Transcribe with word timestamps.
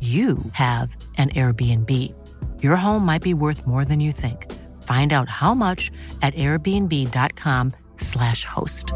you 0.00 0.38
have 0.52 0.94
an 1.16 1.30
Airbnb. 1.30 2.14
Your 2.62 2.76
home 2.76 3.04
might 3.04 3.22
be 3.22 3.34
worth 3.34 3.66
more 3.66 3.84
than 3.84 3.98
you 3.98 4.12
think. 4.12 4.48
Find 4.84 5.12
out 5.12 5.28
how 5.28 5.54
much 5.54 5.90
at 6.22 6.32
airbnb.com/slash 6.34 8.44
host. 8.44 8.92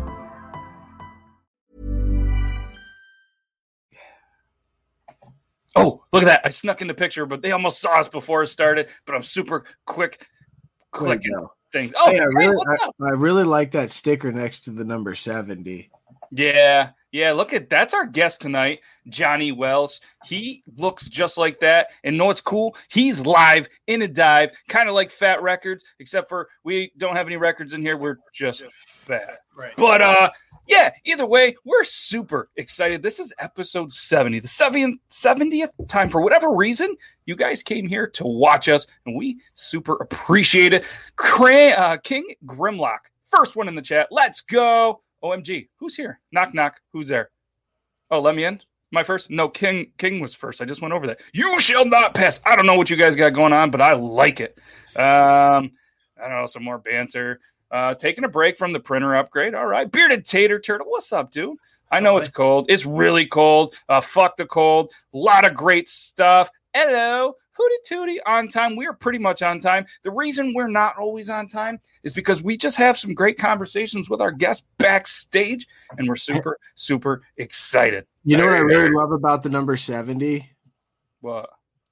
Oh, 5.75 6.05
look 6.13 6.23
at 6.23 6.27
that. 6.27 6.43
I 6.45 6.51
snuck 6.51 6.83
in 6.83 6.89
the 6.89 6.95
picture, 6.95 7.27
but 7.27 7.43
they 7.43 7.53
almost 7.53 7.81
saw 7.81 7.99
us 7.99 8.09
before 8.09 8.43
it 8.43 8.49
started. 8.49 8.89
But 9.07 9.15
I'm 9.15 9.23
super 9.23 9.65
quick 9.87 10.27
clicking 10.91 11.47
things. 11.73 11.93
Oh, 11.97 12.11
Hey, 12.11 12.21
I 12.21 12.23
hey, 12.23 12.27
really, 12.49 12.65
I. 12.69 13.07
I 13.07 13.11
really 13.11 13.45
like 13.45 13.71
that 13.73 13.91
sticker 13.91 14.31
next 14.31 14.61
to 14.65 14.71
the 14.71 14.85
number 14.85 15.15
seventy. 15.15 15.91
Yeah, 16.35 16.91
yeah. 17.11 17.33
Look 17.33 17.53
at 17.53 17.69
that's 17.69 17.93
our 17.93 18.07
guest 18.07 18.41
tonight, 18.41 18.81
Johnny 19.09 19.53
Welsh. 19.53 19.99
He 20.25 20.63
looks 20.79 21.07
just 21.07 21.37
like 21.37 21.61
that. 21.61 21.89
And 22.05 22.17
know 22.17 22.25
what's 22.25 22.41
cool? 22.41 22.75
He's 22.89 23.21
live 23.21 23.69
in 23.87 24.01
a 24.01 24.09
dive, 24.09 24.51
kind 24.67 24.89
of 24.89 24.95
like 24.95 25.11
Fat 25.11 25.43
Records, 25.43 25.85
except 25.99 26.31
for 26.31 26.49
we 26.65 26.91
don't 26.97 27.15
have 27.15 27.27
any 27.27 27.37
records 27.37 27.75
in 27.75 27.83
here. 27.83 27.99
We're 27.99 28.17
just 28.33 28.65
fat. 28.73 29.41
Right. 29.55 29.75
But 29.77 30.01
uh, 30.01 30.31
yeah. 30.67 30.91
Either 31.05 31.27
way, 31.27 31.55
we're 31.67 31.85
super 31.85 32.49
excited. 32.57 33.03
This 33.03 33.21
is 33.21 33.35
episode 33.39 33.93
seventy, 33.93 34.41
the 34.41 34.49
70th 34.49 34.95
70th 35.11 35.89
time 35.89 36.09
for 36.09 36.23
whatever 36.23 36.55
reason 36.55 36.97
you 37.27 37.37
guys 37.37 37.63
came 37.63 37.87
here 37.87 38.07
to 38.07 38.25
watch 38.25 38.71
us, 38.71 38.87
and 39.05 39.15
we 39.15 39.39
super 39.53 39.97
appreciate 39.97 40.73
it. 40.73 40.87
Cra- 41.17 41.73
uh, 41.73 41.97
King 41.99 42.25
Grimlock, 42.47 43.11
first 43.31 43.55
one 43.55 43.69
in 43.69 43.75
the 43.75 43.83
chat. 43.83 44.09
Let's 44.11 44.41
go. 44.41 45.03
OMG, 45.23 45.69
who's 45.77 45.97
here? 45.97 46.21
Knock 46.33 46.55
knock. 46.55 46.81
Who's 46.93 47.09
there? 47.09 47.31
Oh, 48.11 48.21
let 48.21 48.35
me 48.35 48.45
in. 48.45 48.61
My 48.91 49.03
first? 49.03 49.31
No, 49.31 49.49
King 49.49 49.93
King 49.99 50.21
was 50.21 50.35
first. 50.35 50.61
I 50.61 50.65
just 50.67 50.83
went 50.83 50.93
over 50.93 51.07
that. 51.07 51.21
You 51.33 51.59
shall 51.61 51.85
not 51.85 52.15
pass. 52.15 52.41
I 52.45 52.57
don't 52.57 52.67
know 52.67 52.75
what 52.75 52.91
you 52.91 52.97
guys 52.97 53.17
got 53.17 53.31
going 53.31 53.53
on, 53.53 53.71
but 53.71 53.81
I 53.81 53.93
like 53.95 54.41
it. 54.41 54.59
Um, 54.97 55.73
I 56.19 56.29
don't 56.29 56.41
know, 56.41 56.47
some 56.47 56.65
more 56.65 56.79
banter. 56.79 57.41
Uh, 57.71 57.95
taking 57.95 58.25
a 58.25 58.29
break 58.29 58.59
from 58.59 58.75
the 58.75 58.81
printer 58.81 59.17
upgrade. 59.17 59.55
All 59.55 59.67
right. 59.67 59.91
Bearded 59.91 60.27
Tater 60.27 60.61
Turtle. 60.61 60.89
What's 60.91 61.11
up, 61.13 61.31
dude? 61.31 61.57
I 61.91 62.01
know 62.01 62.19
it's 62.19 62.29
cold. 62.29 62.67
It's 62.69 62.85
really 62.85 63.25
cold. 63.25 63.75
Uh, 63.89 64.01
fuck 64.03 64.37
the 64.37 64.47
cold. 64.47 64.91
A 65.15 65.17
lot 65.17 65.47
of 65.47 65.55
great 65.55 65.89
stuff. 65.89 66.51
Hello. 66.75 67.35
Hootie 67.59 67.91
tootie 67.91 68.19
on 68.27 68.49
time. 68.49 68.77
We 68.77 68.87
are 68.87 68.93
pretty 68.93 69.19
much 69.19 69.43
on 69.43 69.61
time. 69.61 69.87
The 70.03 70.11
reason 70.11 70.55
we're 70.55 70.69
not 70.69 70.97
always 70.99 71.29
on 71.29 71.49
time 71.49 71.81
is 72.03 72.13
because 72.13 72.43
we 72.43 72.57
just 72.57 72.77
have 72.77 72.99
some 72.99 73.15
great 73.15 73.39
conversations 73.39 74.09
with 74.09 74.21
our 74.21 74.33
guests 74.33 74.67
backstage, 74.79 75.67
and 75.99 76.09
we're 76.09 76.17
super, 76.17 76.59
super 76.75 77.23
excited. 77.37 78.07
You 78.25 78.37
know 78.37 78.47
what 78.47 78.55
I 78.55 78.61
really 78.61 78.91
love 78.91 79.13
about 79.13 79.43
the 79.43 79.49
number 79.51 79.77
seventy? 79.77 80.51
What? 81.21 81.51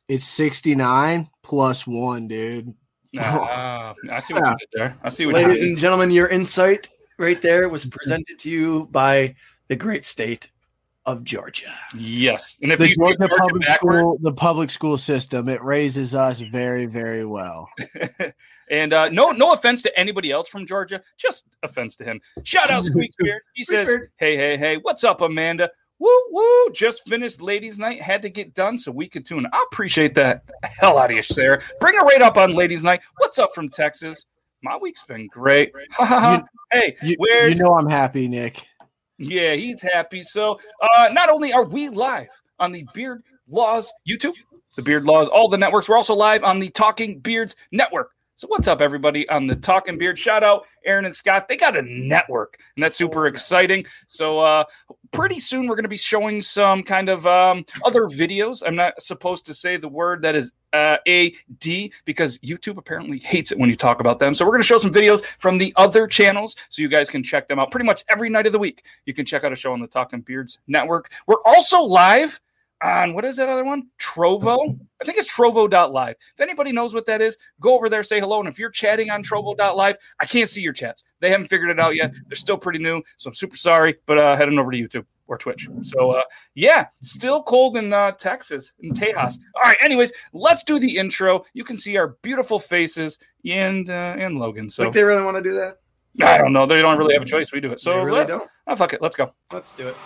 It's 0.09 0.25
sixty 0.25 0.75
nine 0.75 1.28
plus 1.43 1.87
one, 1.87 2.28
dude. 2.28 2.75
Ah, 3.19 3.94
I 4.10 4.19
see 4.21 4.34
what 4.34 4.47
you 4.47 4.56
did 4.56 4.69
there. 4.72 4.98
I 5.03 5.09
see 5.09 5.27
what 5.27 5.34
Ladies 5.34 5.59
you 5.59 5.62
did. 5.62 5.69
and 5.71 5.78
gentlemen, 5.78 6.10
your 6.10 6.28
insight 6.28 6.88
right 7.19 7.41
there 7.42 7.69
was 7.69 7.84
presented 7.91 8.38
to 8.41 8.50
you 8.50 8.88
by 8.91 9.34
the 9.69 9.77
great 9.77 10.04
state 10.04 10.48
of 11.10 11.25
Georgia. 11.25 11.72
Yes. 11.94 12.56
And 12.62 12.72
if 12.72 12.78
the 12.78 12.88
you 12.91 12.97
Georgia 12.97 13.16
Georgia 13.19 13.34
public 13.37 13.62
backward- 13.62 13.98
school, 14.00 14.19
the 14.21 14.32
public 14.32 14.71
school 14.71 14.97
system, 14.98 15.48
it 15.48 15.62
raises 15.62 16.15
us 16.15 16.41
very, 16.41 16.87
very 16.87 17.25
well. 17.25 17.69
and 18.71 18.93
uh, 18.93 19.09
no, 19.10 19.31
no 19.31 19.53
offense 19.53 19.82
to 19.82 19.98
anybody 19.98 20.31
else 20.31 20.48
from 20.48 20.66
Georgia, 20.66 21.03
just 21.16 21.44
offense 21.62 21.97
to 21.97 22.04
him. 22.04 22.21
Shout 22.44 22.71
out 22.71 22.84
Squeak 22.84 23.12
Squeaksbeard. 23.21 23.38
He 23.54 23.65
says, 23.65 23.88
"Hey, 24.16 24.37
hey, 24.37 24.56
hey, 24.56 24.76
what's 24.78 25.04
up, 25.04 25.21
Amanda? 25.21 25.71
Woo, 25.98 26.09
woo! 26.31 26.71
Just 26.72 27.06
finished 27.06 27.42
ladies' 27.42 27.78
night. 27.78 28.00
Had 28.00 28.22
to 28.22 28.31
get 28.31 28.54
done 28.54 28.78
so 28.78 28.91
we 28.91 29.06
could 29.09 29.27
tune. 29.27 29.47
I 29.53 29.65
appreciate 29.71 30.15
that. 30.15 30.47
The 30.62 30.69
hell 30.69 30.97
out 30.98 31.10
of 31.10 31.16
you, 31.16 31.22
Sarah. 31.22 31.60
Bring 31.81 31.94
her 31.94 32.04
right 32.04 32.22
up 32.22 32.38
on 32.38 32.53
ladies' 32.54 32.82
night. 32.82 33.00
What's 33.19 33.38
up 33.38 33.50
from 33.54 33.69
Texas? 33.69 34.25
My 34.62 34.77
week's 34.78 35.03
been 35.04 35.27
great. 35.27 35.72
Ha 35.92 36.04
ha 36.04 36.21
ha. 36.21 36.42
Hey, 36.72 36.97
You, 37.03 37.16
where's 37.19 37.56
you 37.59 37.62
know 37.65 37.75
I'm 37.75 37.88
happy, 37.88 38.28
Nick. 38.28 38.66
Yeah, 39.20 39.54
he's 39.54 39.82
happy. 39.82 40.22
So, 40.22 40.58
uh, 40.81 41.08
not 41.12 41.28
only 41.28 41.53
are 41.53 41.64
we 41.64 41.91
live 41.91 42.28
on 42.58 42.72
the 42.72 42.86
Beard 42.94 43.22
Laws 43.48 43.92
YouTube, 44.08 44.32
the 44.76 44.82
Beard 44.82 45.06
Laws, 45.06 45.28
all 45.28 45.48
the 45.48 45.58
networks, 45.58 45.88
we're 45.88 45.97
also 45.98 46.14
live 46.14 46.42
on 46.42 46.58
the 46.58 46.70
Talking 46.70 47.19
Beards 47.19 47.54
Network. 47.70 48.12
So, 48.34 48.48
what's 48.48 48.66
up, 48.66 48.80
everybody, 48.80 49.28
on 49.28 49.47
the 49.47 49.56
Talking 49.56 49.98
Beard? 49.98 50.19
Shout 50.19 50.42
out 50.42 50.64
Aaron 50.86 51.04
and 51.04 51.14
Scott. 51.14 51.48
They 51.48 51.59
got 51.59 51.76
a 51.76 51.82
network, 51.82 52.56
and 52.76 52.82
that's 52.82 52.97
super 52.97 53.26
exciting. 53.26 53.84
So, 54.06 54.41
uh, 54.41 54.64
pretty 55.10 55.38
soon 55.38 55.66
we're 55.66 55.76
going 55.76 55.84
to 55.84 55.91
be 55.91 55.98
showing 55.98 56.41
some 56.41 56.82
kind 56.82 57.10
of 57.10 57.26
um, 57.26 57.66
other 57.84 58.06
videos. 58.06 58.62
I'm 58.66 58.76
not 58.76 59.03
supposed 59.03 59.44
to 59.47 59.54
say 59.54 59.76
the 59.76 59.88
word 59.88 60.22
that 60.22 60.34
is 60.34 60.53
uh, 60.72 60.97
AD 61.06 61.91
because 62.04 62.38
YouTube 62.38 62.76
apparently 62.76 63.19
hates 63.19 63.53
it 63.53 63.58
when 63.58 63.69
you 63.69 63.76
talk 63.76 64.00
about 64.00 64.19
them. 64.19 64.34
So 64.34 64.44
we're 64.44 64.53
going 64.53 64.62
to 64.62 64.66
show 64.66 64.78
some 64.78 64.92
videos 64.92 65.25
from 65.38 65.58
the 65.58 65.72
other 65.76 66.06
channels 66.06 66.56
so 66.69 66.82
you 66.82 66.88
guys 66.88 67.10
can 67.10 67.22
check 67.22 67.48
them 67.48 67.58
out 67.58 67.70
pretty 67.70 67.86
much 67.86 68.04
every 68.08 68.28
night 68.28 68.47
of 68.47 68.53
the 68.53 68.58
week. 68.58 68.84
You 69.06 69.14
can 69.14 69.25
check 69.25 69.44
out 69.44 69.53
a 69.53 69.56
show 69.56 69.72
on 69.72 69.80
the 69.80 69.86
Talking 69.86 70.20
Beards 70.20 70.59
Network. 70.66 71.10
We're 71.26 71.42
also 71.44 71.80
live 71.80 72.41
on 72.82 73.14
what 73.14 73.25
is 73.25 73.36
that 73.36 73.48
other 73.48 73.64
one? 73.64 73.88
Trovo. 73.98 74.78
I 75.00 75.04
think 75.04 75.18
it's 75.18 75.33
trovo.live. 75.33 76.16
If 76.34 76.41
anybody 76.41 76.72
knows 76.72 76.94
what 76.94 77.06
that 77.06 77.21
is, 77.21 77.36
go 77.60 77.74
over 77.74 77.89
there, 77.89 78.03
say 78.03 78.21
hello. 78.21 78.41
And 78.41 78.48
if 78.48 78.59
you're 78.59 78.71
chatting 78.71 79.10
on 79.10 79.22
trovo.live, 79.22 79.97
I 80.21 80.27
can't 80.27 80.48
see 80.48 80.62
your 80.62 80.72
chats. 80.72 81.04
They 81.21 81.30
haven't 81.30 81.48
figured 81.48 81.71
it 81.71 81.78
out 81.78 81.94
yet. 81.94 82.12
They're 82.28 82.36
still 82.36 82.56
pretty 82.56 82.78
new. 82.78 83.03
So 83.16 83.28
I'm 83.28 83.34
super 83.34 83.56
sorry, 83.56 83.97
but 84.06 84.18
uh, 84.18 84.36
heading 84.36 84.59
over 84.59 84.71
to 84.71 84.78
YouTube 84.78 85.04
or 85.30 85.38
Twitch. 85.38 85.68
So 85.82 86.10
uh, 86.10 86.22
yeah, 86.54 86.88
still 87.00 87.42
cold 87.44 87.77
in 87.77 87.92
uh, 87.92 88.12
Texas, 88.12 88.72
in 88.80 88.92
Tejas. 88.92 89.38
All 89.54 89.62
right. 89.62 89.77
Anyways, 89.80 90.12
let's 90.32 90.65
do 90.65 90.78
the 90.78 90.97
intro. 90.98 91.44
You 91.54 91.65
can 91.65 91.78
see 91.78 91.97
our 91.97 92.09
beautiful 92.22 92.59
faces 92.59 93.18
and 93.48 93.88
uh, 93.88 94.16
and 94.18 94.38
Logan. 94.38 94.68
So 94.68 94.84
Like 94.84 94.92
they 94.92 95.04
really 95.04 95.22
want 95.22 95.36
to 95.36 95.42
do 95.42 95.54
that? 95.54 95.77
I 96.21 96.36
don't 96.38 96.53
know. 96.53 96.66
They 96.66 96.82
don't 96.82 96.98
really 96.98 97.15
have 97.15 97.22
a 97.22 97.27
choice. 97.27 97.53
We 97.53 97.60
do 97.60 97.71
it. 97.72 97.80
So 97.80 97.92
They 97.92 98.04
really 98.04 98.18
let- 98.18 98.28
don't. 98.28 98.50
Oh, 98.66 98.77
fuck 98.77 98.92
it. 98.92 99.00
Let's 99.00 99.16
go. 99.16 99.32
Let's 99.53 99.71
do 99.71 99.88
it. 99.88 99.97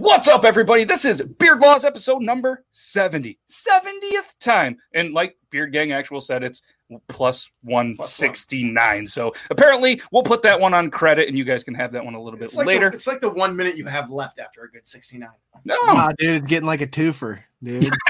What's 0.00 0.28
up, 0.28 0.46
everybody? 0.46 0.84
This 0.84 1.04
is 1.04 1.20
Beard 1.20 1.60
Laws 1.60 1.84
episode 1.84 2.22
number 2.22 2.64
70. 2.70 3.38
70th 3.50 4.34
time. 4.40 4.78
And 4.94 5.12
like 5.12 5.36
Beard 5.50 5.74
Gang 5.74 5.92
Actual 5.92 6.22
said, 6.22 6.42
it's 6.42 6.62
plus 7.06 7.50
169. 7.64 9.06
So 9.06 9.34
apparently, 9.50 10.00
we'll 10.10 10.22
put 10.22 10.40
that 10.40 10.58
one 10.58 10.72
on 10.72 10.90
credit 10.90 11.28
and 11.28 11.36
you 11.36 11.44
guys 11.44 11.64
can 11.64 11.74
have 11.74 11.92
that 11.92 12.02
one 12.02 12.14
a 12.14 12.22
little 12.22 12.38
bit 12.38 12.46
It's 12.46 12.56
like 12.56 12.66
later. 12.66 12.88
The, 12.88 12.96
it's 12.96 13.06
like 13.06 13.20
the 13.20 13.28
one 13.28 13.54
minute 13.54 13.76
you 13.76 13.84
have 13.84 14.08
left 14.08 14.38
after 14.38 14.62
a 14.62 14.70
good 14.70 14.88
69. 14.88 15.28
no, 15.66 15.76
Nah, 15.84 16.12
dude, 16.16 16.36
it's 16.36 16.46
getting 16.46 16.66
like 16.66 16.80
a 16.80 16.86
twofer, 16.86 17.40
dude. 17.62 17.92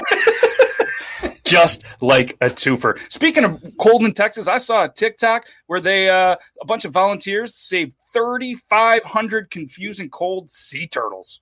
just 1.43 1.83
like 1.99 2.37
a 2.39 2.49
twofer. 2.49 2.97
Speaking 3.11 3.43
of 3.43 3.61
cold 3.77 4.05
in 4.05 4.13
Texas, 4.13 4.47
I 4.47 4.59
saw 4.59 4.85
a 4.85 4.89
TikTok 4.89 5.45
where 5.67 5.81
they, 5.81 6.09
uh, 6.09 6.37
a 6.61 6.65
bunch 6.65 6.85
of 6.85 6.93
volunteers 6.93 7.53
saved 7.53 7.95
3,500 8.13 9.51
confusing 9.51 10.09
cold 10.09 10.49
sea 10.49 10.87
turtles. 10.87 11.41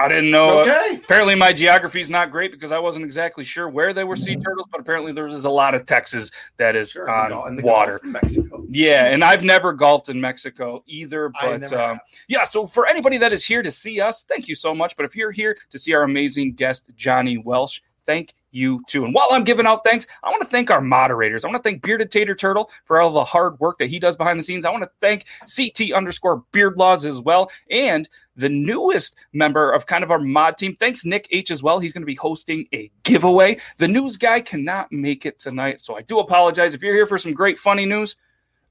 I 0.00 0.06
didn't 0.08 0.30
know. 0.30 0.60
uh, 0.60 0.62
Okay. 0.62 0.96
apparently 1.02 1.34
my 1.34 1.52
geography 1.52 2.00
is 2.00 2.08
not 2.08 2.30
great 2.30 2.52
because 2.52 2.70
I 2.70 2.78
wasn't 2.78 3.04
exactly 3.04 3.42
sure 3.44 3.68
where 3.68 3.92
they 3.92 4.04
were 4.04 4.14
sea 4.16 4.36
turtles, 4.36 4.68
but 4.70 4.80
apparently 4.80 5.12
there's 5.12 5.44
a 5.44 5.50
lot 5.50 5.74
of 5.74 5.86
Texas 5.86 6.30
that 6.56 6.76
is 6.76 6.90
Sure. 6.90 7.10
on 7.10 7.60
water. 7.62 8.00
Mexico. 8.04 8.64
Yeah, 8.70 9.06
and 9.06 9.24
I've 9.24 9.42
never 9.42 9.72
golfed 9.72 10.08
in 10.08 10.20
Mexico 10.20 10.84
either, 10.86 11.30
but 11.40 11.72
um, 11.72 11.98
yeah. 12.28 12.44
So 12.44 12.66
for 12.66 12.86
anybody 12.86 13.18
that 13.18 13.32
is 13.32 13.44
here 13.44 13.62
to 13.62 13.72
see 13.72 14.00
us, 14.00 14.24
thank 14.28 14.46
you 14.46 14.54
so 14.54 14.72
much. 14.74 14.96
But 14.96 15.04
if 15.04 15.16
you're 15.16 15.32
here 15.32 15.56
to 15.70 15.78
see 15.78 15.92
our 15.94 16.04
amazing 16.04 16.52
guest 16.54 16.84
Johnny 16.96 17.38
Welsh, 17.38 17.80
thank 18.08 18.32
you 18.50 18.80
too. 18.88 19.04
And 19.04 19.12
while 19.12 19.28
I'm 19.30 19.44
giving 19.44 19.66
out 19.66 19.84
thanks, 19.84 20.06
I 20.24 20.30
want 20.30 20.42
to 20.42 20.48
thank 20.48 20.70
our 20.70 20.80
moderators. 20.80 21.44
I 21.44 21.48
want 21.48 21.62
to 21.62 21.68
thank 21.68 21.82
Bearded 21.82 22.10
Tater 22.10 22.34
Turtle 22.34 22.70
for 22.86 23.00
all 23.00 23.12
the 23.12 23.22
hard 23.22 23.60
work 23.60 23.76
that 23.78 23.90
he 23.90 23.98
does 23.98 24.16
behind 24.16 24.38
the 24.38 24.42
scenes. 24.42 24.64
I 24.64 24.70
want 24.70 24.82
to 24.82 24.90
thank 25.02 25.26
CT 25.54 25.92
underscore 25.92 26.42
Beard 26.50 26.78
Laws 26.78 27.04
as 27.04 27.20
well, 27.20 27.50
and 27.70 28.08
the 28.34 28.48
newest 28.48 29.14
member 29.34 29.70
of 29.70 29.86
kind 29.86 30.02
of 30.02 30.10
our 30.10 30.18
mod 30.18 30.56
team. 30.56 30.74
Thanks, 30.74 31.04
Nick 31.04 31.28
H 31.30 31.50
as 31.50 31.62
well. 31.62 31.78
He's 31.78 31.92
going 31.92 32.02
to 32.02 32.06
be 32.06 32.14
hosting 32.14 32.66
a 32.72 32.90
giveaway. 33.02 33.58
The 33.76 33.88
news 33.88 34.16
guy 34.16 34.40
cannot 34.40 34.90
make 34.90 35.26
it 35.26 35.38
tonight, 35.38 35.82
so 35.82 35.96
I 35.96 36.02
do 36.02 36.18
apologize. 36.18 36.72
If 36.72 36.82
you're 36.82 36.94
here 36.94 37.06
for 37.06 37.18
some 37.18 37.32
great 37.32 37.58
funny 37.58 37.84
news, 37.84 38.16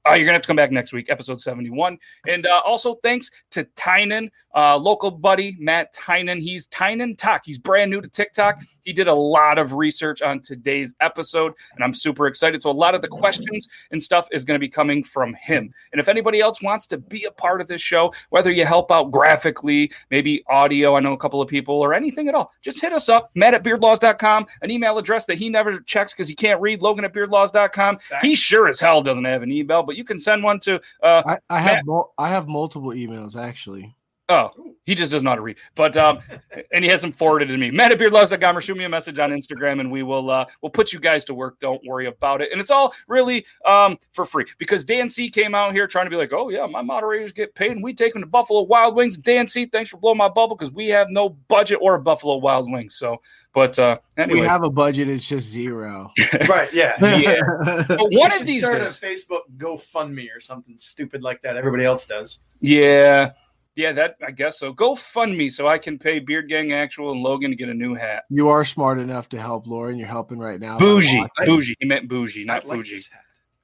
uh, 0.08 0.14
you're 0.14 0.24
gonna 0.24 0.34
have 0.34 0.42
to 0.42 0.46
come 0.46 0.56
back 0.56 0.70
next 0.70 0.92
week, 0.92 1.10
episode 1.10 1.40
71. 1.40 1.98
And 2.26 2.46
uh, 2.46 2.62
also 2.64 2.94
thanks 3.02 3.30
to 3.50 3.64
Tynan, 3.76 4.30
uh, 4.54 4.76
local 4.76 5.10
buddy 5.10 5.56
Matt 5.58 5.92
Tynan. 5.92 6.40
He's 6.40 6.66
Tynan 6.66 7.16
Talk. 7.16 7.42
He's 7.44 7.58
brand 7.58 7.90
new 7.90 8.00
to 8.00 8.08
TikTok. 8.08 8.60
He 8.88 8.94
did 8.94 9.06
a 9.06 9.14
lot 9.14 9.58
of 9.58 9.74
research 9.74 10.22
on 10.22 10.40
today's 10.40 10.94
episode, 11.00 11.52
and 11.74 11.84
I'm 11.84 11.92
super 11.92 12.26
excited. 12.26 12.62
So 12.62 12.70
a 12.70 12.72
lot 12.72 12.94
of 12.94 13.02
the 13.02 13.08
questions 13.08 13.68
and 13.90 14.02
stuff 14.02 14.26
is 14.32 14.44
going 14.44 14.54
to 14.54 14.58
be 14.58 14.68
coming 14.70 15.04
from 15.04 15.34
him. 15.34 15.74
And 15.92 16.00
if 16.00 16.08
anybody 16.08 16.40
else 16.40 16.62
wants 16.62 16.86
to 16.86 16.96
be 16.96 17.24
a 17.24 17.30
part 17.30 17.60
of 17.60 17.66
this 17.66 17.82
show, 17.82 18.14
whether 18.30 18.50
you 18.50 18.64
help 18.64 18.90
out 18.90 19.10
graphically, 19.12 19.92
maybe 20.10 20.42
audio, 20.48 20.96
I 20.96 21.00
know 21.00 21.12
a 21.12 21.18
couple 21.18 21.42
of 21.42 21.50
people, 21.50 21.74
or 21.74 21.92
anything 21.92 22.30
at 22.30 22.34
all, 22.34 22.50
just 22.62 22.80
hit 22.80 22.94
us 22.94 23.10
up, 23.10 23.30
Matt 23.34 23.52
at 23.52 23.62
beardlaws.com, 23.62 24.46
an 24.62 24.70
email 24.70 24.96
address 24.96 25.26
that 25.26 25.36
he 25.36 25.50
never 25.50 25.80
checks 25.80 26.14
because 26.14 26.26
he 26.26 26.34
can't 26.34 26.58
read, 26.62 26.80
Logan 26.80 27.04
at 27.04 27.12
beardlaws.com. 27.12 27.98
He 28.22 28.34
sure 28.34 28.68
as 28.68 28.80
hell 28.80 29.02
doesn't 29.02 29.24
have 29.26 29.42
an 29.42 29.52
email, 29.52 29.82
but 29.82 29.97
you 29.98 30.04
can 30.04 30.20
send 30.20 30.42
one 30.44 30.60
to 30.60 30.80
uh, 31.02 31.22
I, 31.26 31.38
I 31.50 31.58
have 31.58 31.84
mul- 31.84 32.14
I 32.16 32.28
have 32.28 32.46
multiple 32.46 32.90
emails 32.90 33.36
actually. 33.36 33.94
Oh, 34.30 34.50
he 34.84 34.94
just 34.94 35.10
doesn't 35.10 35.24
know 35.24 35.30
how 35.30 35.36
to 35.36 35.42
read. 35.42 35.56
But 35.74 35.96
um, 35.96 36.18
and 36.72 36.84
he 36.84 36.90
has 36.90 37.00
them 37.00 37.12
forwarded 37.12 37.48
to 37.48 37.56
me. 37.56 37.70
Matt 37.70 37.92
at 37.92 37.98
beardlaws.com 37.98 38.56
or 38.56 38.60
shoot 38.60 38.76
me 38.76 38.84
a 38.84 38.88
message 38.88 39.18
on 39.18 39.30
Instagram 39.30 39.80
and 39.80 39.90
we 39.90 40.02
will 40.02 40.30
uh 40.30 40.44
we'll 40.62 40.70
put 40.70 40.92
you 40.92 41.00
guys 41.00 41.24
to 41.26 41.34
work. 41.34 41.58
Don't 41.60 41.80
worry 41.86 42.06
about 42.06 42.42
it. 42.42 42.50
And 42.52 42.60
it's 42.60 42.70
all 42.70 42.94
really 43.06 43.46
um 43.66 43.98
for 44.12 44.26
free 44.26 44.44
because 44.58 44.84
Dan 44.84 45.08
C 45.08 45.30
came 45.30 45.54
out 45.54 45.72
here 45.72 45.86
trying 45.86 46.06
to 46.06 46.10
be 46.10 46.16
like, 46.16 46.32
oh 46.32 46.50
yeah, 46.50 46.66
my 46.66 46.82
moderators 46.82 47.32
get 47.32 47.54
paid 47.54 47.72
and 47.72 47.82
we 47.82 47.94
take 47.94 48.12
them 48.12 48.22
to 48.22 48.28
Buffalo 48.28 48.62
Wild 48.62 48.96
Wings. 48.96 49.16
Dan 49.16 49.46
C, 49.46 49.66
thanks 49.66 49.90
for 49.90 49.96
blowing 49.96 50.18
my 50.18 50.28
bubble 50.28 50.56
because 50.56 50.72
we 50.72 50.88
have 50.88 51.08
no 51.10 51.30
budget 51.30 51.78
or 51.80 51.94
a 51.94 52.00
Buffalo 52.00 52.36
Wild 52.36 52.70
Wings. 52.70 52.96
So 52.96 53.20
but 53.54 53.78
uh 53.78 53.98
anyway. 54.18 54.40
We 54.40 54.46
have 54.46 54.62
a 54.62 54.70
budget, 54.70 55.08
it's 55.08 55.26
just 55.26 55.48
zero. 55.48 56.12
Right. 56.48 56.72
Yeah. 56.72 56.96
Yeah. 57.18 57.84
But 57.88 58.12
one 58.12 58.32
of 58.32 58.46
these 58.46 58.64
start 58.64 58.80
days. 58.80 58.98
a 58.98 59.00
Facebook 59.00 59.42
GoFundMe 59.56 60.28
or 60.34 60.40
something 60.40 60.76
stupid 60.78 61.22
like 61.22 61.42
that. 61.42 61.56
Everybody 61.56 61.84
else 61.84 62.06
does. 62.06 62.40
Yeah. 62.60 63.32
Yeah, 63.78 63.92
that 63.92 64.16
I 64.26 64.32
guess 64.32 64.58
so. 64.58 64.72
Go 64.72 64.96
fund 64.96 65.38
me 65.38 65.48
so 65.48 65.68
I 65.68 65.78
can 65.78 66.00
pay 66.00 66.18
Beard 66.18 66.48
Gang 66.48 66.72
Actual 66.72 67.12
and 67.12 67.20
Logan 67.22 67.50
to 67.50 67.56
get 67.56 67.68
a 67.68 67.74
new 67.74 67.94
hat. 67.94 68.24
you 68.28 68.48
are 68.48 68.64
smart 68.64 68.98
enough 68.98 69.28
to 69.28 69.40
help 69.40 69.68
Lauren. 69.68 69.96
you're 69.96 70.08
helping 70.08 70.40
right 70.40 70.58
now. 70.58 70.78
Bougie, 70.78 71.24
I- 71.38 71.46
bougie. 71.46 71.76
He 71.78 71.86
meant 71.86 72.08
bougie, 72.08 72.42
I 72.42 72.54
not 72.54 72.66
like 72.66 72.78
Fuji. 72.78 73.02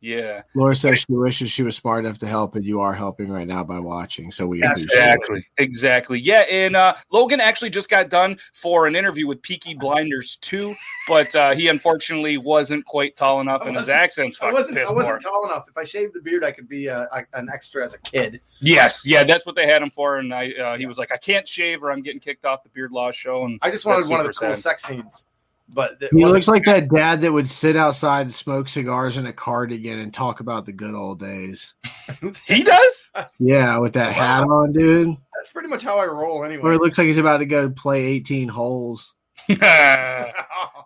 This 0.04 0.14
hat. 0.14 0.24
Yeah, 0.24 0.42
Laura 0.54 0.74
says 0.74 0.98
she 1.00 1.06
wishes 1.12 1.50
she 1.50 1.62
was 1.62 1.76
smart 1.76 2.04
enough 2.04 2.18
to 2.18 2.26
help, 2.26 2.54
and 2.56 2.64
you 2.64 2.80
are 2.80 2.92
helping 2.94 3.30
right 3.30 3.46
now 3.46 3.64
by 3.64 3.78
watching. 3.78 4.30
So 4.30 4.46
we 4.46 4.60
Yes, 4.60 4.80
it. 4.80 4.84
exactly, 4.84 5.46
exactly. 5.58 6.18
Yeah, 6.20 6.40
and 6.50 6.76
uh, 6.76 6.94
Logan 7.10 7.40
actually 7.40 7.70
just 7.70 7.88
got 7.88 8.08
done 8.10 8.38
for 8.52 8.86
an 8.86 8.96
interview 8.96 9.26
with 9.26 9.40
Peaky 9.42 9.74
Blinders 9.74 10.36
too, 10.36 10.74
but 11.08 11.34
uh, 11.34 11.54
he 11.54 11.68
unfortunately 11.68 12.38
wasn't 12.38 12.84
quite 12.84 13.16
tall 13.16 13.40
enough, 13.40 13.62
I 13.62 13.68
and 13.68 13.76
his 13.76 13.82
wasn't- 13.82 14.00
accent's 14.02 14.38
I 14.40 14.52
wasn't. 14.52 14.76
pissed 14.76 14.90
I 14.90 14.94
wasn't 14.94 15.12
more. 15.12 15.18
tall 15.18 15.44
enough. 15.46 15.64
If 15.68 15.76
I 15.76 15.84
shaved 15.84 16.14
the 16.14 16.20
beard, 16.20 16.44
I 16.44 16.52
could 16.52 16.68
be 16.68 16.88
uh, 16.88 17.06
an 17.34 17.48
extra 17.52 17.84
as 17.84 17.94
a 17.94 17.98
kid. 17.98 18.40
Yes, 18.60 19.06
yeah, 19.06 19.24
that's 19.24 19.44
what 19.46 19.54
they 19.56 19.66
had 19.66 19.82
him 19.82 19.90
for, 19.90 20.18
and 20.18 20.32
I 20.34 20.52
uh, 20.52 20.76
he 20.78 20.86
was 20.86 20.96
like, 20.98 21.12
I 21.12 21.16
can't 21.16 21.46
shave 21.46 21.82
or 21.82 21.90
I'm 21.90 22.02
getting 22.02 22.20
kicked 22.20 22.44
off 22.44 22.62
the 22.62 22.68
Beard 22.70 22.92
Law 22.92 23.10
show, 23.12 23.44
and 23.44 23.58
I 23.62 23.70
just 23.70 23.84
wanted 23.84 24.08
one 24.08 24.20
of 24.20 24.26
the 24.26 24.32
cool 24.32 24.48
sad. 24.50 24.58
sex 24.58 24.82
scenes, 24.84 25.26
but 25.74 26.00
it 26.00 26.10
He 26.12 26.24
looks 26.24 26.48
like 26.48 26.64
that 26.66 26.88
dad 26.88 27.20
that 27.22 27.32
would 27.32 27.48
sit 27.48 27.76
outside 27.76 28.22
and 28.22 28.32
smoke 28.32 28.68
cigars 28.68 29.16
in 29.16 29.26
a 29.26 29.32
cardigan 29.32 29.98
and 29.98 30.14
talk 30.14 30.40
about 30.40 30.64
the 30.64 30.72
good 30.72 30.94
old 30.94 31.18
days. 31.18 31.74
he 32.46 32.62
does. 32.62 33.10
Yeah, 33.38 33.78
with 33.78 33.92
that 33.94 34.12
hat 34.12 34.44
on, 34.44 34.72
dude. 34.72 35.16
That's 35.36 35.50
pretty 35.50 35.68
much 35.68 35.82
how 35.82 35.98
I 35.98 36.06
roll 36.06 36.44
anyway. 36.44 36.62
Or 36.62 36.72
it 36.72 36.80
looks 36.80 36.96
like 36.96 37.06
he's 37.06 37.18
about 37.18 37.38
to 37.38 37.46
go 37.46 37.68
play 37.68 38.04
18 38.04 38.48
holes. 38.48 39.14
yeah, 39.48 40.32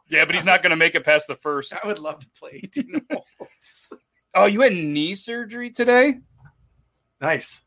but 0.08 0.34
he's 0.34 0.44
not 0.44 0.62
going 0.62 0.70
to 0.70 0.76
make 0.76 0.94
it 0.94 1.04
past 1.04 1.26
the 1.28 1.36
first. 1.36 1.72
I 1.72 1.86
would 1.86 1.98
love 1.98 2.20
to 2.20 2.26
play 2.38 2.60
18 2.64 3.02
holes. 3.10 3.92
Oh, 4.34 4.46
you 4.46 4.62
had 4.62 4.72
knee 4.72 5.14
surgery 5.14 5.70
today? 5.70 6.18
Nice. 7.20 7.60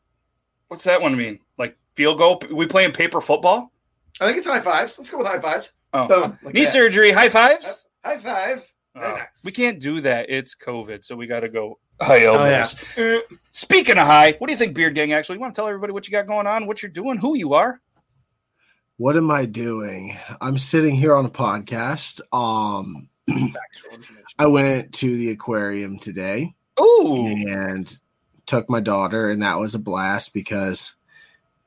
What's 0.68 0.84
that 0.86 1.02
one 1.02 1.16
mean? 1.16 1.40
Like 1.58 1.78
field 1.96 2.18
goal? 2.18 2.42
We 2.52 2.66
playing 2.66 2.94
paper 2.94 3.22
football? 3.22 3.72
I 4.20 4.26
think 4.26 4.38
it's 4.38 4.48
high 4.48 4.62
fives. 4.62 4.98
Let's 4.98 5.10
go 5.10 5.18
with 5.18 5.28
high 5.28 5.40
fives. 5.40 5.74
Oh, 5.94 6.08
Boom. 6.08 6.40
Like 6.44 6.54
knee 6.54 6.64
that. 6.66 6.72
surgery. 6.74 7.12
High 7.12 7.30
fives. 7.30 7.86
High 8.04 8.18
five. 8.18 8.66
Oh, 8.96 9.00
nice. 9.00 9.26
We 9.44 9.52
can't 9.52 9.80
do 9.80 10.02
that. 10.02 10.30
It's 10.30 10.56
COVID, 10.56 11.06
so 11.06 11.16
we 11.16 11.26
got 11.28 11.42
to 11.42 11.50
go 11.50 11.80
high 12.02 12.26
Oh, 12.26 12.34
elbows. 12.34 12.76
yeah. 12.98 13.20
Speaking 13.52 13.98
of 13.98 14.06
high, 14.06 14.34
what 14.38 14.48
do 14.48 14.54
you 14.54 14.58
think, 14.58 14.76
Beard 14.76 14.96
Gang? 14.96 15.14
Actually, 15.14 15.36
you 15.36 15.42
want 15.42 15.54
to 15.56 15.60
tell 15.60 15.68
everybody 15.68 15.94
what 15.94 16.08
you 16.08 16.12
got 16.12 16.28
going 16.28 16.48
on, 16.48 16.66
what 16.68 16.82
you're 16.84 16.92
doing, 16.92 17.18
who 17.18 17.36
you 17.36 17.54
are? 17.54 17.80
What 18.98 19.16
am 19.18 19.32
I 19.32 19.46
doing? 19.46 20.18
I'm 20.42 20.58
sitting 20.58 20.96
here 20.96 21.16
on 21.16 21.26
a 21.26 21.30
podcast. 21.30 22.20
Um, 22.34 23.08
I 24.38 24.46
went 24.48 24.94
to 24.96 25.16
the 25.16 25.30
aquarium 25.32 25.98
today 26.00 26.54
Ooh, 26.80 27.26
and 27.28 27.92
took 28.46 28.70
my 28.70 28.80
daughter, 28.80 29.30
and 29.30 29.42
that 29.42 29.60
was 29.60 29.74
a 29.74 29.80
blast 29.80 30.34
because 30.34 30.94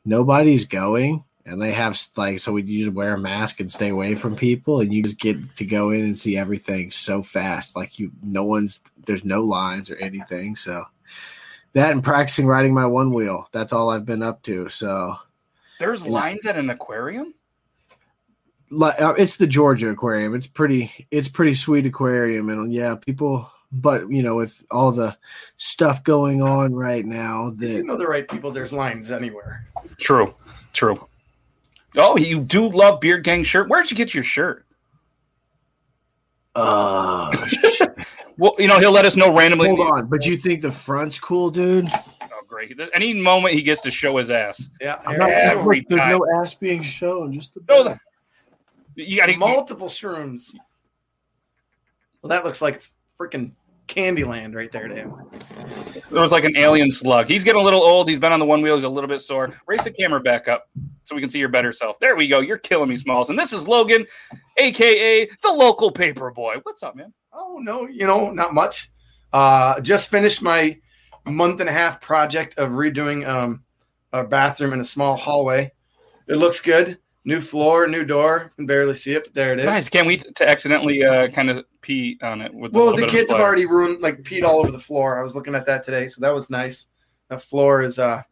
nobody's 0.05 0.65
going, 0.67 1.25
and 1.47 1.61
they 1.61 1.73
have 1.73 2.01
like 2.17 2.41
so 2.41 2.53
we 2.53 2.63
just 2.63 2.93
wear 2.93 3.15
a 3.15 3.19
mask 3.19 3.61
and 3.61 3.71
stay 3.71 3.91
away 3.91 4.15
from 4.15 4.35
people, 4.35 4.81
and 4.81 4.93
you 4.93 5.03
just 5.03 5.19
get 5.19 5.57
to 5.57 5.65
go 5.65 5.91
in 5.91 6.03
and 6.03 6.17
see 6.17 6.37
everything 6.37 6.91
so 6.91 7.23
fast. 7.23 7.77
Like 7.77 7.99
you, 7.99 8.11
no 8.23 8.45
one's 8.45 8.81
there's 9.07 9.25
no 9.25 9.43
lines 9.43 9.91
or 9.91 9.97
anything. 9.97 10.57
So 10.57 10.85
that 11.75 11.93
and 11.93 12.03
practicing 12.03 12.47
riding 12.47 12.73
my 12.73 12.87
one 12.87 13.13
wheel. 13.13 13.49
That's 13.53 13.73
all 13.73 13.91
I've 13.91 14.07
been 14.07 14.23
up 14.23 14.43
to. 14.45 14.69
So 14.69 15.17
there's 15.79 16.07
lines 16.07 16.47
at 16.47 16.57
an 16.57 16.71
aquarium. 16.71 17.35
like 18.71 19.01
uh, 19.01 19.15
it's 19.19 19.37
the 19.37 19.47
Georgia 19.47 19.91
Aquarium. 19.91 20.35
It's 20.35 20.47
pretty 20.47 20.91
it's 21.11 21.29
pretty 21.29 21.55
sweet 21.55 21.85
aquarium 21.87 22.49
and 22.49 22.73
yeah, 22.73 22.95
people 22.95 23.51
but 23.73 24.09
you 24.11 24.23
know 24.23 24.37
with 24.37 24.65
all 24.71 24.93
the 24.93 25.17
stuff 25.57 26.05
going 26.05 26.41
on 26.41 26.73
right 26.75 27.05
now 27.05 27.49
If 27.49 27.61
you 27.61 27.79
that 27.79 27.87
know 27.87 27.97
the 27.97 28.07
right 28.07 28.27
people, 28.29 28.51
there's 28.53 28.73
lines 28.73 29.11
anywhere. 29.11 29.67
True, 29.99 30.35
true. 30.73 31.07
Oh, 31.97 32.17
you 32.17 32.41
do 32.41 32.69
love 32.69 33.01
Beard 33.01 33.23
Gang 33.25 33.45
shirt. 33.45 33.69
Where'd 33.69 33.91
you 33.91 33.97
get 33.97 34.15
your 34.15 34.25
shirt? 34.25 34.65
uh 36.57 37.31
Well, 38.37 38.55
you 38.59 38.67
know 38.67 38.79
he'll 38.81 38.91
let 38.93 39.05
us 39.05 39.15
know 39.17 39.33
randomly. 39.37 39.69
hold 39.69 39.81
on, 39.81 40.07
but 40.07 40.27
you 40.27 40.37
think 40.37 40.61
the 40.63 40.73
front's 40.73 41.19
cool, 41.21 41.51
dude? 41.51 41.89
Oh, 42.23 42.29
great! 42.49 42.77
Any 42.93 43.15
moment 43.15 43.55
he 43.55 43.63
gets 43.63 43.81
to 43.83 43.93
show 43.93 44.17
his 44.17 44.29
ass. 44.31 44.69
Yeah. 44.81 45.01
Not 45.07 45.31
Every 45.31 45.79
look, 45.81 45.89
there's 45.89 46.01
time. 46.01 46.11
no 46.11 46.27
ass 46.41 46.55
being 46.55 46.83
shown, 46.83 47.33
just 47.33 47.55
the 47.55 47.61
No, 47.69 47.85
the- 47.85 48.01
You 48.97 49.17
got 49.17 49.27
to 49.27 49.37
multiple 49.37 49.87
shrooms. 49.89 50.53
Well, 52.23 52.29
that 52.31 52.45
looks 52.45 52.61
like 52.61 52.83
freaking 53.21 53.53
Candyland 53.89 54.55
right 54.55 54.71
there 54.73 54.89
to 54.89 54.95
him. 54.95 55.15
There 56.11 56.23
was 56.23 56.33
like 56.33 56.45
an 56.45 56.57
alien 56.57 56.91
slug. 56.91 57.29
He's 57.29 57.45
getting 57.45 57.61
a 57.61 57.65
little 57.65 57.83
old. 57.83 58.09
He's 58.09 58.19
been 58.19 58.33
on 58.33 58.41
the 58.41 58.47
one 58.47 58.63
wheel. 58.63 58.75
He's 58.77 58.85
a 58.85 58.89
little 58.89 59.09
bit 59.09 59.21
sore. 59.21 59.53
Raise 59.67 59.83
the 59.83 59.91
camera 59.91 60.21
back 60.21 60.49
up 60.49 60.69
so 61.05 61.15
we 61.15 61.21
can 61.21 61.31
see 61.31 61.39
your 61.39 61.49
better 61.49 61.73
self. 61.73 61.99
There 62.01 62.17
we 62.17 62.29
go. 62.29 62.41
You're 62.41 62.57
killing 62.57 62.89
me, 62.89 62.97
Smalls. 62.97 63.31
And 63.31 63.39
this 63.39 63.53
is 63.53 63.69
Logan, 63.69 64.07
aka 64.57 65.27
the 65.27 65.49
local 65.51 65.91
paper 65.91 66.31
boy. 66.31 66.57
What's 66.63 66.83
up, 66.83 66.97
man? 66.97 67.13
Oh 67.33 67.59
no, 67.61 67.87
you 67.87 68.07
know, 68.07 68.31
not 68.31 68.55
much. 68.55 68.91
Uh 69.33 69.81
just 69.81 70.11
finished 70.11 70.43
my 70.43 70.79
month 71.27 71.61
and 71.61 71.69
a 71.69 71.73
half 71.73 72.01
project 72.01 72.59
of 72.59 72.71
redoing 72.71 73.27
um 73.27 73.65
a 74.13 74.25
bathroom 74.25 74.73
in 74.73 74.81
a 74.81 74.85
small 74.85 75.17
hallway. 75.17 75.71
It 76.29 76.37
looks 76.37 76.61
good. 76.61 76.99
New 77.27 77.41
floor, 77.41 77.87
new 77.87 78.05
door. 78.05 78.53
Can 78.57 78.67
barely 78.67 78.95
see 78.95 79.13
it, 79.15 79.25
but 79.25 79.35
there 79.35 79.53
it 79.55 79.59
is. 79.61 79.65
Guys, 79.65 79.89
can't 79.89 80.07
wait 80.07 80.27
to 80.37 80.49
accidentally 80.49 81.03
uh, 81.05 81.29
kind 81.29 81.49
of 81.49 81.65
pee 81.81 82.19
on 82.23 82.43
it. 82.43 82.53
With 82.53 82.73
Well, 82.73 82.95
the 82.95 83.07
kids 83.07 83.31
have 83.31 83.41
already 83.41 83.65
ruined, 83.65 84.03
like 84.03 84.23
peed 84.23 84.45
all 84.45 84.59
over 84.59 84.71
the 84.71 84.79
floor. 84.81 85.19
I 85.19 85.23
was 85.23 85.35
looking 85.35 85.55
at 85.55 85.65
that 85.67 85.85
today, 85.85 86.07
so 86.07 86.21
that 86.21 86.35
was 86.35 86.51
nice. 86.51 86.89
The 87.31 87.39
floor 87.39 87.81
is, 87.83 87.99
uh, 87.99 88.23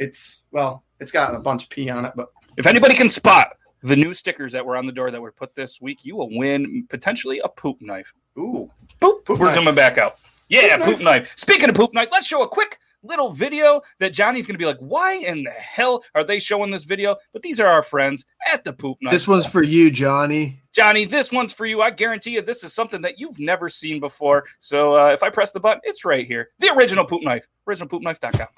it's 0.00 0.40
well, 0.50 0.82
it's 0.98 1.12
got 1.12 1.34
a 1.34 1.38
bunch 1.38 1.64
of 1.64 1.70
pee 1.70 1.88
on 1.88 2.04
it, 2.04 2.12
but 2.16 2.28
If 2.56 2.66
anybody 2.66 2.94
can 2.94 3.10
spot 3.10 3.52
the 3.82 3.94
new 3.96 4.12
stickers 4.12 4.52
that 4.52 4.66
were 4.66 4.76
on 4.76 4.86
the 4.86 4.92
door 4.92 5.10
that 5.12 5.20
were 5.20 5.32
put 5.32 5.54
this 5.54 5.80
week, 5.80 6.04
you 6.04 6.16
will 6.16 6.36
win 6.36 6.86
potentially 6.88 7.38
a 7.44 7.48
poop 7.48 7.80
knife. 7.80 8.12
ooh, 8.36 8.68
Boop. 9.00 9.24
Poop 9.24 9.38
We're 9.38 9.46
knife. 9.46 9.54
zooming 9.54 9.74
back 9.76 9.98
out. 9.98 10.16
Yeah, 10.48 10.76
Poop 10.78 10.86
poop, 10.86 10.94
knife. 10.96 11.22
knife. 11.28 11.34
Speaking 11.36 11.68
of 11.68 11.76
poop 11.76 11.94
knife, 11.94 12.08
let's 12.10 12.26
show 12.26 12.42
a 12.42 12.48
quick 12.48 12.78
little 13.02 13.30
video 13.30 13.82
that 13.98 14.12
Johnny's 14.12 14.46
going 14.46 14.54
to 14.54 14.58
be 14.58 14.66
like, 14.66 14.78
why 14.78 15.14
in 15.14 15.44
the 15.44 15.50
hell 15.50 16.04
are 16.14 16.24
they 16.24 16.38
showing 16.38 16.70
this 16.70 16.84
video? 16.84 17.16
But 17.32 17.42
these 17.42 17.60
are 17.60 17.66
our 17.66 17.82
friends 17.82 18.24
at 18.52 18.64
the 18.64 18.72
poop 18.72 18.98
knife. 19.00 19.12
This 19.12 19.26
one's 19.28 19.46
for 19.46 19.62
you, 19.62 19.90
Johnny. 19.90 20.62
Johnny, 20.72 21.04
this 21.04 21.32
one's 21.32 21.52
for 21.52 21.66
you. 21.66 21.82
I 21.82 21.90
guarantee 21.90 22.30
you 22.30 22.42
this 22.42 22.62
is 22.62 22.72
something 22.72 23.02
that 23.02 23.18
you've 23.18 23.38
never 23.38 23.68
seen 23.68 24.00
before. 24.00 24.44
So 24.60 24.96
uh, 24.96 25.08
if 25.08 25.22
I 25.22 25.30
press 25.30 25.52
the 25.52 25.60
button, 25.60 25.80
it's 25.84 26.04
right 26.04 26.26
here. 26.26 26.50
The 26.58 26.72
original 26.74 27.04
poop 27.04 27.22
knife. 27.22 27.46
Originalpoopknife.com. 27.68 28.48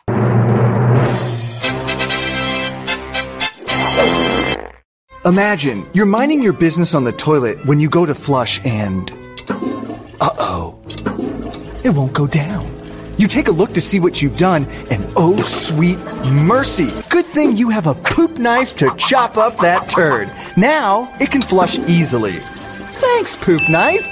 Imagine 5.25 5.87
you're 5.95 6.05
minding 6.07 6.43
your 6.43 6.53
business 6.53 6.95
on 6.95 7.05
the 7.05 7.13
toilet 7.13 7.65
when 7.65 7.79
you 7.79 7.89
go 7.89 8.05
to 8.05 8.15
flush 8.15 8.65
and. 8.67 9.11
Uh 10.21 10.31
oh. 10.39 10.81
It 11.85 11.91
won't 11.91 12.13
go 12.13 12.27
down. 12.27 12.82
You 13.23 13.29
take 13.29 13.47
a 13.47 13.53
look 13.53 13.73
to 13.75 13.81
see 13.81 14.01
what 14.01 14.21
you've 14.21 14.37
done, 14.37 14.67
and 14.91 15.07
oh, 15.15 15.41
sweet 15.43 15.97
mercy. 16.27 16.91
Good 17.09 17.25
thing 17.25 17.57
you 17.57 17.71
have 17.71 17.87
a 17.87 17.95
poop 17.95 18.37
knife 18.37 18.75
to 18.79 18.93
chop 18.97 19.37
up 19.37 19.57
that 19.59 19.89
turd. 19.89 20.29
Now 20.57 21.09
it 21.21 21.31
can 21.31 21.41
flush 21.41 21.79
easily. 21.79 22.41
Thanks, 22.91 23.37
poop 23.37 23.61
knife. 23.69 24.05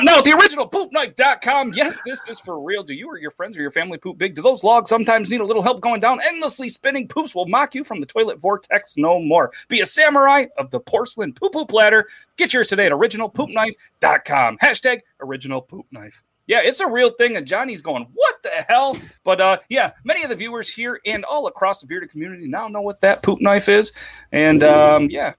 No, 0.00 0.22
the 0.22 0.32
original 0.40 0.68
poopknife.com. 0.68 1.74
Yes, 1.74 1.98
this 2.06 2.26
is 2.28 2.40
for 2.40 2.60
real. 2.60 2.82
Do 2.82 2.94
you 2.94 3.08
or 3.08 3.18
your 3.18 3.30
friends 3.30 3.56
or 3.56 3.60
your 3.60 3.70
family 3.70 3.98
poop 3.98 4.16
big? 4.16 4.34
Do 4.34 4.42
those 4.42 4.64
logs 4.64 4.88
sometimes 4.88 5.28
need 5.28 5.40
a 5.40 5.44
little 5.44 5.62
help 5.62 5.80
going 5.80 6.00
down? 6.00 6.20
Endlessly 6.24 6.68
spinning 6.68 7.06
poops 7.06 7.34
will 7.34 7.46
mock 7.46 7.74
you 7.74 7.84
from 7.84 8.00
the 8.00 8.06
toilet 8.06 8.38
vortex 8.38 8.96
no 8.96 9.20
more. 9.20 9.52
Be 9.68 9.80
a 9.80 9.86
samurai 9.86 10.46
of 10.56 10.70
the 10.70 10.80
porcelain 10.80 11.32
poo 11.32 11.50
poop 11.50 11.72
ladder. 11.72 12.08
Get 12.36 12.54
yours 12.54 12.68
today 12.68 12.86
at 12.86 12.92
originalpoopknife.com. 12.92 14.58
Hashtag 14.58 15.00
original 15.20 15.60
poop 15.60 15.86
knife. 15.90 16.22
Yeah, 16.46 16.60
it's 16.62 16.80
a 16.80 16.86
real 16.86 17.10
thing, 17.10 17.36
and 17.36 17.46
Johnny's 17.46 17.80
going, 17.80 18.06
"What 18.14 18.42
the 18.42 18.64
hell?" 18.68 18.96
But 19.22 19.40
uh, 19.40 19.58
yeah, 19.68 19.92
many 20.04 20.24
of 20.24 20.28
the 20.28 20.34
viewers 20.36 20.68
here 20.68 21.00
and 21.06 21.24
all 21.24 21.46
across 21.46 21.80
the 21.80 21.86
bearded 21.86 22.10
community 22.10 22.48
now 22.48 22.66
know 22.66 22.80
what 22.80 23.00
that 23.00 23.22
poop 23.22 23.40
knife 23.40 23.68
is, 23.68 23.92
and 24.32 24.64
um, 24.64 25.08
yeah, 25.08 25.34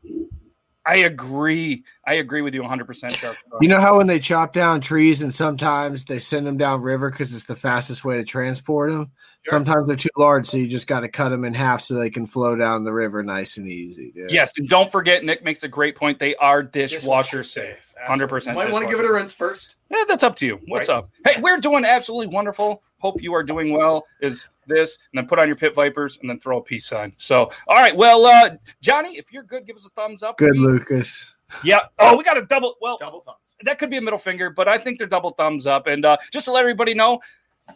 I 0.85 0.97
agree. 0.97 1.83
I 2.05 2.15
agree 2.15 2.41
with 2.41 2.53
you 2.53 2.61
100, 2.61 2.85
percent 2.85 3.15
Shark. 3.15 3.37
You 3.61 3.69
know 3.69 3.79
how 3.79 3.97
when 3.97 4.07
they 4.07 4.19
chop 4.19 4.51
down 4.53 4.81
trees 4.81 5.21
and 5.21 5.33
sometimes 5.33 6.05
they 6.05 6.19
send 6.19 6.45
them 6.45 6.57
down 6.57 6.81
river 6.81 7.09
because 7.09 7.33
it's 7.33 7.45
the 7.45 7.55
fastest 7.55 8.03
way 8.03 8.17
to 8.17 8.23
transport 8.23 8.91
them. 8.91 9.11
Sometimes 9.45 9.87
they're 9.87 9.95
too 9.97 10.09
large, 10.17 10.47
so 10.47 10.55
you 10.55 10.67
just 10.67 10.87
got 10.87 11.01
to 11.01 11.09
cut 11.09 11.29
them 11.29 11.43
in 11.43 11.53
half 11.53 11.81
so 11.81 11.95
they 11.95 12.09
can 12.09 12.25
flow 12.25 12.55
down 12.55 12.85
the 12.85 12.93
river 12.93 13.23
nice 13.23 13.57
and 13.57 13.67
easy. 13.67 14.11
dude. 14.11 14.31
Yes, 14.31 14.51
and 14.57 14.69
don't 14.69 14.89
forget, 14.89 15.25
Nick 15.25 15.43
makes 15.43 15.63
a 15.63 15.67
great 15.67 15.95
point. 15.97 16.17
They 16.17 16.33
are 16.37 16.63
dishwasher 16.63 17.43
safe, 17.43 17.93
hundred 18.01 18.27
percent. 18.29 18.55
Might 18.55 18.71
want 18.71 18.85
to 18.85 18.89
give 18.89 19.03
it 19.03 19.09
a 19.09 19.11
rinse 19.11 19.33
first. 19.33 19.75
Yeah, 19.89 20.03
that's 20.07 20.23
up 20.23 20.37
to 20.37 20.45
you. 20.45 20.59
What's 20.67 20.87
Right. 20.87 20.97
up? 20.99 21.09
Hey, 21.25 21.41
we're 21.41 21.59
doing 21.59 21.83
absolutely 21.83 22.27
wonderful. 22.33 22.83
Hope 22.99 23.21
you 23.21 23.33
are 23.35 23.43
doing 23.43 23.73
well. 23.73 24.05
Is 24.21 24.47
this 24.67 24.97
and 25.11 25.17
then 25.21 25.27
put 25.27 25.39
on 25.39 25.47
your 25.47 25.55
pit 25.55 25.73
vipers 25.75 26.17
and 26.21 26.29
then 26.29 26.39
throw 26.39 26.57
a 26.57 26.61
peace 26.63 26.85
sign. 26.85 27.13
So, 27.17 27.49
all 27.67 27.75
right. 27.75 27.95
Well, 27.95 28.25
uh, 28.25 28.51
Johnny, 28.81 29.17
if 29.17 29.31
you're 29.31 29.43
good, 29.43 29.65
give 29.65 29.75
us 29.75 29.85
a 29.85 29.89
thumbs 29.89 30.23
up. 30.23 30.37
Good, 30.37 30.51
We- 30.53 30.59
Lucas. 30.59 31.33
Yeah. 31.63 31.81
Oh, 31.99 32.17
we 32.17 32.23
got 32.23 32.37
a 32.37 32.45
double. 32.45 32.75
Well, 32.81 32.97
Double 32.97 33.19
thumbs. 33.21 33.37
that 33.63 33.77
could 33.77 33.89
be 33.91 33.97
a 33.97 34.01
middle 34.01 34.17
finger, 34.17 34.49
but 34.49 34.67
I 34.67 34.77
think 34.77 34.97
they're 34.97 35.07
double 35.07 35.29
thumbs 35.29 35.67
up. 35.67 35.85
And 35.87 36.03
uh, 36.03 36.17
just 36.31 36.45
to 36.45 36.51
let 36.51 36.61
everybody 36.61 36.93
know, 36.95 37.19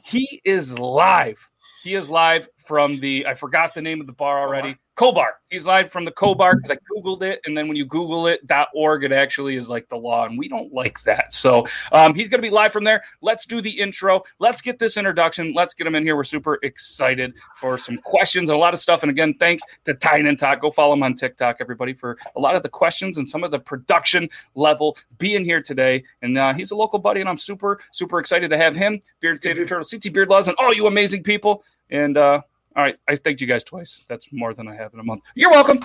he 0.03 0.41
is 0.44 0.77
live. 0.79 1.48
He 1.84 1.94
is 1.94 2.10
live 2.10 2.50
from 2.68 3.00
the, 3.00 3.26
I 3.26 3.34
forgot 3.34 3.74
the 3.74 3.82
name 3.82 4.02
of 4.02 4.08
the 4.08 4.14
bar 4.14 4.42
already. 4.42 4.78
Cobar. 4.98 5.34
He's 5.52 5.66
live 5.66 5.92
from 5.92 6.06
the 6.06 6.12
Cobar 6.12 6.56
because 6.56 6.72
I 6.72 6.78
Googled 6.92 7.22
it. 7.22 7.40
And 7.46 7.56
then 7.56 7.68
when 7.68 7.78
you 7.78 7.86
Google 7.86 8.26
it, 8.26 8.42
.org, 8.74 9.04
it 9.04 9.12
actually 9.12 9.56
is 9.56 9.70
like 9.70 9.88
the 9.90 9.96
law. 9.96 10.26
And 10.26 10.40
we 10.40 10.50
don't 10.50 10.74
like 10.74 11.04
that. 11.04 11.34
So 11.34 11.68
um, 11.92 12.16
he's 12.16 12.28
going 12.28 12.40
to 12.40 12.48
be 12.48 12.50
live 12.50 12.74
from 12.74 12.84
there. 12.84 13.04
Let's 13.22 13.46
do 13.46 13.62
the 13.62 13.70
intro. 13.70 14.24
Let's 14.40 14.60
get 14.60 14.80
this 14.80 14.98
introduction. 14.98 15.54
Let's 15.54 15.76
get 15.76 15.86
him 15.86 15.94
in 15.94 16.04
here. 16.04 16.16
We're 16.16 16.24
super 16.24 16.58
excited 16.64 17.36
for 17.56 17.78
some 17.78 18.00
questions 18.00 18.50
and 18.50 18.58
a 18.58 18.60
lot 18.60 18.74
of 18.74 18.80
stuff. 18.80 19.04
And 19.04 19.12
again, 19.12 19.36
thanks 19.36 19.62
to 19.86 19.94
Tynan 19.94 20.36
Talk. 20.36 20.62
Go 20.62 20.72
follow 20.72 20.94
him 20.94 21.04
on 21.04 21.14
TikTok, 21.14 21.58
everybody, 21.60 21.94
for 21.94 22.18
a 22.36 22.40
lot 22.40 22.56
of 22.56 22.64
the 22.64 22.70
questions 22.70 23.20
and 23.20 23.30
some 23.30 23.44
of 23.44 23.52
the 23.52 23.60
production 23.60 24.28
level 24.56 24.98
being 25.20 25.46
here 25.46 25.62
today. 25.62 26.04
And 26.24 26.40
uh, 26.40 26.56
he's 26.56 26.72
a 26.72 26.76
local 26.76 26.98
buddy, 26.98 27.20
and 27.20 27.30
I'm 27.30 27.38
super, 27.38 27.80
super 27.92 28.18
excited 28.18 28.50
to 28.50 28.58
have 28.58 28.76
him, 28.76 29.00
Beard 29.20 29.44
Tater 29.44 29.64
Turtle, 29.64 29.88
CT 29.88 30.12
Beard 30.12 30.30
Laws, 30.30 30.48
and 30.48 30.58
all 30.60 30.74
you 30.74 30.88
amazing 30.88 31.22
people. 31.22 31.64
And 31.92 32.18
uh, 32.18 32.42
all 32.78 32.84
right, 32.84 32.96
I 33.08 33.16
thanked 33.16 33.42
you 33.42 33.48
guys 33.48 33.64
twice. 33.64 34.04
That's 34.08 34.32
more 34.32 34.54
than 34.54 34.68
I 34.68 34.76
have 34.76 34.94
in 34.94 35.00
a 35.00 35.04
month. 35.04 35.24
You're 35.34 35.50
welcome. 35.50 35.80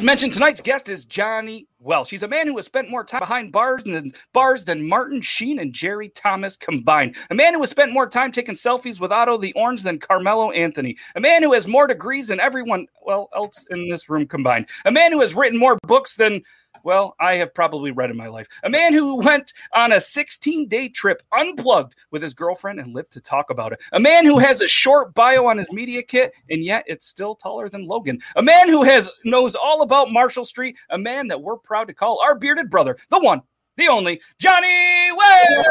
As 0.00 0.04
mentioned, 0.04 0.32
tonight's 0.32 0.62
guest 0.62 0.88
is 0.88 1.04
Johnny 1.04 1.66
Welsh. 1.78 2.08
He's 2.08 2.22
a 2.22 2.28
man 2.28 2.46
who 2.46 2.56
has 2.56 2.64
spent 2.64 2.88
more 2.88 3.04
time 3.04 3.20
behind 3.20 3.52
bars 3.52 3.84
than 3.84 4.14
bars 4.32 4.64
than 4.64 4.88
Martin 4.88 5.20
Sheen 5.20 5.58
and 5.58 5.74
Jerry 5.74 6.08
Thomas 6.08 6.56
combined. 6.56 7.16
A 7.28 7.34
man 7.34 7.52
who 7.52 7.60
has 7.60 7.68
spent 7.68 7.92
more 7.92 8.08
time 8.08 8.32
taking 8.32 8.54
selfies 8.54 8.98
with 8.98 9.12
Otto 9.12 9.36
the 9.36 9.52
Orange 9.52 9.82
than 9.82 9.98
Carmelo 9.98 10.52
Anthony. 10.52 10.96
A 11.16 11.20
man 11.20 11.42
who 11.42 11.52
has 11.52 11.66
more 11.66 11.86
degrees 11.86 12.28
than 12.28 12.40
everyone 12.40 12.86
well 13.04 13.28
else 13.36 13.66
in 13.68 13.90
this 13.90 14.08
room 14.08 14.26
combined. 14.26 14.70
A 14.86 14.90
man 14.90 15.12
who 15.12 15.20
has 15.20 15.34
written 15.34 15.58
more 15.58 15.76
books 15.86 16.14
than 16.14 16.40
well, 16.84 17.14
I 17.20 17.34
have 17.36 17.54
probably 17.54 17.90
read 17.90 18.10
in 18.10 18.16
my 18.16 18.28
life. 18.28 18.48
A 18.64 18.70
man 18.70 18.92
who 18.92 19.16
went 19.16 19.52
on 19.74 19.92
a 19.92 20.00
16 20.00 20.68
day 20.68 20.88
trip 20.88 21.22
unplugged 21.32 21.96
with 22.10 22.22
his 22.22 22.34
girlfriend 22.34 22.80
and 22.80 22.94
lived 22.94 23.12
to 23.12 23.20
talk 23.20 23.50
about 23.50 23.72
it. 23.72 23.80
A 23.92 24.00
man 24.00 24.24
who 24.24 24.38
has 24.38 24.62
a 24.62 24.68
short 24.68 25.14
bio 25.14 25.46
on 25.46 25.58
his 25.58 25.72
media 25.72 26.02
kit 26.02 26.34
and 26.50 26.64
yet 26.64 26.84
it's 26.86 27.06
still 27.06 27.34
taller 27.34 27.68
than 27.68 27.86
Logan. 27.86 28.20
A 28.36 28.42
man 28.42 28.68
who 28.68 28.82
has 28.82 29.10
knows 29.24 29.54
all 29.54 29.82
about 29.82 30.10
Marshall 30.10 30.44
Street. 30.44 30.76
A 30.90 30.98
man 30.98 31.28
that 31.28 31.40
we're 31.40 31.56
proud 31.56 31.88
to 31.88 31.94
call 31.94 32.20
our 32.20 32.34
bearded 32.34 32.70
brother, 32.70 32.96
the 33.08 33.18
one, 33.18 33.42
the 33.76 33.88
only 33.88 34.20
Johnny 34.38 35.10
Welsh. 35.12 35.66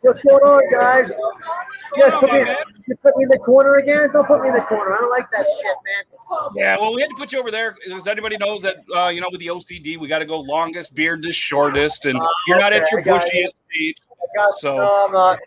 What's 0.00 0.22
going 0.22 0.42
on, 0.42 0.62
guys? 0.70 1.18
You 1.96 2.02
guys 2.02 2.14
put 2.14 2.32
me, 2.32 2.38
you 2.86 2.96
put 3.02 3.16
me 3.16 3.24
in 3.24 3.28
the 3.28 3.38
corner 3.38 3.74
again? 3.76 4.10
Don't 4.12 4.26
put 4.26 4.40
me 4.40 4.48
in 4.48 4.54
the 4.54 4.60
corner. 4.62 4.94
I 4.94 4.98
don't 5.00 5.10
like 5.10 5.30
that 5.30 5.46
shit, 5.46 5.64
man. 5.66 6.52
Yeah, 6.54 6.78
well, 6.78 6.94
we 6.94 7.00
had 7.02 7.08
to 7.08 7.16
put 7.16 7.32
you 7.32 7.40
over 7.40 7.50
there. 7.50 7.76
As 7.92 8.06
anybody 8.06 8.36
knows 8.38 8.62
that, 8.62 8.76
uh, 8.94 9.08
you 9.08 9.20
know, 9.20 9.28
with 9.30 9.40
the 9.40 9.48
OCD, 9.48 9.98
we 9.98 10.08
got 10.08 10.20
to 10.20 10.26
go 10.26 10.40
longest, 10.40 10.94
beard 10.94 11.20
bearded, 11.20 11.34
shortest, 11.34 12.06
and 12.06 12.18
you're 12.46 12.58
not 12.58 12.72
at 12.72 12.90
your 12.90 13.00
I 13.00 13.02
got 13.02 13.24
it. 13.26 13.32
bushiest 13.32 13.54
feet. 13.70 14.00
I 14.09 14.09
So- 14.58 14.76
no, 14.76 15.06
I'm 15.06 15.12
not. 15.12 15.38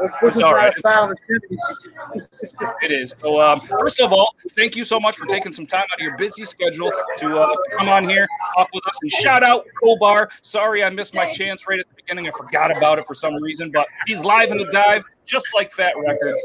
This, 0.00 0.12
this 0.22 0.36
is 0.36 0.42
right. 0.42 0.72
style 0.72 1.04
in 1.04 1.10
the 1.10 1.16
70s. 1.50 2.74
It 2.82 2.90
is. 2.90 3.14
So, 3.20 3.40
um, 3.40 3.60
first 3.60 4.00
of 4.00 4.12
all, 4.12 4.34
thank 4.50 4.76
you 4.76 4.84
so 4.84 4.98
much 4.98 5.16
for 5.16 5.26
taking 5.26 5.52
some 5.52 5.66
time 5.66 5.84
out 5.92 5.98
of 5.98 6.00
your 6.00 6.16
busy 6.16 6.44
schedule 6.44 6.92
to 7.18 7.38
uh, 7.38 7.54
come 7.76 7.88
on 7.88 8.08
here, 8.08 8.26
off 8.56 8.68
with 8.72 8.86
us, 8.86 8.98
and 9.02 9.12
shout 9.12 9.42
out 9.42 9.66
Cobar. 9.82 10.28
Sorry, 10.42 10.82
I 10.82 10.90
missed 10.90 11.14
my 11.14 11.30
chance 11.32 11.66
right 11.68 11.78
at 11.78 11.88
the 11.88 11.94
beginning. 11.94 12.28
I 12.28 12.30
forgot 12.36 12.76
about 12.76 12.98
it 12.98 13.06
for 13.06 13.14
some 13.14 13.34
reason, 13.42 13.70
but 13.70 13.86
he's 14.06 14.20
live 14.20 14.50
in 14.50 14.56
the 14.56 14.66
dive, 14.66 15.04
just 15.24 15.46
like 15.54 15.72
Fat 15.72 15.94
Records. 15.96 16.42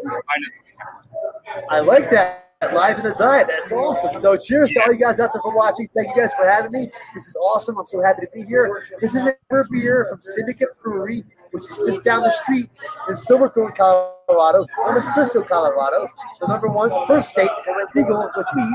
I 1.70 1.80
like 1.80 2.10
that. 2.12 2.47
Live 2.62 2.98
in 2.98 3.04
the 3.04 3.14
diet. 3.14 3.48
That's 3.48 3.72
awesome. 3.72 4.20
So 4.20 4.36
cheers 4.36 4.72
to 4.72 4.82
all 4.82 4.92
you 4.92 4.98
guys 4.98 5.20
out 5.20 5.32
there 5.32 5.42
for 5.44 5.56
watching. 5.56 5.88
Thank 5.94 6.16
you 6.16 6.24
guys 6.24 6.34
for 6.34 6.48
having 6.48 6.72
me. 6.72 6.90
This 7.14 7.28
is 7.28 7.36
awesome. 7.36 7.78
I'm 7.78 7.86
so 7.86 8.02
happy 8.02 8.22
to 8.22 8.32
be 8.34 8.44
here. 8.46 8.84
This 9.00 9.14
is 9.14 9.28
a 9.28 9.36
beer 9.70 10.08
from 10.10 10.20
Syndicate 10.20 10.70
Brewery, 10.82 11.24
which 11.52 11.70
is 11.70 11.78
just 11.86 12.04
down 12.04 12.24
the 12.24 12.32
street 12.32 12.72
in 13.08 13.16
Silverthorne, 13.16 13.74
Colorado. 13.74 14.66
I'm 14.88 14.98
in 14.98 15.04
Frisco, 15.14 15.44
Colorado. 15.44 16.08
The 16.40 16.48
number 16.48 16.68
one, 16.68 16.90
first 17.06 17.30
state 17.30 17.52
that 17.68 17.76
went 17.76 17.96
legal 17.96 18.28
with 18.36 18.48
weed. 18.56 18.74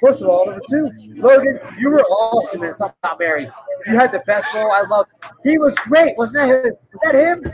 First 0.00 0.22
of 0.22 0.28
all, 0.28 0.46
number 0.46 0.62
two, 0.70 0.88
Logan, 1.16 1.58
you 1.76 1.90
were 1.90 2.02
awesome 2.02 2.62
in 2.62 2.72
Something 2.72 2.96
About 3.02 3.18
Mary. 3.18 3.50
You 3.86 3.98
had 3.98 4.12
the 4.12 4.20
best 4.20 4.46
role. 4.54 4.70
I 4.70 4.82
love. 4.82 5.06
He 5.42 5.58
was 5.58 5.74
great. 5.74 6.16
Wasn't 6.16 6.36
that 6.36 6.64
him? 6.64 6.72
Was 6.92 7.00
that 7.02 7.14
him? 7.16 7.52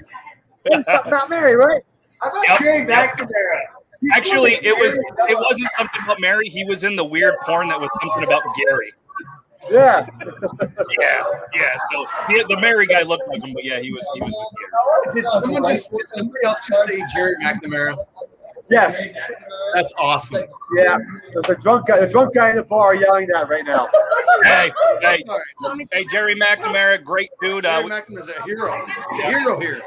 In 0.67 0.85
Something 0.85 1.09
About 1.11 1.31
Mary, 1.31 1.57
right? 1.57 1.83
I 2.21 2.29
got 2.29 2.49
yep. 2.49 2.59
Gerry 2.59 2.87
McNamara. 2.87 3.74
Actually, 4.15 4.55
it 4.63 4.77
was 4.77 4.95
it 5.29 5.37
wasn't 5.37 5.69
something 5.79 6.01
about 6.05 6.21
Mary. 6.21 6.49
He 6.49 6.65
was 6.65 6.85
in 6.85 6.97
the 6.97 7.05
weird 7.05 7.35
porn 7.47 7.69
that 7.69 7.81
was 7.81 7.91
something 8.03 8.25
about 8.25 8.43
Gary. 8.59 8.93
Yeah. 9.71 10.07
Yeah, 11.01 11.25
yeah. 11.55 11.77
So 11.91 12.07
the, 12.29 12.45
the 12.51 12.61
Mary 12.61 12.87
guy 12.87 13.03
looked 13.03 13.27
like 13.29 13.43
him, 13.43 13.55
but 13.55 13.65
yeah, 13.65 13.81
he 13.81 13.91
was 13.93 14.05
he 14.15 14.21
was 14.21 14.33
with 14.35 15.13
Gary. 15.13 15.23
Did 15.23 15.31
someone 15.31 15.65
just 15.73 15.91
did 15.91 16.09
somebody 16.11 16.45
else 16.45 16.67
just 16.67 16.89
say 16.89 17.03
Gerry 17.15 17.37
McNamara? 17.43 17.97
Yes. 18.71 19.11
That's 19.75 19.93
awesome. 19.99 20.45
Yeah. 20.77 20.99
There's 21.33 21.49
a 21.49 21.61
drunk 21.61 21.89
guy, 21.89 21.99
a 21.99 22.09
drunk 22.09 22.35
guy 22.35 22.51
in 22.51 22.57
the 22.57 22.63
bar 22.63 22.95
yelling 22.95 23.27
that 23.33 23.49
right 23.49 23.65
now. 23.65 23.89
Hey, 24.45 24.71
hey, 25.01 25.25
hey, 25.93 26.05
Gerry 26.11 26.35
McNamara, 26.35 27.03
great 27.03 27.31
dude. 27.41 27.67
Uh, 27.67 27.81
Gerry 27.83 27.91
McNamara's 27.91 28.29
a 28.29 28.43
hero. 28.45 28.87
He's 29.13 29.25
a 29.25 29.27
hero 29.27 29.61
here. 29.61 29.83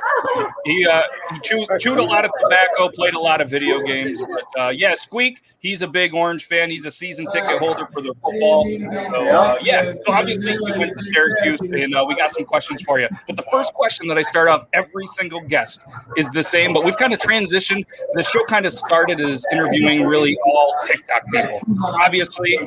He 0.66 0.86
uh, 0.86 1.04
he 1.32 1.40
chewed, 1.40 1.68
chewed 1.80 2.00
a 2.00 2.04
lot 2.04 2.26
of 2.26 2.32
tobacco, 2.42 2.90
played 2.90 3.14
a 3.14 3.20
lot 3.20 3.40
of 3.40 3.50
video 3.50 3.82
games. 3.82 4.20
But 4.20 4.62
uh, 4.62 4.70
yeah, 4.70 4.94
Squeak, 4.94 5.42
he's 5.60 5.82
a 5.82 5.88
big 5.88 6.14
Orange 6.14 6.46
fan. 6.46 6.70
He's 6.70 6.86
a 6.86 6.92
season 6.92 7.28
ticket 7.28 7.60
holder 7.60 7.88
for 7.94 8.02
the 8.02 8.14
football. 8.22 8.66
So 8.66 9.30
uh, 9.30 9.58
yeah, 9.62 9.94
so 10.06 10.14
obviously 10.14 10.58
we 10.60 10.78
went 10.78 10.92
to 10.94 11.04
Syracuse, 11.14 11.62
and 11.62 11.96
uh, 11.96 12.06
we 12.08 12.16
got 12.16 12.32
some 12.32 12.44
questions 12.46 12.82
for 12.82 13.00
you. 13.00 13.08
But 13.28 13.38
the 13.38 13.46
first 13.52 13.74
question 13.74 14.08
that 14.08 14.18
I 14.18 14.22
start 14.22 14.50
off 14.50 14.66
every 14.74 15.08
single 15.08 15.42
guest 15.42 15.82
is 16.18 16.30
the 16.32 16.44
same, 16.44 16.74
but 16.74 16.84
we've 16.84 16.98
kind 16.98 17.14
of 17.14 17.20
transitioned. 17.20 17.86
The 18.16 18.24
show 18.24 18.44
kind 18.46 18.66
of 18.66 18.67
started 18.72 19.22
as 19.22 19.46
interviewing 19.52 20.06
really 20.06 20.38
all 20.46 20.76
TikTok 20.86 21.24
people. 21.32 21.62
Obviously, 22.02 22.60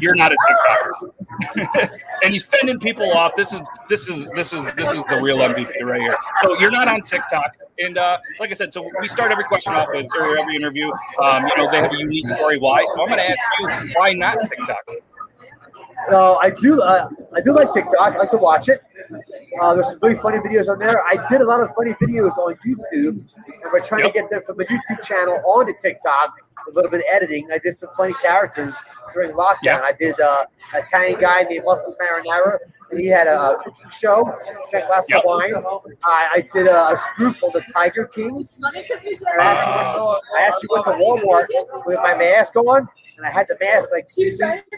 you're 0.00 0.14
not 0.14 0.32
a 0.32 0.36
TikToker. 0.36 1.10
and 2.24 2.32
he's 2.32 2.44
fending 2.44 2.78
people 2.78 3.10
off. 3.12 3.34
This 3.36 3.52
is 3.52 3.68
this 3.88 4.08
is 4.08 4.26
this 4.34 4.52
is 4.52 4.62
this 4.74 4.92
is 4.92 5.04
the 5.06 5.20
real 5.20 5.38
MVP 5.38 5.82
right 5.82 6.00
here. 6.00 6.16
So 6.42 6.58
you're 6.58 6.70
not 6.70 6.88
on 6.88 7.00
TikTok, 7.00 7.56
and 7.78 7.98
uh, 7.98 8.18
like 8.38 8.50
I 8.50 8.54
said, 8.54 8.72
so 8.72 8.88
we 9.00 9.08
start 9.08 9.32
every 9.32 9.44
question 9.44 9.72
off 9.74 9.88
with 9.92 10.06
or 10.18 10.38
every 10.38 10.56
interview. 10.56 10.90
Um, 11.20 11.46
you 11.46 11.56
know, 11.56 11.70
they 11.70 11.78
have 11.78 11.92
a 11.92 11.96
unique 11.96 12.28
story 12.28 12.58
why. 12.58 12.84
So 12.86 13.02
I'm 13.02 13.08
going 13.08 13.18
to 13.18 13.30
ask 13.30 13.38
you 13.60 13.92
why 13.94 14.12
not 14.12 14.36
TikTok. 14.40 14.84
No, 16.10 16.36
I 16.42 16.50
do. 16.50 16.82
Uh, 16.82 17.08
I 17.34 17.40
do 17.40 17.52
like 17.54 17.72
TikTok. 17.72 17.94
I 18.00 18.16
like 18.18 18.30
to 18.30 18.36
watch 18.36 18.68
it. 18.68 18.82
Uh, 19.60 19.74
there's 19.74 19.90
some 19.90 19.98
really 20.02 20.16
funny 20.16 20.38
videos 20.38 20.68
on 20.68 20.78
there. 20.78 21.02
I 21.04 21.26
did 21.28 21.40
a 21.40 21.44
lot 21.46 21.60
of 21.60 21.70
funny 21.76 21.92
videos 21.94 22.36
on 22.38 22.54
YouTube, 22.66 23.18
and 23.18 23.72
we're 23.72 23.80
trying 23.80 24.04
Yep. 24.04 24.12
to 24.14 24.20
get 24.20 24.30
them 24.30 24.42
from 24.44 24.56
the 24.56 24.64
YouTube 24.66 25.02
channel 25.02 25.40
onto 25.46 25.72
TikTok. 25.80 26.34
A 26.68 26.70
little 26.72 26.90
bit 26.90 27.00
of 27.00 27.06
editing. 27.10 27.48
I 27.52 27.58
did 27.58 27.74
some 27.76 27.90
funny 27.96 28.14
characters 28.22 28.74
during 29.12 29.32
lockdown. 29.32 29.56
Yeah. 29.64 29.80
I 29.82 29.92
did 29.92 30.18
uh, 30.20 30.44
an 30.74 30.82
Italian 30.84 31.20
guy 31.20 31.42
named 31.42 31.64
Muscles 31.64 31.96
Marinara. 32.00 32.58
And 32.92 33.00
he 33.00 33.06
had 33.06 33.26
a 33.26 33.56
cooking 33.64 33.90
show. 33.90 34.36
Check 34.70 34.84
out 34.84 35.06
some 35.06 35.16
Yep. 35.16 35.24
wine. 35.24 35.54
I, 36.04 36.30
I 36.34 36.48
did 36.52 36.66
a, 36.66 36.90
a 36.90 36.96
spoof 36.96 37.42
on 37.42 37.50
the 37.54 37.62
Tiger 37.72 38.06
King. 38.06 38.36
And 38.36 38.46
I 38.66 38.78
actually, 38.78 39.72
went, 39.72 40.20
I 40.36 40.42
actually 40.46 40.68
went 40.70 40.84
to 40.84 40.90
Walmart 40.92 41.46
with 41.86 41.96
my 42.02 42.14
mask 42.14 42.54
on, 42.56 42.86
and 43.16 43.26
I 43.26 43.30
had 43.30 43.46
the 43.48 43.56
mask 43.60 43.90
like 43.92 44.08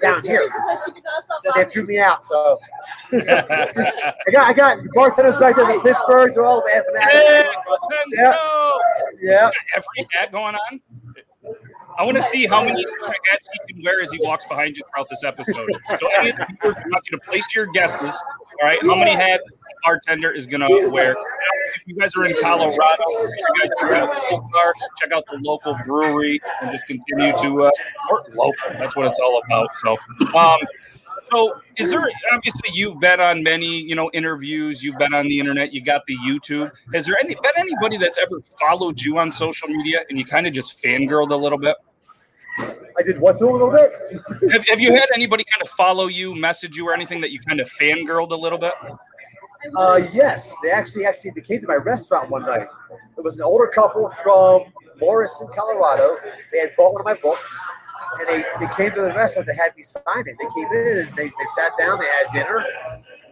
down 0.00 0.22
here. 0.22 0.48
So 0.78 1.52
they 1.56 1.64
threw 1.64 1.86
me 1.86 1.98
out. 1.98 2.24
So 2.24 2.58
I 3.12 4.30
got 4.32 4.46
I 4.46 4.52
got 4.52 4.78
bartenders 4.94 5.38
back 5.38 5.56
there 5.56 5.72
in 5.72 5.80
Pittsburgh. 5.80 6.34
They're 6.34 6.44
all 6.44 6.62
laughing 6.64 6.94
at 7.00 7.44
me. 7.44 7.50
Yeah, 8.12 8.34
yeah. 9.20 9.50
every 9.74 10.08
hat 10.12 10.30
going 10.32 10.54
on. 10.54 10.80
I 11.98 12.04
want 12.04 12.16
to 12.16 12.22
see 12.24 12.46
how 12.46 12.64
many 12.64 12.84
hats 13.30 13.48
he 13.52 13.74
can 13.74 13.82
wear 13.82 14.02
as 14.02 14.10
he 14.10 14.18
walks 14.22 14.46
behind 14.46 14.76
you 14.76 14.82
throughout 14.90 15.08
this 15.08 15.22
episode. 15.24 15.70
So, 15.98 16.08
any 16.18 16.30
of 16.30 16.36
the 16.36 16.46
viewers, 16.60 16.76
I 16.76 16.88
want 16.88 17.10
you 17.10 17.18
to 17.18 17.24
place 17.24 17.46
your 17.54 17.66
guesses. 17.66 18.00
All 18.00 18.68
right, 18.68 18.78
how 18.82 18.96
many 18.96 19.12
hats 19.12 19.42
the 19.46 19.74
bartender 19.84 20.30
is 20.30 20.46
going 20.46 20.60
to 20.60 20.90
wear? 20.90 21.12
If 21.12 21.86
you 21.86 21.96
guys 21.96 22.14
are 22.16 22.24
in 22.24 22.36
Colorado, 22.40 23.04
you 23.08 23.26
guys 23.62 23.70
check 23.80 23.92
out 23.92 24.14
the 24.14 24.30
local 24.30 24.48
bar, 24.52 24.74
check 25.00 25.12
out 25.12 25.24
the 25.30 25.38
local 25.42 25.76
brewery, 25.84 26.40
and 26.62 26.72
just 26.72 26.86
continue 26.86 27.36
to 27.36 27.64
uh, 27.64 27.70
support 28.02 28.34
local. 28.34 28.78
That's 28.78 28.96
what 28.96 29.06
it's 29.06 29.18
all 29.18 29.40
about. 29.46 29.68
So, 29.76 29.96
um, 30.38 30.58
so 31.30 31.54
is 31.76 31.90
there 31.90 32.08
obviously 32.32 32.70
you've 32.72 32.98
been 33.00 33.20
on 33.20 33.42
many 33.42 33.80
you 33.80 33.94
know 33.94 34.10
interviews 34.12 34.82
you've 34.82 34.98
been 34.98 35.14
on 35.14 35.26
the 35.28 35.38
internet 35.38 35.72
you 35.72 35.82
got 35.82 36.04
the 36.06 36.16
youtube 36.18 36.70
has 36.92 37.06
there 37.06 37.16
any 37.22 37.34
been 37.34 37.52
anybody 37.58 37.96
that's 37.96 38.18
ever 38.18 38.40
followed 38.58 39.00
you 39.00 39.18
on 39.18 39.30
social 39.30 39.68
media 39.68 40.00
and 40.08 40.18
you 40.18 40.24
kind 40.24 40.46
of 40.46 40.52
just 40.52 40.82
fangirled 40.82 41.30
a 41.30 41.36
little 41.36 41.58
bit 41.58 41.76
I 42.96 43.02
did 43.02 43.18
what 43.18 43.36
to 43.38 43.46
a 43.46 43.50
little 43.50 43.68
bit. 43.68 43.90
have, 44.52 44.68
have 44.68 44.80
you 44.80 44.92
had 44.92 45.08
anybody 45.12 45.44
kind 45.52 45.60
of 45.60 45.68
follow 45.70 46.06
you 46.06 46.36
message 46.36 46.76
you 46.76 46.88
or 46.88 46.94
anything 46.94 47.20
that 47.20 47.32
you 47.32 47.40
kind 47.40 47.58
of 47.58 47.68
fangirled 47.68 48.30
a 48.30 48.36
little 48.36 48.58
bit 48.58 48.74
Uh, 49.76 50.00
yes, 50.12 50.54
they 50.62 50.70
actually 50.70 51.04
actually 51.04 51.32
they 51.34 51.40
came 51.40 51.60
to 51.60 51.66
my 51.66 51.74
restaurant 51.74 52.30
one 52.30 52.42
night. 52.42 52.68
It 53.16 53.24
was 53.24 53.38
an 53.38 53.44
older 53.44 53.66
couple 53.66 54.08
from 54.22 54.72
Morrison, 55.00 55.48
Colorado. 55.54 56.16
They 56.52 56.58
had 56.60 56.76
bought 56.76 56.92
one 56.92 57.00
of 57.00 57.06
my 57.06 57.14
books, 57.14 57.66
and 58.20 58.28
they, 58.28 58.44
they 58.60 58.72
came 58.74 58.90
to 58.92 59.02
the 59.02 59.12
restaurant. 59.14 59.46
They 59.46 59.54
had 59.54 59.76
me 59.76 59.82
sign 59.82 60.02
it. 60.26 60.36
They 60.38 60.48
came 60.54 60.72
in 60.72 60.98
and 61.06 61.16
they, 61.16 61.28
they 61.28 61.46
sat 61.54 61.72
down. 61.78 61.98
They 61.98 62.06
had 62.06 62.26
dinner. 62.32 62.64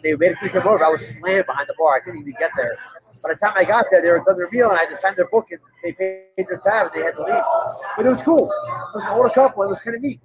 They 0.03 0.13
for 0.13 0.19
me 0.19 0.49
come 0.51 0.67
over. 0.67 0.85
I 0.85 0.89
was 0.89 1.07
slammed 1.07 1.47
behind 1.47 1.69
the 1.69 1.75
bar. 1.79 1.97
I 1.97 2.01
couldn't 2.01 2.21
even 2.21 2.35
get 2.39 2.51
there. 2.57 2.77
By 3.23 3.35
the 3.35 3.39
time 3.39 3.53
I 3.55 3.65
got 3.65 3.87
there, 3.91 4.03
they 4.03 4.11
were 4.11 4.23
done 4.27 4.37
their 4.37 4.51
meal, 4.51 4.69
and 4.69 4.77
I 4.77 4.81
had 4.81 4.89
to 4.89 4.97
sign 4.97 5.15
their 5.15 5.29
book, 5.29 5.47
and 5.53 5.61
they 5.85 5.93
paid 5.93 6.49
their 6.49 6.59
tab, 6.59 6.91
and 6.93 6.95
they 6.95 7.07
had 7.07 7.15
to 7.15 7.23
leave. 7.23 7.43
But 7.97 8.07
it 8.07 8.09
was 8.09 8.21
cool. 8.21 8.51
It 8.51 8.97
was 8.97 9.05
an 9.05 9.13
older 9.13 9.29
couple. 9.29 9.63
It 9.63 9.69
was 9.69 9.81
kind 9.81 9.95
of 9.95 10.03
neat. 10.03 10.21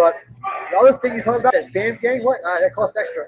But 0.00 0.16
the 0.70 0.78
other 0.78 0.92
thing 0.94 1.12
you're 1.12 1.22
talking 1.22 1.42
about 1.42 1.54
is 1.54 1.70
fam 1.72 1.98
gang. 2.00 2.24
What? 2.24 2.40
Uh, 2.42 2.60
that 2.60 2.74
costs 2.74 2.96
extra. 2.96 3.26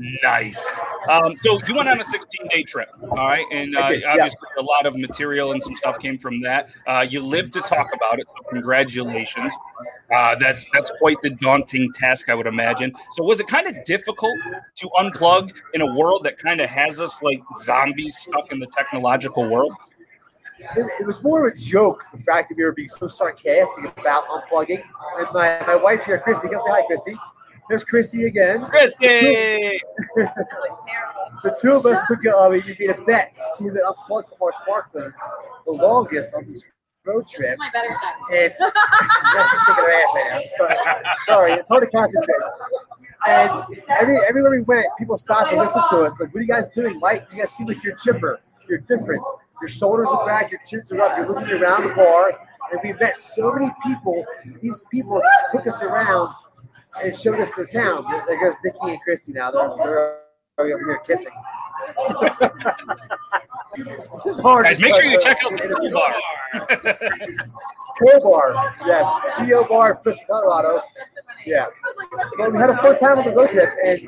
nice. 0.24 0.66
Um, 1.08 1.36
so 1.38 1.60
you 1.68 1.76
went 1.76 1.88
on 1.88 2.00
a 2.00 2.04
16 2.04 2.48
day 2.48 2.64
trip, 2.64 2.88
all 3.10 3.18
right, 3.18 3.46
and 3.52 3.76
uh, 3.76 3.90
did, 3.90 4.00
yeah. 4.00 4.14
obviously 4.14 4.48
a 4.58 4.62
lot 4.62 4.84
of 4.84 4.96
material 4.96 5.52
and 5.52 5.62
some 5.62 5.76
stuff 5.76 6.00
came 6.00 6.18
from 6.18 6.40
that. 6.40 6.70
Uh, 6.88 7.06
you 7.08 7.20
lived 7.20 7.52
to 7.52 7.60
talk 7.60 7.86
about 7.94 8.18
it, 8.18 8.26
so 8.26 8.50
congratulations. 8.50 9.54
Uh, 10.12 10.34
that's 10.34 10.68
that's 10.74 10.90
quite 10.98 11.22
the 11.22 11.30
daunting 11.30 11.92
task, 11.92 12.28
I 12.28 12.34
would 12.34 12.48
imagine. 12.48 12.92
So 13.12 13.22
was 13.22 13.38
it 13.38 13.46
kind 13.46 13.68
of 13.68 13.84
difficult 13.84 14.36
to 14.74 14.88
unplug 14.98 15.52
in 15.74 15.82
a 15.82 15.94
world 15.94 16.24
that 16.24 16.36
kind 16.36 16.60
of 16.60 16.68
has 16.68 16.98
us 16.98 17.22
like 17.22 17.40
zombies 17.60 18.18
stuck 18.18 18.50
in 18.50 18.58
the 18.58 18.66
technological 18.76 19.48
world? 19.48 19.72
It, 20.58 20.86
it 21.00 21.06
was 21.06 21.22
more 21.22 21.46
of 21.46 21.54
a 21.54 21.56
joke, 21.56 22.04
the 22.12 22.18
fact 22.18 22.48
that 22.48 22.56
we 22.56 22.64
were 22.64 22.72
being 22.72 22.88
so 22.88 23.06
sarcastic 23.06 23.96
about 23.98 24.26
unplugging. 24.28 24.82
And 25.18 25.28
my, 25.32 25.64
my 25.66 25.76
wife 25.76 26.04
here, 26.04 26.18
Christy, 26.18 26.48
come 26.48 26.60
say 26.60 26.70
hi, 26.70 26.82
Christy. 26.86 27.16
There's 27.68 27.84
Christy 27.84 28.24
again. 28.24 28.64
Christy! 28.66 29.80
The 30.14 31.58
two 31.60 31.72
of 31.76 31.84
us 31.84 31.98
took 32.08 32.24
it 32.24 32.32
uh, 32.32 32.48
we 32.48 32.62
made 32.62 32.90
a 32.90 33.00
bet 33.02 33.34
to 33.34 33.42
see 33.56 33.68
the 33.68 33.86
unplugged 33.86 34.30
from 34.30 34.38
our 34.42 34.52
smartphones 34.52 35.12
the 35.66 35.72
longest 35.72 36.34
on 36.34 36.46
this 36.46 36.64
road 37.04 37.28
trip. 37.28 37.58
my 37.58 37.70
better 37.70 37.94
side. 37.94 38.14
And 38.32 38.54
yeah, 38.60 39.48
she's 39.50 39.60
shaking 39.66 39.84
her 39.84 39.92
ass 39.92 40.08
right 40.14 40.30
now. 40.30 40.40
Sorry, 40.56 40.76
sorry, 41.26 41.52
it's 41.52 41.68
hard 41.68 41.82
to 41.82 41.96
concentrate. 41.96 42.36
And 43.26 43.50
every 43.88 44.18
everywhere 44.26 44.50
we 44.52 44.62
went, 44.62 44.86
people 44.98 45.16
stopped 45.16 45.52
and 45.52 45.60
listened 45.60 45.84
to 45.90 45.98
us. 46.02 46.18
Like, 46.18 46.32
what 46.32 46.40
are 46.40 46.42
you 46.42 46.48
guys 46.48 46.68
doing, 46.68 46.98
Mike? 47.00 47.26
You 47.32 47.38
guys 47.38 47.50
seem 47.50 47.66
like 47.66 47.82
you're 47.82 47.96
chipper. 47.96 48.40
You're 48.68 48.78
different. 48.78 49.22
Your 49.60 49.68
shoulders 49.68 50.08
are 50.10 50.26
back, 50.26 50.50
your 50.52 50.60
chins 50.66 50.92
are 50.92 51.00
up. 51.00 51.16
You're 51.18 51.28
looking 51.28 51.50
around 51.62 51.88
the 51.88 51.94
bar, 51.94 52.38
and 52.70 52.80
we 52.82 52.92
met 52.94 53.18
so 53.18 53.52
many 53.52 53.70
people. 53.84 54.24
These 54.60 54.82
people 54.90 55.20
took 55.52 55.66
us 55.66 55.82
around 55.82 56.32
and 57.02 57.14
showed 57.14 57.40
us 57.40 57.50
their 57.54 57.66
town. 57.66 58.04
There- 58.26 58.40
goes 58.40 58.54
Nikki 58.64 58.78
and 58.82 59.00
Christy 59.02 59.32
now. 59.32 59.50
They're, 59.50 59.68
they're 59.78 60.18
over 60.58 60.68
here 60.68 61.00
kissing. 61.06 61.32
this 64.14 64.26
is 64.26 64.38
hard. 64.40 64.66
Guys, 64.66 64.78
make 64.78 64.94
sure 64.94 65.04
you 65.04 65.20
check 65.20 65.38
out 65.44 65.52
the 65.52 65.68
Cool 65.68 65.90
bar. 65.90 66.14
Co 67.98 68.20
Bar, 68.20 68.74
yes, 68.86 69.08
CO 69.36 69.64
Bar, 69.64 69.98
Frisco, 70.02 70.24
Colorado. 70.28 70.82
Yeah. 71.44 71.66
But 72.36 72.52
we 72.52 72.58
had 72.58 72.70
a 72.70 72.76
fun 72.76 72.96
time 72.98 73.18
on 73.18 73.24
the 73.24 73.32
road 73.32 73.48
trip, 73.48 73.70
and 73.84 74.00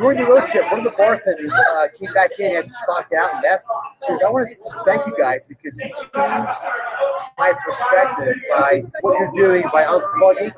during 0.00 0.18
the 0.18 0.24
road 0.24 0.46
trip, 0.46 0.64
one 0.70 0.80
of 0.80 0.84
the 0.84 0.96
bartenders 0.96 1.52
uh, 1.52 1.86
came 1.98 2.12
back 2.14 2.30
in 2.38 2.56
and 2.56 2.66
just 2.66 2.82
clocked 2.84 3.12
out 3.12 3.32
and 3.32 3.42
left. 3.42 3.64
She 4.06 4.12
I 4.12 4.30
want 4.30 4.48
to 4.48 4.84
thank 4.84 5.06
you 5.06 5.14
guys 5.16 5.44
because 5.46 5.78
you 5.78 5.84
changed 5.84 6.58
my 7.36 7.52
perspective 7.64 8.36
by 8.50 8.82
what 9.02 9.18
you're 9.18 9.32
doing 9.32 9.62
by 9.72 9.84
unplugging 9.84 10.52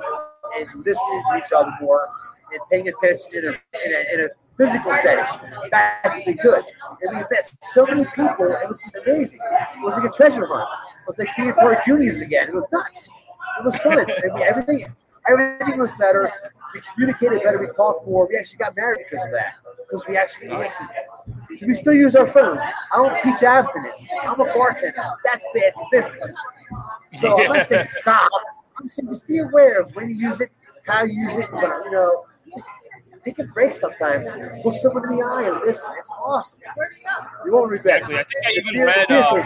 and 0.59 0.69
listening 0.85 1.23
to 1.33 1.39
each 1.39 1.53
other 1.53 1.73
more 1.81 2.09
and 2.53 2.61
paying 2.71 2.89
attention 2.89 3.35
in 3.35 3.45
a, 3.45 3.49
in 3.85 3.93
a, 3.93 4.15
in 4.15 4.21
a 4.21 4.29
physical 4.57 4.93
setting 4.95 5.71
back 5.71 6.01
if 6.19 6.27
we 6.27 6.35
could. 6.35 6.63
And 7.03 7.17
we 7.17 7.25
met 7.31 7.51
so 7.63 7.85
many 7.87 8.05
people, 8.15 8.47
it 8.47 8.69
was 8.69 8.81
just 8.81 8.97
amazing. 9.05 9.41
It 9.43 9.85
was 9.85 9.95
like 9.95 10.09
a 10.09 10.13
treasure 10.13 10.47
hunt. 10.47 10.69
It 11.01 11.07
was 11.07 11.19
like 11.19 11.29
being 11.37 11.53
part 11.55 11.79
of 11.79 11.85
Goonies 11.85 12.21
again. 12.21 12.49
It 12.49 12.55
was 12.55 12.65
nuts. 12.73 13.11
It 13.59 13.65
was 13.65 13.77
fun. 13.79 13.99
I 13.99 14.05
mean, 14.05 14.43
everything, 14.43 14.95
everything 15.29 15.79
was 15.79 15.91
better. 15.99 16.31
We 16.75 16.81
communicated 16.93 17.43
better. 17.43 17.59
We 17.59 17.69
talked 17.69 18.07
more. 18.07 18.27
We 18.29 18.37
actually 18.37 18.59
got 18.59 18.77
married 18.77 19.05
because 19.09 19.25
of 19.27 19.33
that. 19.33 19.55
Because 19.79 20.07
we 20.09 20.17
actually 20.17 20.49
listened. 20.49 20.89
We 21.61 21.75
still 21.75 21.93
use 21.93 22.17
our 22.17 22.27
phones. 22.27 22.63
I 22.93 22.97
don't 22.97 23.23
teach 23.23 23.43
abstinence. 23.43 24.07
I'm 24.23 24.41
a 24.41 24.45
bartender. 24.45 25.05
That's 25.25 25.45
bad 25.55 25.73
business. 25.91 26.37
So 27.15 27.43
I'm 27.43 27.53
not 27.57 27.67
saying 27.67 27.89
stop. 27.91 28.29
I'm 28.79 28.89
saying 28.89 29.09
just 29.09 29.27
be 29.27 29.39
aware 29.39 29.81
of 29.81 29.95
when 29.95 30.09
you 30.09 30.15
use 30.15 30.41
it, 30.41 30.51
how 30.87 31.05
you 31.05 31.23
use 31.23 31.37
it. 31.37 31.49
But, 31.51 31.85
you 31.85 31.91
know, 31.91 32.25
just 32.51 32.67
take 33.25 33.39
a 33.39 33.45
break 33.45 33.75
sometimes. 33.75 34.31
Look 34.65 34.75
someone 34.75 35.05
in 35.13 35.19
the 35.19 35.25
eye 35.25 35.51
and 35.53 35.61
listen. 35.65 35.93
It's 35.99 36.11
awesome. 36.11 36.61
You 37.45 37.53
won't 37.53 37.71
regret 37.71 38.03
Exactly. 38.03 38.19
I 38.19 38.25
think 38.25 38.47
I 38.47 38.51
even 38.51 38.81
read. 38.81 39.11
Uh. 39.11 39.43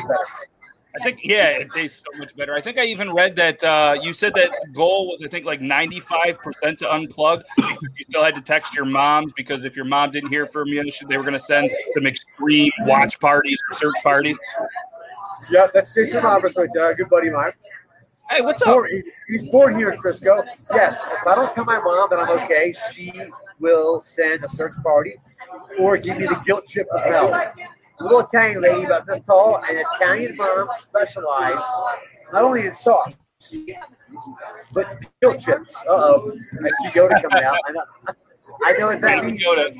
I 0.98 1.04
think 1.04 1.20
yeah, 1.24 1.48
it 1.48 1.70
tastes 1.72 2.02
so 2.10 2.18
much 2.18 2.34
better. 2.36 2.54
I 2.54 2.60
think 2.60 2.78
I 2.78 2.84
even 2.84 3.12
read 3.12 3.36
that 3.36 3.62
uh, 3.62 3.98
you 4.00 4.12
said 4.12 4.34
that 4.34 4.50
goal 4.72 5.08
was 5.08 5.22
I 5.22 5.28
think 5.28 5.44
like 5.44 5.60
ninety 5.60 6.00
five 6.00 6.38
percent 6.38 6.78
to 6.80 6.86
unplug. 6.86 7.42
You 7.58 8.04
still 8.08 8.24
had 8.24 8.34
to 8.34 8.40
text 8.40 8.74
your 8.74 8.84
moms 8.84 9.32
because 9.34 9.64
if 9.64 9.76
your 9.76 9.84
mom 9.84 10.10
didn't 10.10 10.30
hear 10.30 10.46
from 10.46 10.68
you, 10.68 10.90
they 11.08 11.16
were 11.16 11.22
going 11.22 11.34
to 11.34 11.38
send 11.38 11.70
some 11.92 12.06
extreme 12.06 12.70
watch 12.80 13.20
parties 13.20 13.60
or 13.70 13.76
search 13.76 13.96
parties. 14.02 14.38
Yeah, 15.50 15.68
that's 15.72 15.94
Jason 15.94 16.22
Roberts 16.22 16.56
right 16.56 16.68
there, 16.72 16.90
a 16.90 16.94
good 16.94 17.08
buddy 17.08 17.28
of 17.28 17.34
mine. 17.34 17.52
Hey, 18.28 18.40
what's 18.40 18.60
up? 18.62 18.68
Born, 18.68 19.02
he's 19.28 19.46
born 19.48 19.76
here 19.76 19.90
in 19.90 20.00
Frisco. 20.00 20.42
Yes, 20.72 21.00
if 21.12 21.26
I 21.26 21.34
don't 21.36 21.52
tell 21.54 21.64
my 21.64 21.78
mom 21.78 22.08
that 22.10 22.18
I'm 22.18 22.30
okay, 22.40 22.72
she 22.92 23.12
will 23.60 24.00
send 24.00 24.44
a 24.44 24.48
search 24.48 24.72
party 24.82 25.16
or 25.78 25.96
give 25.96 26.18
me 26.18 26.26
the 26.26 26.40
guilt 26.44 26.66
trip 26.66 26.88
of 26.92 27.04
hell. 27.04 27.52
Little 28.00 28.20
Italian 28.20 28.60
lady 28.60 28.82
about 28.84 29.06
this 29.06 29.20
tall, 29.20 29.62
and 29.68 29.78
Italian 29.94 30.36
moms 30.36 30.76
specialize 30.76 31.62
not 32.32 32.44
only 32.44 32.66
in 32.66 32.74
sauce, 32.74 33.14
but 34.72 35.04
guilt 35.20 35.38
chips. 35.38 35.76
Uh 35.88 35.92
oh, 35.92 36.38
I 36.64 36.70
see 36.82 36.88
Yoda 36.88 37.20
coming 37.22 37.44
out. 37.44 37.56
I 37.66 37.72
know, 37.72 37.84
I 38.64 38.72
know 38.72 38.86
what 38.86 39.00
that 39.00 39.24
means. 39.24 39.42
Yoda. 39.42 39.74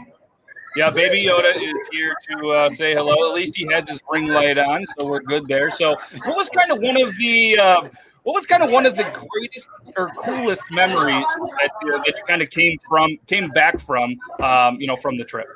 Yeah, 0.76 0.90
Baby 0.90 1.24
Yoda 1.24 1.57
is 1.57 1.88
here 1.90 2.14
to 2.29 2.50
uh, 2.50 2.70
say 2.70 2.94
hello. 2.94 3.31
At 3.31 3.35
least 3.35 3.57
he 3.57 3.66
has 3.72 3.88
his 3.88 4.02
ring 4.11 4.26
light 4.26 4.59
on, 4.59 4.85
so 4.98 5.07
we're 5.07 5.20
good 5.20 5.48
there. 5.48 5.70
So, 5.70 5.96
what 6.24 6.37
was 6.37 6.50
kind 6.50 6.70
of 6.70 6.83
one 6.83 7.00
of 7.00 7.16
the 7.16 7.59
uh, 7.59 7.88
what 8.24 8.35
was 8.35 8.44
kind 8.44 8.62
of 8.62 8.70
one 8.70 8.85
of 8.85 8.96
the 8.96 9.05
greatest 9.05 9.68
or 9.96 10.11
coolest 10.18 10.64
memories 10.70 11.24
that 11.61 11.70
you, 11.81 11.92
that 11.92 12.18
you 12.18 12.24
kind 12.26 12.42
of 12.42 12.50
came 12.50 12.76
from 12.87 13.16
came 13.26 13.48
back 13.50 13.81
from 13.81 14.16
um, 14.40 14.79
you 14.81 14.87
know 14.87 14.96
from 14.96 15.16
the 15.16 15.24
trip? 15.24 15.46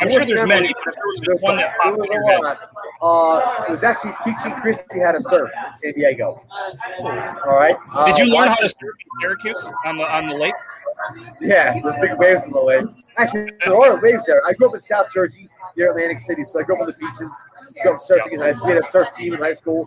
I'm 0.00 0.10
sure 0.10 0.24
there's 0.24 0.46
many, 0.46 0.72
but 0.84 0.94
there 0.94 1.04
was 1.06 1.20
There's 1.24 1.42
one 1.42 1.56
that 1.56 1.76
popped 1.82 1.98
was 1.98 2.10
in 2.10 2.16
a 2.22 2.26
head. 2.26 2.40
lot. 2.40 2.70
Uh, 3.02 3.64
it 3.68 3.70
was 3.70 3.82
actually 3.84 4.12
teaching 4.24 4.52
Christy 4.60 5.00
how 5.00 5.12
to 5.12 5.20
surf 5.20 5.50
in 5.66 5.72
San 5.72 5.92
Diego. 5.94 6.44
All 7.00 7.36
right. 7.46 7.76
Uh, 7.92 8.06
Did 8.06 8.18
you 8.26 8.32
learn 8.32 8.48
how 8.48 8.54
to 8.54 8.68
surf 8.68 8.80
in 8.80 9.20
Syracuse 9.20 9.66
on 9.84 9.96
the 9.98 10.04
on 10.04 10.26
the 10.26 10.34
lake? 10.34 10.54
Yeah, 11.40 11.78
there's 11.82 11.96
big 11.98 12.18
waves 12.18 12.42
in 12.44 12.52
the 12.52 12.60
lake. 12.60 12.86
Actually, 13.18 13.50
there 13.64 13.76
are 13.76 14.00
waves 14.00 14.24
there. 14.24 14.42
I 14.46 14.52
grew 14.54 14.68
up 14.68 14.74
in 14.74 14.80
South 14.80 15.12
Jersey, 15.12 15.48
near 15.76 15.90
Atlantic 15.90 16.18
City, 16.18 16.44
so 16.44 16.60
I 16.60 16.62
grew 16.62 16.76
up 16.76 16.80
on 16.82 16.86
the 16.86 16.92
beaches. 16.94 17.44
Grew 17.82 17.92
up 17.92 17.98
surfing 17.98 18.32
in 18.32 18.40
high 18.40 18.52
school. 18.52 18.68
We 18.68 18.74
had 18.74 18.82
a 18.82 18.86
surf 18.86 19.08
team 19.16 19.34
in 19.34 19.40
high 19.40 19.52
school. 19.52 19.86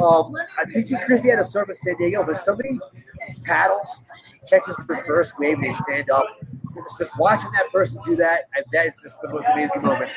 Um, 0.00 0.34
I'm 0.58 0.70
teaching 0.70 0.98
Christy 1.06 1.30
how 1.30 1.36
to 1.36 1.44
surf 1.44 1.68
in 1.68 1.74
San 1.74 1.96
Diego, 1.96 2.24
but 2.24 2.36
somebody 2.36 2.78
paddles, 3.44 4.02
catches 4.48 4.76
the 4.76 5.02
first 5.06 5.38
wave, 5.38 5.54
and 5.56 5.64
they 5.64 5.72
stand 5.72 6.10
up. 6.10 6.26
It's 6.76 6.98
just 6.98 7.10
watching 7.18 7.50
that 7.52 7.70
person 7.72 8.02
do 8.04 8.16
that. 8.16 8.42
And 8.54 8.64
that 8.72 8.86
is 8.86 9.00
just 9.02 9.20
the 9.22 9.28
most 9.28 9.46
amazing 9.52 9.82
moment. 9.82 10.10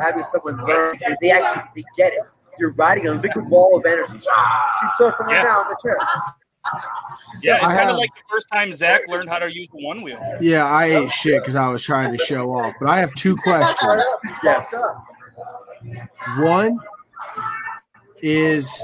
Having 0.00 0.22
someone 0.24 0.56
learn, 0.64 0.98
they- 1.06 1.16
they 1.20 1.30
actually 1.30 1.62
they 1.76 1.84
get 1.96 2.12
it. 2.12 2.20
You're 2.58 2.72
riding 2.72 3.06
a 3.08 3.12
liquid 3.12 3.48
ball 3.50 3.76
of 3.76 3.84
energy. 3.86 4.12
She's 4.18 4.30
surfing 4.98 5.20
right 5.26 5.36
Yeah. 5.36 5.42
now 5.42 5.62
in 5.62 5.68
the 5.68 5.78
chair. 5.82 5.98
Yeah, 7.42 7.56
it's 7.56 7.72
kind 7.74 7.90
of 7.90 7.98
like 7.98 8.08
the 8.14 8.22
first 8.30 8.46
time 8.50 8.72
Zach 8.72 9.02
learned 9.06 9.28
how 9.28 9.38
to 9.38 9.54
use 9.54 9.68
the 9.68 9.84
one 9.84 10.00
wheel. 10.00 10.18
Yeah, 10.40 10.64
I 10.64 10.86
ate 10.86 11.12
shit 11.12 11.42
because 11.42 11.56
I 11.56 11.68
was 11.68 11.82
trying 11.82 12.16
to 12.16 12.24
show 12.24 12.56
off. 12.56 12.74
But 12.80 12.88
I 12.88 12.98
have 13.00 13.14
two 13.16 13.36
questions. 13.36 14.02
Yes. 14.42 14.74
One 16.38 16.78
is, 18.22 18.82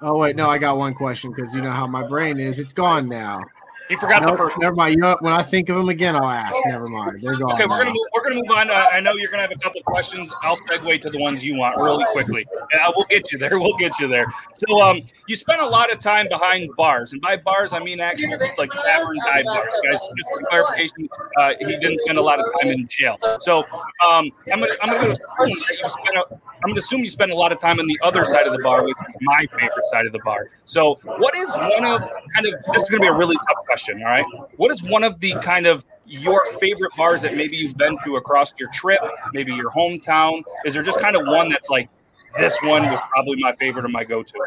oh 0.00 0.16
wait, 0.16 0.36
no, 0.36 0.48
I 0.48 0.56
got 0.58 0.78
one 0.78 0.94
question 0.94 1.32
because 1.34 1.54
you 1.54 1.60
know 1.60 1.70
how 1.70 1.86
my 1.86 2.06
brain 2.06 2.40
is. 2.40 2.58
It's 2.58 2.72
gone 2.72 3.08
now. 3.10 3.40
He 3.88 3.96
forgot 3.96 4.22
the 4.22 4.36
first 4.36 4.58
never 4.58 4.74
mind. 4.76 4.94
You 4.94 5.00
know? 5.00 5.16
When 5.20 5.32
I 5.32 5.42
think 5.42 5.68
of 5.68 5.76
him 5.76 5.88
again, 5.88 6.14
I'll 6.14 6.28
ask. 6.28 6.54
Never 6.66 6.88
mind. 6.88 7.20
They're 7.20 7.36
gone. 7.36 7.52
Okay, 7.52 7.64
we're 7.64 7.78
gonna 7.78 7.90
move, 7.90 8.06
we're 8.12 8.22
gonna 8.22 8.34
move 8.36 8.50
on. 8.50 8.70
Uh, 8.70 8.86
I 8.92 9.00
know 9.00 9.14
you're 9.14 9.30
gonna 9.30 9.42
have 9.42 9.52
a 9.52 9.58
couple 9.58 9.80
questions. 9.82 10.30
I'll 10.42 10.56
segue 10.56 11.00
to 11.00 11.10
the 11.10 11.18
ones 11.18 11.42
you 11.42 11.56
want 11.56 11.76
really 11.78 12.04
quickly. 12.12 12.46
Uh, 12.54 12.92
we'll 12.94 13.06
get 13.06 13.32
you 13.32 13.38
there. 13.38 13.48
We'll 13.58 13.76
get 13.76 13.98
you 13.98 14.06
there. 14.06 14.26
So, 14.54 14.80
um, 14.80 15.00
you 15.26 15.34
spent 15.34 15.60
a 15.60 15.66
lot 15.66 15.92
of 15.92 15.98
time 15.98 16.28
behind 16.28 16.70
bars, 16.76 17.12
and 17.12 17.20
by 17.20 17.36
bars 17.36 17.72
I 17.72 17.80
mean 17.80 17.98
actually 17.98 18.36
like 18.56 18.70
tavern 18.70 19.18
dive 19.24 19.44
bars, 19.44 19.68
guys. 19.84 19.98
Just 20.16 20.28
for 20.30 20.40
clarification, 20.48 21.08
uh, 21.38 21.54
he 21.58 21.66
didn't 21.66 21.98
spend 22.00 22.18
a 22.18 22.22
lot 22.22 22.38
of 22.38 22.46
time 22.60 22.70
in 22.70 22.86
jail. 22.86 23.16
So, 23.40 23.64
um, 24.08 24.30
I'm 24.52 24.60
gonna 24.60 24.72
I'm 24.82 24.90
gonna 24.90 25.08
that 25.08 25.78
you 25.82 25.88
spent 25.88 26.16
a, 26.16 26.40
I'm 26.62 26.70
gonna 26.70 26.78
assume 26.78 27.00
you 27.00 27.08
spend 27.08 27.30
a 27.30 27.36
lot 27.36 27.52
of 27.52 27.60
time 27.60 27.78
on 27.78 27.86
the 27.86 27.98
other 28.02 28.24
side 28.24 28.46
of 28.46 28.52
the 28.52 28.62
bar, 28.62 28.84
which 28.84 28.96
is 28.96 29.14
my 29.20 29.46
favorite 29.58 29.84
side 29.90 30.06
of 30.06 30.12
the 30.12 30.18
bar. 30.20 30.48
So, 30.64 30.98
what 31.04 31.36
is 31.36 31.48
one 31.54 31.84
of 31.84 32.00
kind 32.34 32.46
of 32.46 32.54
this 32.72 32.82
is 32.82 32.88
gonna 32.88 33.02
be 33.02 33.08
a 33.08 33.12
really 33.12 33.36
tough 33.36 33.64
question. 33.66 34.02
All 34.02 34.08
right, 34.08 34.24
what 34.56 34.70
is 34.70 34.82
one 34.82 35.04
of 35.04 35.20
the 35.20 35.34
kind 35.40 35.66
of 35.66 35.84
your 36.06 36.44
favorite 36.58 36.94
bars 36.96 37.22
that 37.22 37.36
maybe 37.36 37.56
you've 37.56 37.76
been 37.76 37.96
to 38.04 38.16
across 38.16 38.52
your 38.58 38.70
trip, 38.70 39.00
maybe 39.32 39.52
your 39.52 39.70
hometown? 39.70 40.42
Is 40.64 40.74
there 40.74 40.82
just 40.82 41.00
kind 41.00 41.16
of 41.16 41.26
one 41.26 41.48
that's 41.48 41.68
like 41.68 41.88
this 42.36 42.58
one 42.62 42.82
was 42.84 43.00
probably 43.10 43.36
my 43.36 43.52
favorite 43.52 43.84
or 43.84 43.88
my 43.88 44.04
go-to? 44.04 44.38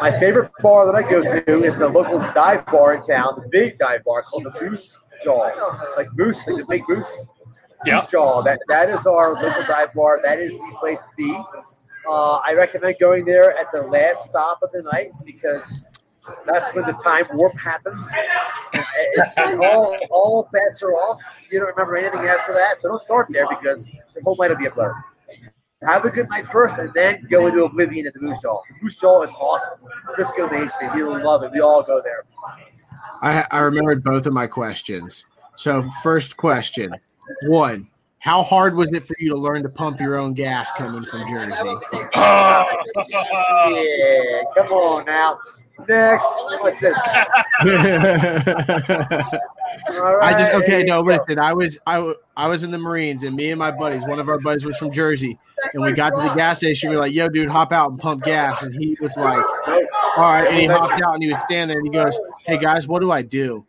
My 0.00 0.18
favorite 0.18 0.50
bar 0.60 0.86
that 0.86 0.94
I 0.94 1.02
go 1.02 1.22
to 1.22 1.64
is 1.64 1.76
the 1.76 1.88
local 1.88 2.20
dive 2.32 2.64
bar 2.66 2.94
in 2.94 3.02
town, 3.02 3.40
the 3.42 3.48
big 3.48 3.76
dive 3.76 4.02
bar 4.04 4.22
called 4.22 4.44
the 4.44 4.54
Moose 4.62 4.98
Jaw. 5.22 5.50
Like 5.96 6.06
Moose, 6.16 6.46
like 6.46 6.56
the 6.56 6.66
big 6.68 6.82
Moose. 6.88 7.28
Yeah. 7.84 7.96
Moose 7.96 8.44
That 8.44 8.58
that 8.68 8.90
is 8.90 9.06
our 9.06 9.34
local 9.34 9.64
dive 9.66 9.94
bar. 9.94 10.20
That 10.22 10.38
is 10.38 10.58
the 10.58 10.76
place 10.78 11.00
to 11.00 11.08
be. 11.16 11.36
Uh, 12.08 12.36
I 12.36 12.54
recommend 12.54 12.96
going 12.98 13.24
there 13.24 13.56
at 13.58 13.70
the 13.70 13.82
last 13.82 14.24
stop 14.26 14.60
of 14.62 14.72
the 14.72 14.82
night 14.82 15.10
because 15.24 15.84
that's 16.46 16.74
when 16.74 16.84
the 16.86 16.92
time 16.94 17.24
warp 17.34 17.56
happens. 17.58 18.10
And 18.72 18.84
It's, 19.14 19.34
all 19.36 19.96
all 20.10 20.48
bets 20.52 20.82
are 20.82 20.92
off. 20.92 21.20
You 21.50 21.60
don't 21.60 21.68
remember 21.68 21.96
anything 21.96 22.26
after 22.26 22.54
that, 22.54 22.80
so 22.80 22.88
don't 22.88 23.02
start 23.02 23.28
there 23.30 23.46
because 23.48 23.84
the 24.14 24.22
whole 24.22 24.36
night 24.36 24.50
will 24.50 24.56
be 24.56 24.66
a 24.66 24.70
blur. 24.70 24.94
Have 25.84 26.04
a 26.04 26.10
good 26.10 26.28
night 26.28 26.46
first, 26.46 26.78
and 26.78 26.92
then 26.92 27.24
go 27.30 27.46
into 27.46 27.64
oblivion 27.64 28.06
at 28.06 28.14
the 28.14 28.20
Moose 28.20 28.40
Jaw. 28.42 28.60
Moose 28.82 28.96
Jaw 28.96 29.22
is 29.22 29.32
awesome. 29.34 29.78
Frisco 30.14 30.48
Main 30.50 30.68
Street, 30.68 30.90
we 30.94 31.02
love 31.04 31.44
it. 31.44 31.52
We 31.52 31.60
all 31.60 31.84
go 31.84 32.02
there. 32.02 32.24
I, 33.22 33.46
I 33.50 33.60
remembered 33.60 34.02
both 34.02 34.26
of 34.26 34.32
my 34.32 34.48
questions. 34.48 35.24
So, 35.56 35.88
first 36.02 36.36
question 36.36 36.94
one, 37.42 37.88
how 38.20 38.42
hard 38.42 38.74
was 38.74 38.92
it 38.92 39.04
for 39.04 39.14
you 39.18 39.30
to 39.30 39.36
learn 39.36 39.62
to 39.62 39.68
pump 39.68 40.00
your 40.00 40.16
own 40.16 40.34
gas 40.34 40.70
coming 40.72 41.04
from 41.04 41.26
Jersey? 41.28 41.60
Oh. 42.14 42.64
yeah, 43.70 44.42
come 44.56 44.72
on 44.72 45.04
now. 45.04 45.38
Next, 45.88 46.26
what's 46.60 46.80
this? 46.80 46.98
All 49.90 50.16
right, 50.16 50.34
I 50.34 50.38
just 50.38 50.52
okay. 50.54 50.82
No, 50.82 51.00
listen. 51.02 51.38
I 51.38 51.52
was 51.52 51.78
I, 51.86 51.94
w- 51.96 52.16
I 52.36 52.48
was 52.48 52.64
in 52.64 52.72
the 52.72 52.78
Marines, 52.78 53.22
and 53.22 53.36
me 53.36 53.50
and 53.50 53.58
my 53.58 53.70
buddies. 53.70 54.02
One 54.02 54.18
of 54.18 54.28
our 54.28 54.40
buddies 54.40 54.64
was 54.64 54.76
from 54.76 54.90
Jersey, 54.90 55.38
and 55.74 55.82
we 55.82 55.92
got 55.92 56.16
to 56.16 56.20
the 56.20 56.34
gas 56.34 56.56
station. 56.58 56.90
We 56.90 56.96
were 56.96 57.02
like, 57.02 57.12
"Yo, 57.12 57.28
dude, 57.28 57.48
hop 57.48 57.72
out 57.72 57.90
and 57.90 58.00
pump 58.00 58.24
gas." 58.24 58.62
And 58.64 58.74
he 58.74 58.96
was 59.00 59.16
like, 59.16 59.44
"All 60.16 60.24
right." 60.24 60.48
And 60.48 60.56
he 60.56 60.66
hopped 60.66 61.00
out, 61.00 61.14
and 61.14 61.22
he 61.22 61.28
was 61.28 61.38
standing 61.44 61.68
there, 61.68 61.78
and 61.78 61.86
he 61.86 61.92
goes, 61.92 62.18
"Hey 62.44 62.58
guys, 62.58 62.88
what 62.88 63.00
do 63.00 63.12
I 63.12 63.22
do?" 63.22 63.64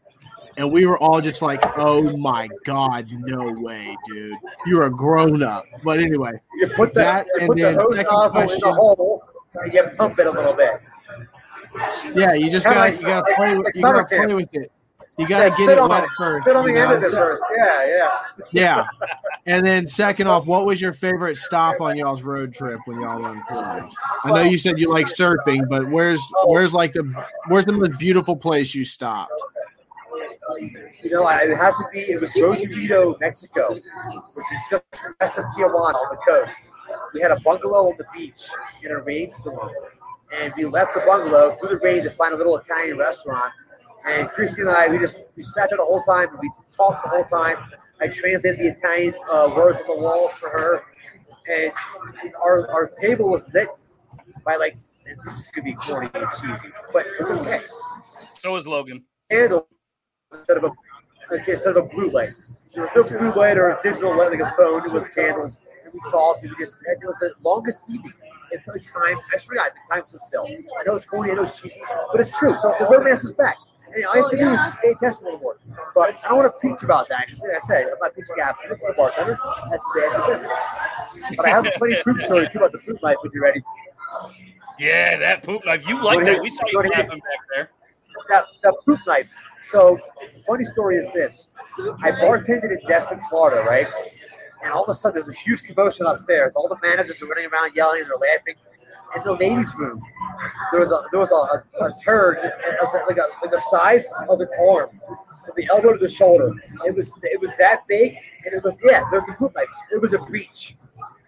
And 0.60 0.70
we 0.74 0.86
were 0.86 1.00
all 1.00 1.22
just 1.22 1.42
like, 1.42 1.62
"Oh 1.78 2.18
my 2.18 2.50
god, 2.66 3.08
no 3.12 3.54
way, 3.62 3.96
dude! 4.08 4.36
You're 4.66 4.84
a 4.88 4.90
grown 4.92 5.42
up." 5.42 5.64
But 5.86 6.00
anyway, 6.00 6.34
You 6.56 6.68
put 6.68 6.94
the, 6.94 7.00
that 7.00 7.26
you 7.28 7.34
and 7.40 7.48
put 7.48 7.56
the 7.58 7.64
then 7.64 7.76
hose 7.76 7.96
second 7.96 8.12
nozzle 8.12 8.42
in 8.42 8.60
the 8.60 8.74
hole, 8.74 9.24
and 9.56 9.74
you 9.74 9.84
pump 9.98 10.20
it 10.20 10.28
a 10.28 10.32
little 10.32 10.54
bit. 10.54 10.82
yeah, 12.14 12.34
you 12.34 12.52
just 12.52 12.66
gotta 12.66 12.80
like- 12.82 12.94
you 13.00 13.08
gotta 13.08 13.34
play 13.38 13.54
with 13.56 13.66
like 13.66 13.76
you 13.76 13.82
gotta 13.82 14.04
play 14.04 14.34
with 14.34 14.50
it. 14.54 14.72
You 15.18 15.28
gotta 15.28 15.46
Yeah, 15.60 15.66
get 15.68 15.78
it 15.78 15.88
wet 15.88 16.04
it. 16.04 16.10
first. 16.18 16.44
Spit 16.44 16.56
on 16.58 16.66
the 16.66 16.72
you 16.72 16.78
end 16.78 16.92
of 16.92 17.04
it 17.04 17.12
first. 17.12 17.44
Yeah, 17.58 17.86
yeah. 17.86 18.20
Yeah. 18.52 18.86
And 19.46 19.66
then 19.66 19.88
second 19.88 20.28
off, 20.28 20.46
what 20.46 20.66
was 20.66 20.82
your 20.82 20.94
favorite 20.94 21.36
stop 21.38 21.82
on 21.82 21.98
y'all's 21.98 22.24
road 22.24 22.54
trip 22.54 22.80
when 22.86 23.02
y'all 23.02 23.22
went 23.22 23.46
cruise? 23.46 23.96
I 24.24 24.32
know 24.32 24.42
you 24.42 24.58
said 24.58 24.80
you 24.80 24.90
like 24.90 25.08
surfing, 25.08 25.68
but 25.70 25.90
where's 25.90 26.22
oh. 26.36 26.52
where's 26.52 26.74
like 26.74 26.94
the 26.94 27.04
where's 27.48 27.66
the 27.66 27.74
most 27.74 27.98
beautiful 27.98 28.36
place 28.36 28.74
you 28.76 28.84
stopped? 28.86 29.32
You 31.04 31.12
know, 31.12 31.26
I 31.26 31.46
have 31.56 31.78
to 31.78 31.86
be. 31.92 32.00
It 32.00 32.20
was 32.20 32.36
Rosarito, 32.36 33.18
Mexico, 33.20 33.74
which 33.74 34.46
is 34.52 34.60
just 34.70 34.84
west 35.20 35.38
of 35.38 35.46
Tijuana 35.46 35.96
on 35.96 36.10
the 36.10 36.18
coast. 36.28 36.58
We 37.14 37.22
had 37.22 37.32
a 37.32 37.40
bungalow 37.40 37.90
on 37.90 37.98
the 37.98 38.06
beach 38.14 38.48
in 38.84 38.92
a 38.92 39.00
rainstorm, 39.00 39.70
and 40.36 40.54
we 40.58 40.66
left 40.66 40.94
the 40.94 41.02
bungalow 41.02 41.56
through 41.56 41.70
the 41.70 41.78
rain 41.78 42.04
to 42.04 42.12
find 42.12 42.34
a 42.34 42.38
little 42.38 42.58
Italian 42.58 42.98
restaurant. 42.98 43.52
And 44.08 44.30
Christy 44.30 44.62
and 44.62 44.70
I, 44.70 44.88
we 44.88 44.98
just 44.98 45.24
we 45.36 45.44
sat 45.44 45.70
there 45.70 45.78
the 45.78 45.86
whole 45.86 46.02
time. 46.02 46.30
We 46.42 46.50
talked 46.72 47.04
the 47.04 47.10
whole 47.10 47.26
time. 47.26 47.58
I 48.02 48.08
translated 48.08 48.60
the 48.60 48.68
Italian 48.68 49.14
uh, 49.30 49.52
words 49.56 49.82
on 49.82 49.96
the 49.96 50.02
walls 50.02 50.32
for 50.34 50.50
her, 50.50 50.84
and 51.52 51.72
our 52.42 52.70
our 52.72 52.88
table 52.88 53.30
was 53.30 53.46
lit 53.54 53.68
by 54.46 54.56
like 54.56 54.78
this 55.06 55.26
is 55.26 55.52
gonna 55.52 55.66
be 55.66 55.74
corny 55.74 56.10
and 56.14 56.28
cheesy, 56.40 56.72
but 56.94 57.06
it's 57.20 57.30
okay 57.32 57.62
So 58.38 58.56
is 58.56 58.68
Logan. 58.68 59.04
Instead 60.34 60.58
of 60.58 60.64
a 60.66 60.72
instead 61.48 61.78
of 61.78 61.86
a 61.86 61.88
blue 61.88 62.10
light. 62.10 62.34
There 62.74 62.84
was 62.84 63.12
no 63.12 63.20
blue 63.20 63.34
light 63.34 63.58
or 63.58 63.72
a 63.72 63.80
digital 63.84 64.18
light 64.18 64.32
like 64.32 64.42
a 64.42 64.54
phone. 64.56 64.86
It 64.86 64.94
was 64.94 65.08
candles, 65.08 65.58
and 65.84 65.94
we 65.94 66.00
talked. 66.10 66.44
And 66.44 66.52
we 66.52 66.64
just 66.64 66.82
it 66.86 67.06
was 67.06 67.18
the 67.20 67.34
longest 67.44 67.80
evening. 67.90 68.14
It 68.52 68.62
took 68.66 68.84
time. 68.86 69.18
I 69.34 69.38
swear, 69.38 69.58
to 69.58 69.62
God, 69.62 69.72
the 69.74 69.96
time 69.96 70.04
was 70.12 70.22
still. 70.28 70.46
I 70.48 70.84
know 70.86 70.96
it's 70.96 71.06
corny. 71.06 71.32
I 71.32 71.36
know 71.36 71.44
it's 71.44 71.60
cheesy, 71.60 71.82
but 72.12 72.22
it's 72.22 72.38
true. 72.38 72.56
So 72.60 72.74
the 72.80 72.86
romance 72.86 73.24
is 73.24 73.34
back. 73.34 73.58
And 73.94 74.06
all 74.06 74.16
you 74.18 74.22
have 74.22 74.32
to 74.32 74.38
do 74.38 74.54
is 74.54 74.62
pay 74.84 74.92
attention 74.92 75.24
a 75.24 75.26
little 75.26 75.40
more. 75.40 75.58
But 75.96 76.16
I 76.24 76.30
don't 76.30 76.38
want 76.38 76.54
to 76.54 76.60
preach 76.60 76.84
about 76.84 77.10
that 77.10 77.26
because, 77.26 77.42
like 77.42 77.56
I 77.56 77.60
said, 77.60 77.84
I'm 77.86 77.98
not 78.00 78.14
preaching 78.14 78.36
abstinence. 78.42 78.84
I'm 78.84 78.92
a 78.92 78.94
bartender. 78.96 79.40
That's 79.72 79.86
bad 79.96 80.14
for 80.14 80.32
business. 80.32 80.58
But 81.36 81.46
I 81.48 81.50
have 81.50 81.66
a 81.66 81.72
funny 81.72 81.96
poop 82.04 82.22
story 82.22 82.48
too 82.52 82.60
about 82.60 82.72
the 82.72 82.80
poop 82.80 83.02
life. 83.02 83.18
If 83.24 83.34
you're 83.34 83.44
ready, 83.44 83.62
Yeah, 84.78 85.18
that 85.18 85.44
poop 85.44 85.66
knife. 85.66 85.88
You 85.88 86.02
like 86.04 86.24
that? 86.26 86.42
We 86.42 86.50
saw 86.50 86.66
you 86.72 86.80
laughing 86.80 87.20
back 87.20 87.40
there. 87.56 87.70
that 88.30 88.46
that 88.62 88.76
poop 88.86 89.00
knife. 89.08 89.32
So, 89.70 90.00
the 90.34 90.40
funny 90.48 90.64
story 90.64 90.98
is 90.98 91.12
this: 91.14 91.50
I 92.02 92.12
bartended 92.12 92.72
in 92.72 92.80
Destin, 92.88 93.22
Florida, 93.30 93.62
right? 93.62 93.86
And 94.64 94.74
all 94.74 94.84
of 94.84 94.90
a 94.90 94.94
sudden, 94.94 95.14
there's 95.14 95.30
a 95.30 95.40
huge 95.40 95.62
commotion 95.64 96.08
upstairs. 96.08 96.56
All 96.56 96.68
the 96.68 96.78
managers 96.82 97.22
are 97.22 97.28
running 97.28 97.46
around 97.46 97.76
yelling 97.76 98.02
and 98.02 98.10
they're 98.10 98.36
laughing. 98.36 98.56
In 99.16 99.24
the 99.24 99.34
ladies' 99.34 99.76
room, 99.78 100.02
there 100.72 100.80
was 100.80 100.92
a 100.92 101.04
there 101.12 101.20
was 101.20 101.32
a, 101.32 101.36
a, 101.36 101.86
a 101.86 101.96
turd 102.04 102.38
like 103.08 103.18
a 103.18 103.26
like 103.44 103.52
the 103.52 103.60
size 103.70 104.10
of 104.28 104.42
an 104.42 104.48
arm, 104.60 104.90
from 105.08 105.54
the 105.56 105.68
elbow 105.72 105.94
to 105.94 106.00
the 106.00 106.10
shoulder. 106.10 106.52
It 106.86 106.96
was 106.96 107.14
it 107.22 107.40
was 107.40 107.56
that 107.58 107.88
big, 107.88 108.16
and 108.46 108.54
it 108.56 108.64
was 108.64 108.80
yeah. 108.84 109.04
There's 109.12 109.26
the 109.26 109.34
poop 109.34 109.54
knife. 109.56 109.68
It 109.92 110.02
was 110.02 110.14
a 110.14 110.20
breach. 110.20 110.78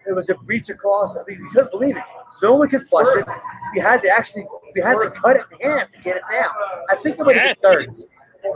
It 0.04 0.14
was 0.14 0.28
a 0.30 0.34
breach 0.34 0.68
across. 0.68 1.16
I 1.16 1.22
mean, 1.28 1.42
we 1.42 1.50
couldn't 1.50 1.70
believe 1.70 1.96
it. 1.96 2.02
No 2.42 2.54
one 2.54 2.68
could 2.68 2.82
flush 2.88 3.16
it. 3.16 3.26
We 3.72 3.80
had 3.80 4.02
to 4.02 4.08
actually 4.08 4.46
we 4.74 4.80
had 4.80 4.94
to 4.94 5.10
cut 5.10 5.36
it 5.36 5.42
in 5.60 5.70
half 5.70 5.92
to 5.92 6.02
get 6.02 6.16
it 6.16 6.22
down. 6.30 6.50
I 6.90 6.96
think 6.96 7.20
it 7.20 7.24
might 7.24 7.36
have 7.36 7.60
been 7.60 7.72
thirds. 7.72 8.06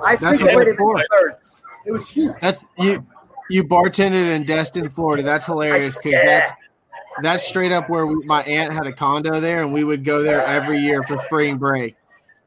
I 0.04 0.16
That's 0.16 0.38
think 0.38 0.50
it 0.50 0.54
what 0.54 0.66
might 0.66 0.76
for. 0.76 1.04
thirds. 1.10 1.56
It 1.84 1.92
was 1.92 2.08
huge. 2.08 2.34
That 2.40 2.60
you 2.78 3.06
you 3.48 3.64
bartended 3.64 4.34
in 4.34 4.44
Destin, 4.44 4.88
Florida. 4.88 5.22
That's 5.22 5.46
hilarious 5.46 5.96
because 5.96 6.20
that's 6.24 6.52
that's 7.22 7.44
straight 7.44 7.72
up 7.72 7.88
where 7.88 8.06
we, 8.06 8.16
my 8.26 8.42
aunt 8.42 8.72
had 8.72 8.86
a 8.86 8.92
condo 8.92 9.40
there, 9.40 9.62
and 9.62 9.72
we 9.72 9.84
would 9.84 10.04
go 10.04 10.22
there 10.22 10.44
every 10.44 10.80
year 10.80 11.02
for 11.04 11.18
spring 11.20 11.56
break. 11.58 11.96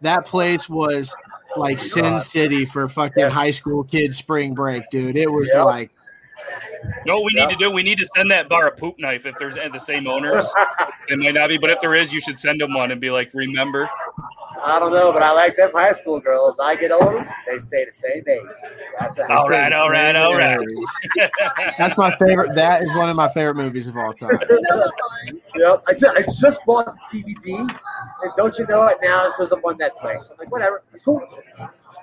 That 0.01 0.25
place 0.25 0.69
was 0.69 1.15
like 1.55 1.79
Sin 1.79 2.19
City 2.19 2.65
for 2.65 2.87
fucking 2.87 3.23
Yes. 3.23 3.33
high 3.33 3.51
school 3.51 3.83
kids 3.83 4.17
spring 4.17 4.53
break, 4.53 4.89
dude. 4.89 5.17
It 5.17 5.31
was 5.31 5.49
Yep. 5.53 5.65
like 5.65 5.91
You 6.83 6.89
know 7.05 7.15
what 7.19 7.25
we 7.25 7.33
need 7.33 7.49
to 7.49 7.55
do? 7.55 7.71
We 7.71 7.83
need 7.83 7.97
to 7.97 8.07
send 8.15 8.29
that 8.31 8.47
bar 8.49 8.67
a 8.67 8.71
poop 8.71 8.95
knife 8.99 9.25
if 9.25 9.35
there's 9.37 9.57
eh, 9.57 9.69
the 9.69 9.79
same 9.79 10.07
owners. 10.07 10.45
it 11.07 11.17
might 11.17 11.33
not 11.33 11.49
be, 11.49 11.57
but 11.57 11.69
if 11.69 11.79
there 11.81 11.95
is, 11.95 12.13
you 12.13 12.19
should 12.21 12.37
send 12.37 12.61
them 12.61 12.73
one 12.73 12.91
and 12.91 13.01
be 13.01 13.09
like, 13.09 13.31
remember. 13.33 13.89
I 14.63 14.79
don't 14.79 14.91
know, 14.91 15.13
but 15.13 15.21
I 15.21 15.31
like 15.31 15.55
them 15.55 15.71
high 15.73 15.91
school 15.91 16.19
girls. 16.19 16.57
I 16.59 16.75
get 16.75 16.91
older, 16.91 17.27
they 17.47 17.59
stay 17.59 17.85
the 17.85 17.91
same 17.91 18.23
age. 18.27 18.41
That's 18.99 19.17
what 19.17 19.29
All 19.29 19.47
right, 19.47 19.71
all 19.71 19.89
right, 19.89 20.15
all 20.15 20.35
right. 20.35 20.59
That's 21.77 21.97
my 21.97 22.15
favorite. 22.17 22.55
That 22.55 22.83
is 22.83 22.93
one 22.95 23.09
of 23.09 23.15
my 23.15 23.29
favorite 23.29 23.55
movies 23.55 23.87
of 23.87 23.95
all 23.95 24.13
time. 24.13 24.39
Yep. 25.55 25.83
I 25.87 25.93
just, 25.93 26.17
I 26.17 26.21
just 26.21 26.65
bought 26.65 26.95
the 27.11 27.23
DVD, 27.23 27.59
and 27.59 28.31
don't 28.37 28.57
you 28.57 28.65
know 28.67 28.87
it 28.87 28.97
now? 29.01 29.27
It 29.27 29.33
shows 29.37 29.51
up 29.51 29.63
on 29.63 29.77
Netflix. 29.77 30.31
I'm 30.31 30.37
like, 30.37 30.51
whatever, 30.51 30.83
it's 30.93 31.03
cool. 31.03 31.21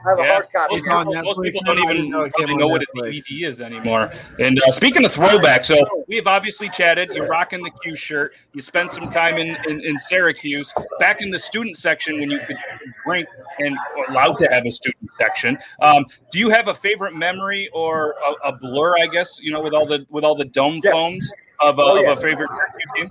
I 0.06 0.10
have 0.10 0.18
a 0.18 0.22
Yeah, 0.22 0.32
hard 0.32 0.46
copy. 0.52 0.74
most, 0.74 0.78
It's 0.78 0.82
people, 0.88 1.24
most 1.24 1.42
people 1.42 1.60
don't 1.64 1.78
even 1.80 2.10
know 2.10 2.20
it 2.22 2.32
came 2.34 2.46
probably 2.46 2.52
on 2.54 2.58
know 2.60 2.68
what 2.68 2.82
a 2.82 2.86
Netflix. 2.96 3.24
DVD 3.26 3.48
is 3.48 3.60
anymore. 3.60 4.10
And 4.38 4.60
uh, 4.62 4.70
speaking 4.70 5.04
of 5.04 5.12
throwback, 5.12 5.64
so 5.64 6.04
we 6.06 6.16
have 6.16 6.26
obviously 6.28 6.68
chatted. 6.68 7.10
You're 7.12 7.26
rocking 7.28 7.62
the 7.62 7.70
Q 7.82 7.96
shirt. 7.96 8.32
You 8.52 8.60
spent 8.60 8.92
some 8.92 9.10
time 9.10 9.36
in, 9.38 9.56
in, 9.68 9.80
in 9.80 9.98
Syracuse, 9.98 10.72
back 11.00 11.22
in 11.22 11.30
the 11.30 11.38
student 11.38 11.76
section 11.76 12.20
when 12.20 12.30
you 12.30 12.38
could 12.46 12.56
drink 13.04 13.26
and 13.58 13.76
allowed 14.08 14.36
to 14.38 14.46
have 14.50 14.64
a 14.64 14.70
student 14.70 15.10
section. 15.12 15.58
Um, 15.82 16.04
do 16.30 16.38
you 16.38 16.50
have 16.50 16.68
a 16.68 16.74
favorite 16.74 17.14
memory 17.16 17.68
or 17.72 18.14
a, 18.44 18.48
a 18.50 18.52
blur? 18.56 18.94
I 18.98 19.06
guess 19.08 19.38
you 19.40 19.50
know 19.52 19.60
with 19.62 19.74
all 19.74 19.86
the 19.86 20.06
with 20.10 20.22
all 20.24 20.34
the 20.36 20.44
dome 20.44 20.80
Yes. 20.84 20.92
phones 20.92 21.32
of, 21.60 21.78
a 21.78 21.82
Oh, 21.82 21.96
yeah. 21.96 22.12
of 22.12 22.18
a 22.18 22.20
favorite 22.20 22.50
team. 22.96 23.10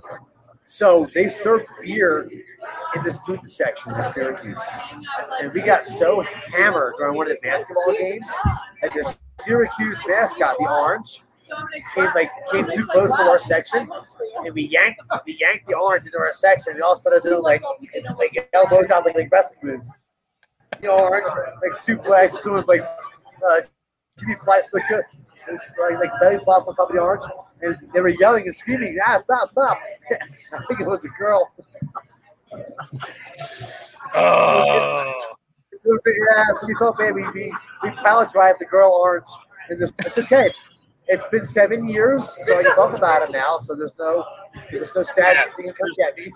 So 0.66 1.08
they 1.14 1.28
served 1.28 1.66
beer 1.80 2.28
in 2.96 3.02
the 3.04 3.12
student 3.12 3.48
sections 3.48 3.96
in 3.96 4.04
Syracuse. 4.10 4.62
And 5.40 5.52
we 5.52 5.62
got 5.62 5.84
so 5.84 6.22
hammered 6.22 6.94
during 6.98 7.16
one 7.16 7.30
of 7.30 7.36
the 7.36 7.40
basketball 7.40 7.92
games 7.92 8.26
that 8.82 8.92
the 8.92 9.16
Syracuse 9.38 10.00
mascot, 10.08 10.56
the 10.58 10.68
orange, 10.68 11.22
came 11.94 12.08
like 12.16 12.30
came 12.50 12.66
too 12.72 12.84
close 12.86 13.12
to 13.12 13.22
our 13.22 13.38
section 13.38 13.88
and 14.44 14.52
we 14.52 14.62
yanked 14.62 15.00
we 15.24 15.38
yanked 15.40 15.64
the 15.68 15.74
orange 15.74 16.04
into 16.04 16.18
our 16.18 16.32
section 16.32 16.72
and 16.72 16.82
all 16.82 16.96
started 16.96 17.22
doing 17.22 17.40
like 17.40 17.62
like 18.18 18.48
elbow 18.52 18.82
drop 18.82 19.04
like, 19.04 19.14
like 19.14 19.30
wrestling 19.30 19.60
moves. 19.62 19.88
The 20.80 20.88
orange, 20.88 21.28
like 21.62 21.72
suplex, 21.72 22.42
doing 22.42 22.64
like 22.66 22.82
uh 22.82 23.60
Jimmy 24.18 24.34
look 24.72 24.82
good. 25.46 25.58
Like, 25.78 25.98
like 26.10 26.20
belly 26.20 26.38
flops 26.44 26.68
on 26.68 26.74
top 26.76 26.90
of 26.90 26.94
the 26.96 27.00
orange, 27.00 27.22
and 27.62 27.76
they 27.94 28.00
were 28.00 28.08
yelling 28.08 28.44
and 28.44 28.54
screaming, 28.54 28.96
"Ah, 29.06 29.16
stop, 29.16 29.48
stop!" 29.48 29.78
I 30.52 30.58
think 30.68 30.80
it 30.80 30.86
was 30.86 31.04
a 31.04 31.08
girl. 31.10 31.50
Oh, 34.14 35.12
It 35.72 35.80
was 35.84 36.00
a- 36.06 36.36
yeah, 36.36 36.44
so 36.52 36.66
we 36.66 36.74
thought, 36.74 36.98
man, 36.98 37.14
we 37.14 37.22
we, 37.30 37.52
we 37.82 37.90
pallet 37.90 38.30
drive 38.30 38.56
the 38.58 38.64
girl 38.64 38.90
orange, 38.92 39.26
and 39.68 39.80
this 39.80 39.92
it's 40.00 40.18
okay. 40.18 40.52
It's 41.08 41.24
been 41.26 41.44
seven 41.44 41.88
years, 41.88 42.28
so 42.46 42.58
I 42.58 42.62
can 42.64 42.74
talk 42.74 42.96
about 42.96 43.22
it 43.22 43.30
now. 43.30 43.58
So 43.58 43.74
there's 43.76 43.96
no 43.98 44.24
there's 44.70 44.94
no 44.94 45.02
statute 45.04 45.54
thing 45.56 45.66
come 45.66 45.88
get 45.96 46.16
me. 46.16 46.32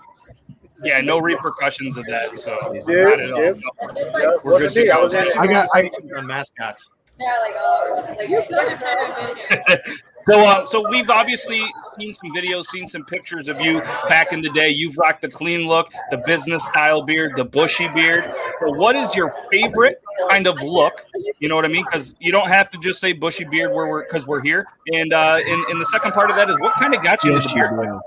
yeah, 0.83 1.01
no 1.01 1.19
repercussions 1.19 1.97
of 1.97 2.05
that. 2.05 2.37
So 2.37 2.57
Dude, 2.87 3.09
not 3.09 3.19
at 3.19 3.31
all. 3.31 3.37
dude. 3.39 3.55
Yeah, 3.57 4.29
it 4.31 4.39
We're 4.45 4.53
wasn't 4.53 4.73
good 4.73 4.73
to 4.75 4.83
me. 4.85 4.89
I 4.91 4.97
was 4.99 5.13
actually 5.13 5.39
I 5.39 5.47
got. 5.47 5.69
I, 5.73 5.89
on 6.17 6.27
mascots. 6.27 6.89
Yeah, 7.21 7.37
like 7.41 7.55
oh, 7.59 7.91
just 7.95 8.09
like 8.17 8.29
every 8.29 8.77
time 8.77 8.97
I've 8.99 9.15
been 9.15 9.75
here. 9.83 9.83
So, 10.29 10.39
uh, 10.39 10.65
so 10.67 10.87
we've 10.89 11.09
obviously 11.09 11.63
seen 11.97 12.13
some 12.13 12.31
videos, 12.31 12.65
seen 12.67 12.87
some 12.87 13.03
pictures 13.05 13.47
of 13.47 13.59
you 13.59 13.81
back 14.07 14.31
in 14.33 14.41
the 14.41 14.49
day. 14.51 14.69
You've 14.69 14.97
rocked 14.97 15.21
the 15.21 15.29
clean 15.29 15.67
look, 15.67 15.91
the 16.11 16.17
business 16.25 16.65
style 16.65 17.01
beard, 17.01 17.33
the 17.35 17.45
bushy 17.45 17.87
beard. 17.89 18.31
So, 18.59 18.71
what 18.71 18.95
is 18.95 19.15
your 19.15 19.33
favorite 19.51 19.97
kind 20.29 20.47
of 20.47 20.61
look? 20.61 20.93
You 21.39 21.49
know 21.49 21.55
what 21.55 21.65
I 21.65 21.69
mean? 21.69 21.85
Because 21.85 22.13
you 22.19 22.31
don't 22.31 22.49
have 22.49 22.69
to 22.71 22.77
just 22.77 22.99
say 22.99 23.13
bushy 23.13 23.45
beard 23.45 23.73
where 23.73 23.87
we're 23.87 24.03
because 24.03 24.27
we're 24.27 24.41
here. 24.41 24.67
And 24.93 25.11
uh, 25.11 25.39
in 25.45 25.65
in 25.69 25.79
the 25.79 25.85
second 25.85 26.11
part 26.11 26.29
of 26.29 26.35
that 26.35 26.49
is 26.49 26.59
what 26.59 26.75
kind 26.75 26.93
of 26.93 27.03
got 27.03 27.23
you 27.23 27.33
into 27.33 27.49
yes, 27.55 27.69
the 27.69 27.75
beard? 27.75 27.99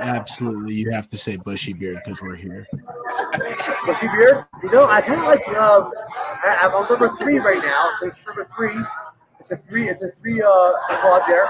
Absolutely, 0.00 0.74
you 0.74 0.90
have 0.90 1.08
to 1.10 1.16
say 1.16 1.36
bushy 1.36 1.72
beard 1.72 2.00
because 2.04 2.20
we're 2.20 2.34
here. 2.34 2.66
bushy 3.86 4.08
beard. 4.08 4.44
You 4.62 4.72
know, 4.72 4.86
I 4.86 5.00
kind 5.00 5.20
of 5.20 5.26
like. 5.26 5.48
Um, 5.56 5.92
I, 6.44 6.56
I'm 6.62 6.72
on 6.72 6.88
number 6.88 7.08
three 7.16 7.38
right 7.38 7.62
now, 7.62 7.90
so 7.98 8.06
it's 8.06 8.24
number 8.26 8.48
three. 8.56 8.76
It's 9.40 9.50
a 9.50 9.56
three. 9.56 9.88
It's 9.88 10.02
a 10.02 10.08
three 10.08 10.42
uh, 10.42 10.72
club 11.00 11.22
there. 11.26 11.48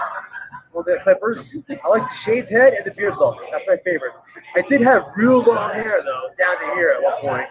On 0.75 0.83
the 0.85 0.99
Clippers, 1.05 1.55
I 1.85 1.89
like 1.89 2.03
the 2.03 2.09
shaved 2.15 2.51
head 2.51 2.73
and 2.73 2.85
the 2.85 2.91
beard 2.91 3.15
look. 3.17 3.39
That's 3.53 3.65
my 3.69 3.77
favorite. 3.85 4.13
I 4.57 4.63
did 4.63 4.81
have 4.81 5.05
real 5.17 5.41
long 5.41 5.73
hair 5.73 6.01
though, 6.05 6.29
down 6.37 6.59
to 6.59 6.75
here 6.75 6.89
at 6.97 7.01
one 7.03 7.21
point. 7.21 7.47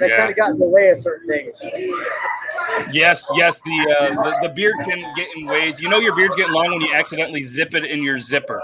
That 0.00 0.10
Yeah. 0.10 0.16
kind 0.16 0.30
of 0.30 0.36
got 0.36 0.50
in 0.50 0.58
the 0.58 0.64
way 0.66 0.88
of 0.90 0.98
certain 0.98 1.28
things. 1.28 1.60
Yes, 2.90 3.28
yes. 3.34 3.60
The, 3.64 3.96
uh, 3.96 4.22
the 4.24 4.48
the 4.48 4.54
beard 4.54 4.74
can 4.84 5.04
get 5.14 5.28
in 5.36 5.46
ways. 5.46 5.80
You 5.80 5.88
know 5.88 5.98
your 5.98 6.16
beard's 6.16 6.34
getting 6.34 6.52
long 6.52 6.70
when 6.72 6.80
you 6.80 6.92
accidentally 6.92 7.42
zip 7.42 7.74
it 7.74 7.84
in 7.84 8.02
your 8.02 8.18
zipper. 8.18 8.60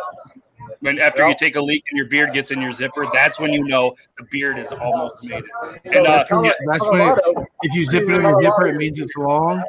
When 0.80 0.98
after 1.00 1.28
you 1.28 1.34
take 1.36 1.56
a 1.56 1.60
leak 1.60 1.84
and 1.90 1.98
your 1.98 2.06
beard 2.06 2.32
gets 2.32 2.50
in 2.52 2.62
your 2.62 2.72
zipper, 2.72 3.06
that's 3.12 3.40
when 3.40 3.52
you 3.52 3.64
know 3.66 3.94
the 4.16 4.24
beard 4.30 4.58
is 4.58 4.70
almost 4.72 5.28
made 5.28 5.42
it. 5.44 5.90
So 5.90 5.98
And 5.98 6.06
uh, 6.06 6.24
Colo- 6.28 6.44
yeah, 6.44 6.52
that's 6.66 6.86
when 6.88 7.00
it- 7.08 7.18
If 7.62 7.74
you 7.74 7.84
zip 7.84 8.04
it 8.04 8.14
in 8.14 8.20
your 8.22 8.40
zipper, 8.42 8.66
it 8.66 8.76
means 8.76 8.98
it's 9.00 9.16
long. 9.16 9.62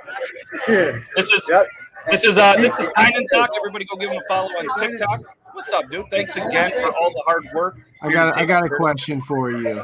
yeah, 0.67 0.99
this 1.15 1.31
is 1.31 1.45
yep. 1.49 1.67
This 2.09 2.23
is 2.23 2.37
uh 2.37 2.55
this 2.57 2.75
is 2.77 2.87
Tynan 2.95 3.25
Talk. 3.33 3.49
Everybody 3.57 3.85
go 3.85 3.97
give 3.97 4.11
him 4.11 4.19
a 4.23 4.27
follow 4.27 4.49
on 4.49 4.79
TikTok. 4.79 5.21
What's 5.53 5.71
up, 5.71 5.89
dude? 5.89 6.05
Thanks 6.11 6.37
again 6.37 6.71
for 6.71 6.95
all 6.95 7.11
the 7.11 7.21
hard 7.25 7.45
work. 7.53 7.77
I 8.01 8.11
got. 8.11 8.37
I 8.37 8.45
got 8.45 8.65
a 8.65 8.69
question 8.69 9.19
for 9.19 9.51
you. 9.51 9.81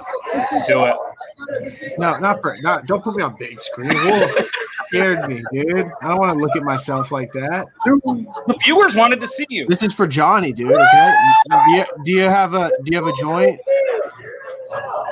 Do 0.67 0.85
it. 0.85 0.95
No, 1.97 2.17
not 2.19 2.41
for 2.41 2.55
not. 2.61 2.85
Don't 2.85 3.03
put 3.03 3.15
me 3.15 3.23
on 3.23 3.35
big 3.37 3.61
screen. 3.61 3.89
Whoa, 4.95 5.13
scared 5.13 5.29
me, 5.29 5.43
dude. 5.51 5.91
I 6.01 6.07
don't 6.07 6.19
want 6.19 6.37
to 6.37 6.43
look 6.43 6.55
at 6.55 6.63
myself 6.63 7.11
like 7.11 7.31
that. 7.33 7.65
The 7.85 8.57
viewers 8.63 8.95
wanted 8.95 9.21
to 9.21 9.27
see 9.27 9.45
you. 9.49 9.67
This 9.67 9.83
is 9.83 9.93
for 9.93 10.07
Johnny, 10.07 10.53
dude. 10.53 10.71
Okay. 10.71 11.15
Do 11.49 11.71
you, 11.71 11.85
do 12.05 12.11
you 12.11 12.21
have 12.21 12.53
a 12.53 12.69
Do 12.83 12.91
you 12.91 12.97
have 12.97 13.07
a 13.07 13.15
joint? 13.15 13.59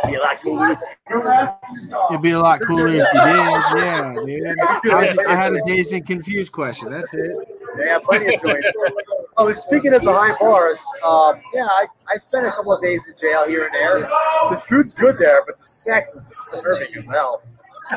Be 0.06 0.18
like, 0.20 0.40
It'd 0.44 2.22
be 2.22 2.32
a 2.32 2.40
lot 2.40 2.60
cooler 2.62 2.88
if 2.88 2.94
you 2.94 3.00
did. 3.00 3.08
Yeah, 3.14 4.16
dude. 4.26 4.92
I, 4.92 5.16
I 5.30 5.36
had 5.36 5.54
a 5.54 5.60
dazed 5.66 5.94
and 5.94 6.06
confused 6.06 6.52
question. 6.52 6.90
That's 6.90 7.14
it. 7.14 7.32
Yeah, 7.80 8.00
plenty 8.00 8.36
of 8.36 8.42
joints. 8.42 8.90
Oh, 9.38 9.52
speaking 9.54 9.94
of 9.94 10.04
behind 10.04 10.38
bars, 10.40 10.84
um, 11.04 11.42
yeah, 11.54 11.66
I, 11.66 11.88
I 12.14 12.18
spent 12.18 12.46
a 12.46 12.52
couple 12.52 12.74
of 12.74 12.82
days 12.82 13.08
in 13.08 13.16
jail 13.18 13.48
here 13.48 13.66
and 13.66 13.74
there. 13.74 14.02
The 14.50 14.58
food's 14.58 14.94
good 14.94 15.18
there, 15.18 15.44
but 15.46 15.60
the 15.60 15.66
sex 15.66 16.14
is 16.14 16.22
disturbing 16.24 16.96
as 16.96 17.08
hell. 17.08 17.42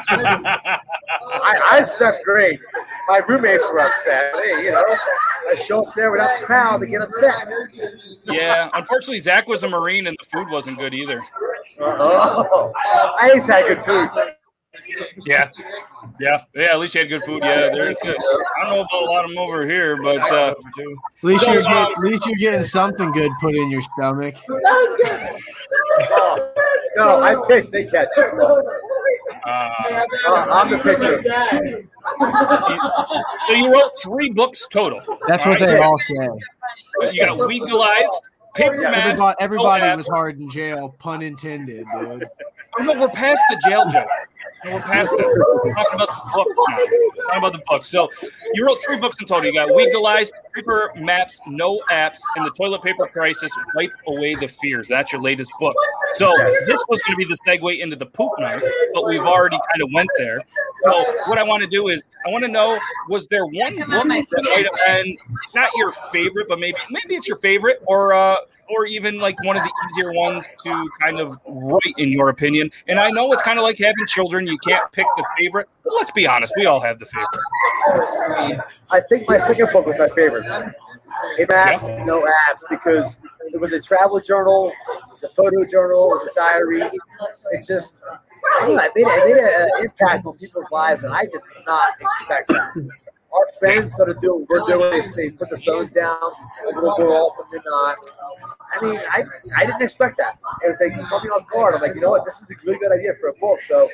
I, 0.09 1.61
I 1.71 1.83
slept 1.83 2.25
great. 2.25 2.61
My 3.09 3.19
roommates 3.19 3.65
were 3.71 3.81
upset. 3.81 4.35
Hey, 4.43 4.65
you 4.65 4.73
know, 4.73 4.85
I 5.49 5.55
show 5.55 5.85
up 5.85 5.95
there 5.95 6.11
without 6.11 6.41
the 6.41 6.47
towel 6.47 6.81
to 6.81 6.87
get 6.87 7.03
upset. 7.03 7.49
Yeah. 8.25 8.69
Unfortunately, 8.75 9.19
Zach 9.21 9.47
was 9.47 9.63
a 9.63 9.69
Marine 9.69 10.07
and 10.09 10.17
the 10.21 10.29
food 10.29 10.51
wasn't 10.51 10.79
good 10.79 10.93
either. 10.93 11.23
Oh, 11.81 12.73
I 13.21 13.29
always 13.29 13.47
had 13.47 13.67
good 13.69 13.85
food. 13.85 14.11
Yeah. 15.25 15.51
Yeah. 16.21 16.45
Yeah. 16.55 16.73
At 16.73 16.79
least 16.79 16.95
you 16.95 17.01
had 17.01 17.09
good 17.09 17.25
food. 17.25 17.43
Yeah. 17.43 17.71
There's. 17.71 17.97
Uh, 18.05 18.11
I 18.11 18.65
don't 18.65 18.71
know 18.71 18.81
about 18.81 19.03
a 19.03 19.05
lot 19.05 19.25
of 19.25 19.31
them 19.31 19.39
over 19.39 19.67
here, 19.67 19.97
but 20.01 20.21
uh, 20.33 20.55
At 20.79 20.87
least 21.23 21.45
So, 21.45 21.53
you're 21.53 21.65
uh, 21.65 21.69
getting, 21.69 21.93
at 21.93 21.99
least 21.99 22.27
you're 22.27 22.37
getting 22.37 22.63
something 22.63 23.11
good 23.13 23.31
put 23.41 23.55
in 23.55 23.71
your 23.71 23.83
stomach. 23.83 24.35
Oh, 26.09 26.53
no, 26.97 27.23
I 27.23 27.37
pissed. 27.47 27.73
They 27.73 27.85
catch. 27.85 28.09
Uh, 29.45 29.71
I'm 30.29 30.71
the 30.71 30.79
pitcher. 30.79 31.23
so 33.47 33.53
you 33.53 33.73
wrote 33.73 33.91
three 34.03 34.31
books 34.31 34.67
total. 34.69 35.01
That's 35.27 35.45
All 35.45 35.53
what 35.53 35.61
right. 35.61 35.67
they 35.67 35.79
all 35.79 35.99
say. 35.99 36.29
You 37.13 37.27
got 37.27 37.39
legalized, 37.39 38.29
paper 38.55 38.81
maps. 38.81 38.99
Everybody, 38.99 39.37
everybody 39.41 39.97
was 39.97 40.09
hard 40.09 40.41
in 40.41 40.49
jail, 40.51 40.95
pun 40.99 41.23
intended, 41.23 41.87
dude. 41.99 42.29
Oh, 42.79 42.83
no, 42.83 42.93
we're 43.01 43.09
past 43.09 43.41
the 43.51 43.61
jail 43.69 43.89
joke. 43.89 44.07
No, 44.67 44.73
we're 44.73 44.81
past 44.81 45.11
that. 45.11 45.19
We're 45.19 45.75
talking 45.75 45.95
about 45.95 46.09
the 46.09 46.31
book 46.35 46.49
now. 46.69 46.77
We're 46.77 47.25
talking 47.25 47.39
about 47.39 47.53
the 47.53 47.63
book. 47.67 47.85
So 47.85 48.11
you 48.53 48.67
wrote 48.67 48.79
three 48.85 48.99
books 48.99 49.17
in 49.21 49.27
total. 49.27 49.45
You 49.45 49.55
got 49.55 49.71
Legalized, 49.71 50.33
Paper 50.55 50.91
Maps, 50.97 51.41
No 51.47 51.81
Apps, 51.89 52.19
and 52.35 52.45
the 52.45 52.51
Toilet 52.51 52.83
Paper 52.83 53.07
Crisis, 53.07 53.53
Wipe 53.77 53.93
Away 54.09 54.35
the 54.35 54.49
Fears. 54.49 54.89
That's 54.89 55.13
your 55.13 55.23
latest 55.23 55.53
book. 55.61 55.77
So 56.15 56.33
this 56.67 56.83
was 56.89 57.01
going 57.03 57.13
to 57.13 57.17
be 57.17 57.25
the 57.27 57.39
segue 57.47 57.79
into 57.79 57.95
the 57.95 58.07
poop 58.07 58.33
knife, 58.41 58.63
but 58.93 59.07
we've 59.07 59.21
already 59.21 59.57
kind 59.57 59.83
of 59.83 59.91
went 59.95 60.11
there. 60.19 60.41
So 60.83 61.05
what 61.27 61.39
I 61.39 61.45
want 61.45 61.63
to 61.63 61.69
do 61.69 61.87
is 61.87 62.03
I 62.27 62.31
want 62.31 62.45
to 62.45 62.51
know, 62.51 62.77
was 63.09 63.29
there 63.29 63.47
one 63.47 63.77
book 63.77 63.87
that 63.87 64.45
might 64.45 64.67
have 64.67 65.05
been 65.05 65.17
not 65.55 65.71
your 65.77 65.93
favorite, 65.93 66.49
but 66.49 66.59
maybe 66.59 66.77
maybe 66.91 67.15
it's 67.15 67.29
your 67.29 67.37
favorite, 67.37 67.83
or 67.87 68.15
uh, 68.15 68.37
or 68.69 68.87
even 68.87 69.19
like 69.19 69.43
one 69.45 69.57
of 69.57 69.63
the 69.63 69.73
easier 69.89 70.13
ones 70.13 70.47
to 70.65 70.91
kind 71.01 71.21
of 71.21 71.39
write 71.47 71.95
in 71.99 72.11
your 72.11 72.29
opinion. 72.29 72.71
And 72.89 72.99
I 72.99 73.11
know 73.11 73.33
it's 73.33 73.43
kind 73.43 73.59
of 73.59 73.63
like 73.63 73.79
having 73.79 74.07
children; 74.07 74.47
you 74.47 74.59
can't 74.59 74.91
pick 74.93 75.07
the 75.17 75.25
favorite. 75.39 75.69
But 75.85 75.95
let's 75.95 76.11
be 76.11 76.27
honest, 76.27 76.53
we 76.57 76.67
all 76.67 76.81
have 76.81 76.99
the 76.99 77.07
favorite. 77.07 78.61
I 78.91 79.01
think 79.01 79.29
my 79.29 79.39
second 79.39 79.71
book 79.73 79.87
was 79.87 79.99
my 79.99 80.09
favorite. 80.09 80.45
In 81.39 81.47
apps, 81.47 82.05
no 82.05 82.23
apps, 82.23 82.63
because 82.69 83.21
it 83.53 83.61
was 83.61 83.73
a 83.73 83.81
travel 83.81 84.21
journal, 84.21 84.73
it 84.89 85.13
was 85.13 85.23
a 85.23 85.29
photo 85.31 85.65
journal, 85.65 86.11
it 86.13 86.27
was 86.27 86.29
a 86.31 86.35
diary. 86.35 86.83
It 87.53 87.67
just 87.67 88.03
I, 88.61 88.67
know, 88.67 88.79
I 88.79 88.91
made, 88.95 89.07
it 89.07 89.35
made 89.35 89.43
an 89.43 89.69
impact 89.81 90.27
on 90.27 90.37
people's 90.37 90.71
lives, 90.71 91.05
and 91.05 91.15
I 91.15 91.23
did 91.23 91.41
not 91.67 91.95
expect 92.01 92.49
that. 92.49 92.89
Our 93.33 93.49
friends 93.59 93.93
started 93.93 94.21
doing, 94.21 94.45
what 94.47 94.69
we're 94.69 94.79
doing 94.79 94.91
this, 94.93 95.15
they 95.15 95.31
put 95.31 95.51
their 95.51 95.59
phones 95.59 95.91
down 95.91 96.17
a 96.17 96.75
little 96.75 96.97
more 96.99 97.13
often 97.13 97.45
than 97.53 97.63
not. 97.67 97.99
I 98.81 98.85
mean, 98.85 99.01
I, 99.11 99.25
I 99.57 99.67
didn't 99.67 99.83
expect 99.83 100.17
that. 100.19 100.39
It 100.65 100.69
was 100.69 100.79
like, 100.81 100.93
it 100.99 101.07
caught 101.07 101.25
me 101.25 101.31
off 101.31 101.45
guard. 101.53 101.75
I'm 101.75 101.81
like, 101.83 101.95
you 101.95 102.01
know 102.01 102.11
what, 102.11 102.25
this 102.25 102.41
is 102.41 102.51
a 102.51 102.55
really 102.65 102.79
good 102.79 102.93
idea 102.93 103.13
for 103.21 103.29
a 103.29 103.35
book. 103.35 103.63
So 103.63 103.89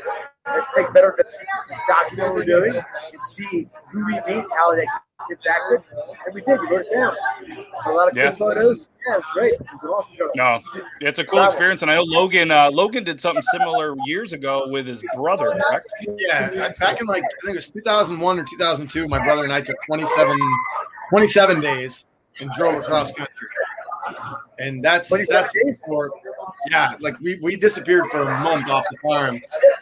let's 0.47 0.67
take 0.75 0.93
better, 0.93 1.15
let's, 1.17 1.39
let's 1.69 1.81
document 1.89 2.29
what 2.29 2.35
we're 2.37 2.45
doing 2.45 2.75
and 2.77 3.21
see 3.21 3.69
who 3.91 4.07
we 4.07 4.15
meet, 4.27 4.45
how 4.57 4.75
they 4.75 4.87
gets 5.29 5.31
impacted. 5.31 5.83
And 6.27 6.35
we 6.35 6.41
did, 6.43 6.61
we 6.61 6.67
wrote 6.69 6.87
it 6.87 6.93
down. 6.93 7.15
A 7.87 7.91
lot 7.91 8.09
of 8.09 8.15
cool 8.15 8.23
Yeah. 8.23 8.35
photos. 8.35 8.89
Yeah, 9.07 9.15
it 9.15 9.19
was 9.19 9.27
great. 9.33 9.53
It 9.55 9.61
was 9.73 9.83
an 9.83 9.89
awesome 9.91 10.17
journal. 10.17 10.33
No, 10.37 10.61
it's 11.01 11.19
a 11.19 11.25
cool 11.25 11.45
experience, 11.45 11.83
and 11.83 11.91
I 11.91 11.95
know 11.95 12.03
Logan. 12.03 12.51
Uh, 12.51 12.71
Logan 12.71 13.05
did 13.05 13.21
something 13.21 13.43
similar 13.53 13.97
years 14.07 14.33
ago 14.33 14.65
with 14.69 14.87
his 14.87 15.03
brother, 15.17 15.51
correct? 15.69 15.89
Yeah, 16.19 16.73
back 16.79 17.01
in 17.01 17.07
like 17.07 17.25
I 17.25 17.29
think 17.45 17.55
it 17.55 17.57
was 17.57 17.71
2001 17.71 18.39
or 18.39 18.45
2002, 18.45 19.09
my 19.09 19.19
brother 19.25 19.45
and 19.45 19.53
I 19.53 19.61
took 19.61 19.77
27, 19.87 20.39
27 21.11 21.61
days 21.61 22.07
and 22.41 22.51
drove 22.53 22.77
across 22.77 23.13
country. 23.13 23.49
And 24.59 24.83
that's 24.83 25.09
27 25.09 25.51
that's 25.65 25.85
for 25.85 26.11
yeah, 26.71 26.95
like 27.01 27.19
we, 27.21 27.39
we 27.43 27.57
disappeared 27.57 28.07
for 28.07 28.23
a 28.23 28.41
month 28.41 28.69
off 28.69 28.85
the 28.91 28.97
farm, 28.99 29.41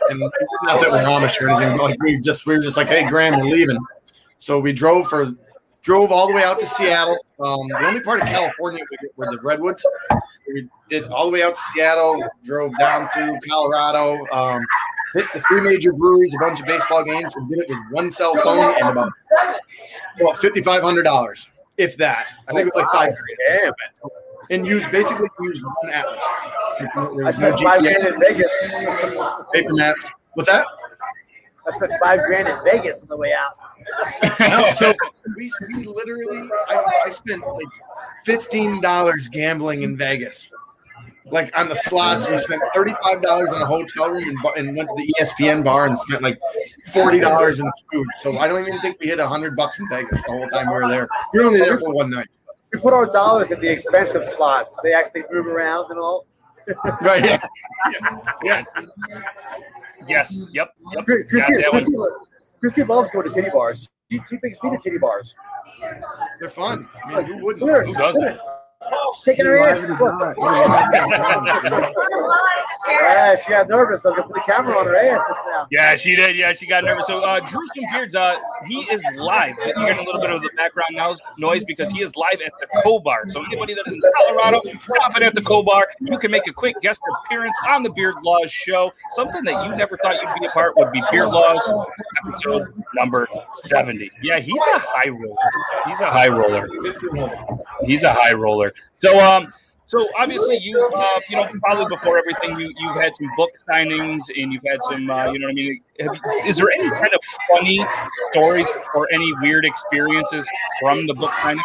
and 0.08 0.20
not 0.62 0.80
that 0.80 0.90
we're 0.90 0.98
Amish 0.98 1.40
or 1.40 1.48
anything, 1.48 1.76
but 1.76 1.90
like 1.90 2.02
we 2.02 2.20
just 2.20 2.46
we 2.46 2.54
were 2.54 2.62
just 2.62 2.76
like, 2.76 2.88
hey, 2.88 3.06
Graham, 3.08 3.38
we're 3.38 3.46
leaving. 3.46 3.78
So 4.38 4.58
we 4.58 4.72
drove 4.72 5.08
for 5.08 5.32
drove 5.82 6.12
all 6.12 6.28
the 6.28 6.34
way 6.34 6.42
out 6.42 6.58
to 6.60 6.66
Seattle. 6.66 7.18
Um, 7.40 7.68
the 7.68 7.86
only 7.86 8.00
part 8.00 8.20
of 8.20 8.28
California 8.28 8.82
we 8.90 9.08
were 9.16 9.30
the 9.30 9.40
redwoods. 9.42 9.84
We 10.52 10.68
did 10.88 11.04
all 11.04 11.26
the 11.26 11.32
way 11.32 11.42
out 11.42 11.54
to 11.54 11.60
Seattle, 11.60 12.22
drove 12.44 12.72
down 12.78 13.08
to 13.14 13.38
Colorado, 13.48 14.26
um, 14.32 14.64
hit 15.14 15.26
the 15.32 15.40
three 15.40 15.60
major 15.60 15.92
breweries, 15.92 16.34
a 16.34 16.38
bunch 16.38 16.60
of 16.60 16.66
baseball 16.66 17.04
games, 17.04 17.34
and 17.36 17.48
did 17.48 17.60
it 17.60 17.68
with 17.68 17.78
one 17.90 18.10
cell 18.10 18.34
phone 18.36 18.74
and 18.74 18.88
about 18.88 19.12
about 20.18 20.36
fifty 20.38 20.62
five 20.62 20.82
hundred 20.82 21.02
dollars, 21.02 21.49
if 21.80 21.96
that. 21.96 22.32
I 22.46 22.52
think 22.52 22.60
it 22.60 22.64
was 22.66 22.76
like 22.76 22.92
five 22.92 23.14
grand. 23.48 23.74
Oh, 24.04 24.10
and 24.50 24.66
used 24.66 24.90
basically 24.90 25.28
used 25.40 25.64
one 25.64 25.92
atlas. 25.92 26.22
There 26.78 26.90
I 26.96 27.08
was 27.08 27.38
no 27.38 27.54
spent 27.54 27.60
five 27.60 27.82
grand 27.82 28.06
in 28.06 28.20
Vegas. 28.20 28.52
paper 29.52 29.74
maps. 29.74 30.12
What's 30.34 30.50
that? 30.50 30.66
I 31.66 31.70
spent 31.70 31.92
five 32.02 32.20
grand 32.20 32.48
in 32.48 32.58
Vegas 32.64 33.02
on 33.02 33.08
the 33.08 33.16
way 33.16 33.32
out. 33.32 33.56
No, 34.40 34.70
so 34.72 34.92
we, 35.36 35.50
we 35.74 35.84
literally, 35.84 36.48
I, 36.68 37.02
I 37.06 37.10
spent 37.10 37.46
like 37.46 37.66
fifteen 38.24 38.80
dollars 38.80 39.28
gambling 39.28 39.82
in 39.82 39.96
Vegas. 39.96 40.52
Like 41.30 41.56
on 41.58 41.68
the 41.68 41.74
slots, 41.76 42.28
we 42.28 42.36
spent 42.38 42.62
thirty-five 42.74 43.22
dollars 43.22 43.52
in 43.52 43.60
a 43.62 43.66
hotel 43.66 44.10
room 44.10 44.24
and, 44.28 44.38
and 44.68 44.76
went 44.76 44.88
to 44.88 44.94
the 44.96 45.14
ESPN 45.20 45.64
bar 45.64 45.86
and 45.86 45.98
spent 45.98 46.22
like 46.22 46.38
forty 46.92 47.20
dollars 47.20 47.60
in 47.60 47.70
food. 47.92 48.06
So 48.16 48.38
I 48.38 48.48
don't 48.48 48.66
even 48.66 48.80
think 48.80 48.98
we 49.00 49.06
hit 49.08 49.18
a 49.20 49.26
hundred 49.26 49.56
bucks 49.56 49.78
in 49.80 49.88
Vegas 49.88 50.22
the 50.24 50.32
whole 50.32 50.48
time 50.48 50.66
we 50.68 50.74
were 50.74 50.88
there. 50.88 51.08
We 51.32 51.40
were 51.40 51.46
only 51.46 51.60
there 51.60 51.78
for 51.78 51.92
one 51.92 52.10
night. 52.10 52.28
We 52.72 52.80
put 52.80 52.92
our 52.92 53.06
dollars 53.06 53.50
in 53.50 53.60
the 53.60 53.68
expensive 53.70 54.24
slots. 54.24 54.78
They 54.82 54.92
actually 54.92 55.24
move 55.30 55.46
around 55.46 55.90
and 55.90 55.98
all. 55.98 56.26
Right? 57.00 57.24
Yeah. 57.24 57.44
Yeah. 58.44 58.64
Yes. 60.06 60.36
Yep. 60.52 60.74
Yep. 60.94 61.04
Chris- 61.04 61.30
Chrissy, 61.30 61.52
Got 61.54 61.62
that 61.62 61.72
one. 61.72 61.82
Chrissy, 61.82 61.94
Chrissy 62.60 62.84
loves 62.84 63.10
going 63.10 63.28
to 63.28 63.34
titty 63.34 63.50
bars. 63.50 63.88
She, 64.10 64.20
she 64.28 64.36
brings 64.36 64.62
me 64.62 64.70
to 64.70 64.78
titty 64.78 64.98
bars. 64.98 65.34
They're 66.38 66.50
fun. 66.50 66.88
I 67.06 67.16
mean, 67.22 67.24
who 67.24 67.44
wouldn't? 67.44 67.64
Look 67.64 67.70
at 67.70 67.76
her, 67.78 67.84
Who 67.84 67.94
doesn't? 67.94 68.38
Look 69.10 69.16
at. 69.16 69.22
Shaking 69.22 69.46
her 69.46 69.58
ass. 69.58 69.86
Look. 72.92 73.00
Yeah, 73.02 73.36
she 73.36 73.50
got 73.50 73.68
nervous. 73.68 74.04
I'm 74.04 74.12
gonna 74.12 74.24
put 74.24 74.34
the 74.34 74.42
camera 74.46 74.76
on 74.78 74.86
her 74.86 74.96
ass 74.96 75.20
just 75.28 75.40
now. 75.46 75.66
Yeah, 75.70 75.96
she 75.96 76.16
did. 76.16 76.36
Yeah, 76.36 76.52
she 76.52 76.66
got 76.66 76.84
nervous. 76.84 77.06
So, 77.06 77.24
uh, 77.24 77.40
Drew 77.40 77.66
Some 77.74 77.84
Beards, 77.92 78.14
uh, 78.14 78.36
he 78.66 78.80
is 78.90 79.04
live. 79.16 79.56
You're 79.64 79.74
getting 79.74 79.98
a 79.98 80.02
little 80.02 80.20
bit 80.20 80.30
of 80.30 80.42
the 80.42 80.50
background 80.56 80.96
noise, 80.96 81.18
noise 81.38 81.64
because 81.64 81.90
he 81.90 82.02
is 82.02 82.14
live 82.16 82.40
at 82.44 82.52
the 82.60 82.66
Co 82.82 82.98
Bar. 82.98 83.28
So, 83.28 83.44
anybody 83.44 83.74
that 83.74 83.86
is 83.86 83.94
in 83.94 84.00
Colorado, 84.18 84.58
stop 84.58 85.16
in 85.16 85.22
at 85.22 85.34
the 85.34 85.42
Co 85.42 85.62
Bar. 85.62 85.88
You 86.00 86.18
can 86.18 86.30
make 86.30 86.46
a 86.46 86.52
quick 86.52 86.76
guest 86.80 87.00
appearance 87.24 87.56
on 87.68 87.82
the 87.82 87.90
Beard 87.90 88.16
Laws 88.22 88.50
show. 88.50 88.92
Something 89.12 89.44
that 89.44 89.64
you 89.66 89.76
never 89.76 89.96
thought 89.98 90.14
you'd 90.20 90.40
be 90.40 90.46
a 90.46 90.50
part 90.50 90.76
would 90.76 90.92
be 90.92 91.02
Beard 91.10 91.28
Laws, 91.28 91.68
episode 92.26 92.72
number 92.94 93.28
70. 93.54 94.10
Yeah, 94.22 94.38
he's 94.40 94.62
a 94.74 94.78
high 94.78 95.08
roller. 95.08 95.36
He's 95.86 96.00
a 96.00 96.10
high 96.10 96.28
roller. 96.28 96.68
He's 97.84 98.02
a 98.02 98.12
high 98.12 98.34
roller. 98.34 98.72
So, 98.94 99.18
um, 99.20 99.52
so 99.90 100.08
obviously 100.20 100.56
you, 100.58 100.80
uh, 100.94 101.20
you 101.28 101.36
know, 101.36 101.48
probably 101.64 101.84
before 101.88 102.16
everything, 102.16 102.56
you 102.60 102.72
you've 102.78 102.94
had 102.94 103.16
some 103.16 103.28
book 103.36 103.50
signings 103.68 104.22
and 104.36 104.52
you've 104.52 104.62
had 104.64 104.80
some, 104.84 105.10
uh, 105.10 105.32
you 105.32 105.40
know, 105.40 105.46
what 105.46 105.50
I 105.50 105.54
mean. 105.54 105.82
Have 105.98 106.20
is 106.46 106.58
there 106.58 106.70
any 106.70 106.88
kind 106.88 107.12
of 107.12 107.20
funny 107.48 107.84
stories 108.30 108.68
or 108.94 109.08
any 109.12 109.32
weird 109.42 109.64
experiences 109.64 110.48
from 110.80 111.08
the 111.08 111.14
book 111.14 111.32
signing? 111.42 111.64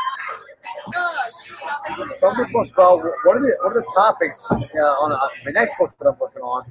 The 1.88 2.50
books, 2.52 2.74
well, 2.76 2.98
one 3.26 3.38
of 3.38 3.44
the 3.44 3.58
one 3.62 3.78
of 3.78 3.84
the 3.84 3.92
topics 3.96 4.52
uh, 4.52 4.56
on 4.56 5.12
uh, 5.12 5.20
my 5.46 5.52
next 5.52 5.78
book 5.78 5.94
that 6.00 6.08
I'm 6.08 6.18
working 6.18 6.42
on 6.42 6.66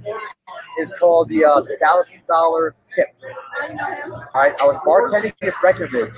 is 0.80 0.92
called 0.98 1.28
the 1.28 1.44
uh, 1.44 1.62
thousand 1.80 2.22
dollar 2.26 2.74
tip. 2.92 3.08
All 3.62 4.28
right, 4.34 4.54
I 4.60 4.66
was 4.66 4.76
bartending 4.78 5.32
at 5.42 5.54
Breckenridge 5.60 6.14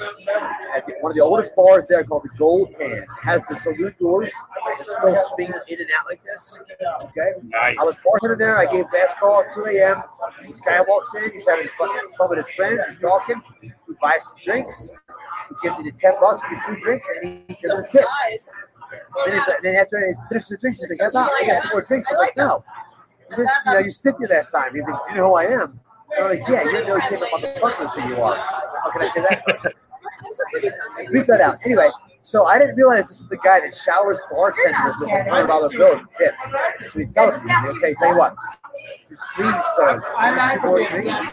at 0.74 0.86
the, 0.86 0.94
one 1.00 1.12
of 1.12 1.16
the 1.16 1.22
oldest 1.22 1.54
bars 1.54 1.86
there 1.86 2.02
called 2.04 2.24
the 2.24 2.30
Gold 2.38 2.74
Pan. 2.78 2.92
It 2.92 3.04
has 3.22 3.42
the 3.48 3.54
saloon 3.54 3.94
doors 4.00 4.32
that 4.78 4.86
still 4.86 5.14
swing 5.34 5.52
in 5.68 5.80
and 5.80 5.88
out 5.98 6.06
like 6.08 6.22
this. 6.22 6.56
Okay, 7.02 7.32
Nice. 7.44 7.76
I 7.78 7.84
was 7.84 7.96
bartending 7.96 8.38
there. 8.38 8.56
I 8.56 8.64
gave 8.64 8.86
last 8.92 9.18
call 9.18 9.42
at 9.42 9.52
2 9.52 9.66
a.m. 9.66 10.02
This 10.46 10.60
guy 10.60 10.80
walks 10.80 11.14
in. 11.14 11.32
He's 11.32 11.46
having 11.46 11.68
fun, 11.68 11.90
fun 12.16 12.30
with 12.30 12.38
his 12.38 12.48
friends. 12.56 12.86
He's 12.86 12.98
talking. 12.98 13.42
We 13.62 13.94
buy 14.00 14.16
some 14.18 14.36
drinks. 14.42 14.90
He 15.48 15.54
gives 15.62 15.78
me 15.78 15.90
the 15.90 15.96
10 15.96 16.14
bucks 16.20 16.40
for 16.42 16.60
two 16.66 16.80
drinks, 16.80 17.08
and 17.14 17.44
he 17.48 17.54
gives 17.60 17.74
a 17.74 17.88
tip. 17.90 18.04
Then, 18.90 19.38
like, 19.38 19.62
then 19.62 19.74
after 19.76 19.98
I 19.98 20.28
finish 20.28 20.46
the 20.46 20.56
drinks, 20.58 20.80
he's 20.80 20.90
like, 20.90 21.02
I 21.02 21.10
got, 21.10 21.30
I 21.30 21.46
got 21.46 21.62
some 21.62 21.70
more 21.72 21.82
drinks. 21.82 22.08
I'm 22.10 22.18
like, 22.18 22.36
no. 22.36 22.64
You, 23.36 23.44
know, 23.66 23.78
you 23.78 23.90
tipped 23.90 24.20
me 24.20 24.26
last 24.28 24.50
time. 24.50 24.74
He's 24.74 24.86
like, 24.86 25.00
do 25.08 25.10
you 25.10 25.16
know 25.16 25.28
who 25.30 25.34
I 25.36 25.44
am? 25.44 25.80
And 26.16 26.24
I'm 26.24 26.30
like, 26.30 26.48
yeah, 26.48 26.62
you 26.62 26.70
didn't 26.72 26.88
know 26.88 26.96
you 26.96 27.02
came 27.02 27.22
up 27.22 27.32
on 27.34 27.40
the 27.40 27.58
bucket, 27.60 27.88
who 27.88 28.08
you 28.08 28.22
are. 28.22 28.36
How 28.36 28.90
can 28.92 29.02
I 29.02 29.06
say 29.08 29.20
that? 29.22 29.74
Beat 31.12 31.26
that 31.26 31.40
out. 31.40 31.58
Anyway, 31.64 31.88
so 32.22 32.46
I 32.46 32.58
didn't 32.58 32.76
realize 32.76 33.08
this 33.08 33.18
was 33.18 33.28
the 33.28 33.36
guy 33.36 33.60
that 33.60 33.74
showers 33.74 34.18
bartenders 34.30 34.94
with 34.98 35.10
hundred 35.10 35.46
dollar 35.46 35.68
bills 35.68 36.00
and 36.00 36.08
tips. 36.16 36.92
So 36.92 36.98
he 37.00 37.06
tells 37.06 37.42
me, 37.44 37.52
okay, 37.68 37.94
tell 37.94 38.10
you 38.10 38.18
what, 38.18 38.34
just 39.08 39.22
please, 39.34 39.64
sir, 39.76 40.00
two 40.00 40.60
more 40.66 40.84
drinks, 40.86 41.32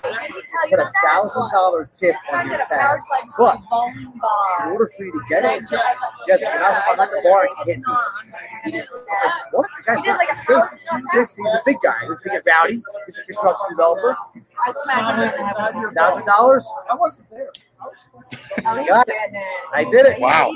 put 0.70 0.80
a 0.80 0.92
thousand 1.04 1.50
dollar 1.52 1.90
tip 1.94 2.16
on 2.32 2.48
your 2.50 2.60
tab. 2.66 3.00
But 3.38 3.58
in 3.58 4.72
order 4.72 4.90
for 4.96 5.04
you 5.06 5.12
to 5.12 5.22
get 5.30 5.46
it, 5.46 5.72
you 5.72 5.78
have 5.78 5.98
to 5.98 6.06
get 6.28 6.44
out 6.44 6.96
behind 6.96 7.12
the 7.12 7.22
bar 7.24 7.48
and 7.48 7.68
hit 7.68 7.78
me. 7.80 7.84
I'm 8.66 8.72
like, 8.72 8.90
what? 9.52 9.70
The 9.78 9.84
guy's 9.84 10.04
not 10.06 10.20
this 10.20 10.42
crazy. 10.42 11.06
This, 11.14 11.36
he's 11.36 11.46
a 11.46 11.62
big 11.66 11.78
guy. 11.84 12.00
He's 12.02 12.26
a 12.26 12.30
big 12.30 12.48
rowdy. 12.48 12.82
He's 13.06 13.18
a 13.18 13.24
construction 13.24 13.70
developer. 13.72 14.16
Thousand 15.96 16.26
dollars? 16.26 16.70
I 16.90 16.96
wasn't 16.96 17.30
there. 17.30 17.50
Oh, 17.82 17.92
I 18.66 18.88
got 18.88 19.08
it. 19.08 19.16
I 19.74 19.84
did 19.84 20.06
it. 20.06 20.20
Wow. 20.20 20.52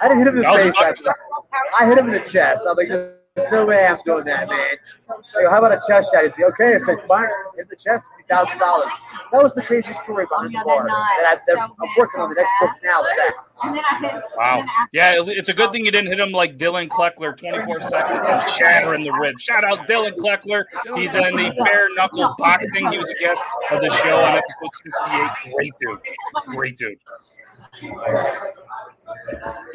I 0.00 0.08
didn't 0.08 0.18
hit 0.18 0.26
him 0.28 0.36
in 0.38 0.42
the 0.42 0.52
face. 0.52 0.74
I, 0.78 1.84
I 1.84 1.86
hit 1.86 1.98
him 1.98 2.06
in 2.06 2.12
the 2.12 2.20
chest. 2.20 2.62
I'm 2.68 2.76
like, 2.76 2.88
there's 3.36 3.50
no 3.50 3.66
way 3.66 3.84
I'm 3.84 3.98
doing 4.04 4.24
that, 4.26 4.48
man. 4.48 4.76
I 5.36 5.42
go, 5.42 5.50
how 5.50 5.58
about 5.58 5.72
a 5.72 5.80
chest 5.88 6.12
shot? 6.12 6.22
He's 6.22 6.32
like, 6.32 6.52
okay. 6.52 6.74
I 6.74 6.78
said, 6.78 6.98
fine, 7.08 7.26
hit 7.56 7.68
the 7.68 7.74
chest, 7.74 8.04
thousand 8.28 8.58
dollars. 8.58 8.92
That 9.32 9.42
was 9.42 9.54
the 9.56 9.62
craziest 9.62 10.04
story 10.04 10.24
behind 10.30 10.54
the 10.54 10.62
bar. 10.64 10.82
And 10.82 10.92
I, 10.92 11.36
I'm 11.58 11.70
working 11.98 12.20
on 12.20 12.28
the 12.28 12.36
next 12.36 12.52
book 12.60 12.70
now 12.84 13.00
with 13.00 13.10
that. 13.16 13.34
And 13.64 13.76
then 13.76 13.84
I 13.84 13.98
hit. 13.98 14.22
Wow. 14.36 14.64
Yeah, 14.92 15.14
it's 15.18 15.48
a 15.48 15.52
good 15.52 15.72
thing 15.72 15.84
you 15.84 15.90
didn't 15.90 16.10
hit 16.10 16.20
him 16.20 16.30
like 16.30 16.58
Dylan 16.58 16.86
Kleckler, 16.88 17.36
24 17.36 17.80
seconds 17.80 18.26
and 18.28 18.48
shatter 18.50 18.94
in 18.94 19.02
the 19.02 19.12
rib. 19.12 19.40
Shout 19.40 19.64
out 19.64 19.88
Dylan 19.88 20.14
Kleckler. 20.16 20.64
He's 20.96 21.12
in 21.14 21.34
the 21.34 21.52
bare 21.64 21.88
knuckle 21.96 22.36
boxing. 22.38 22.88
He 22.88 22.98
was 22.98 23.08
a 23.08 23.14
guest 23.18 23.42
of 23.72 23.80
the 23.80 23.90
show 23.90 24.16
on 24.16 24.38
episode 24.38 24.92
68. 25.44 25.54
Great 25.56 25.72
dude. 25.80 25.98
Great 26.46 26.76
dude. 26.76 26.98
You 27.82 27.94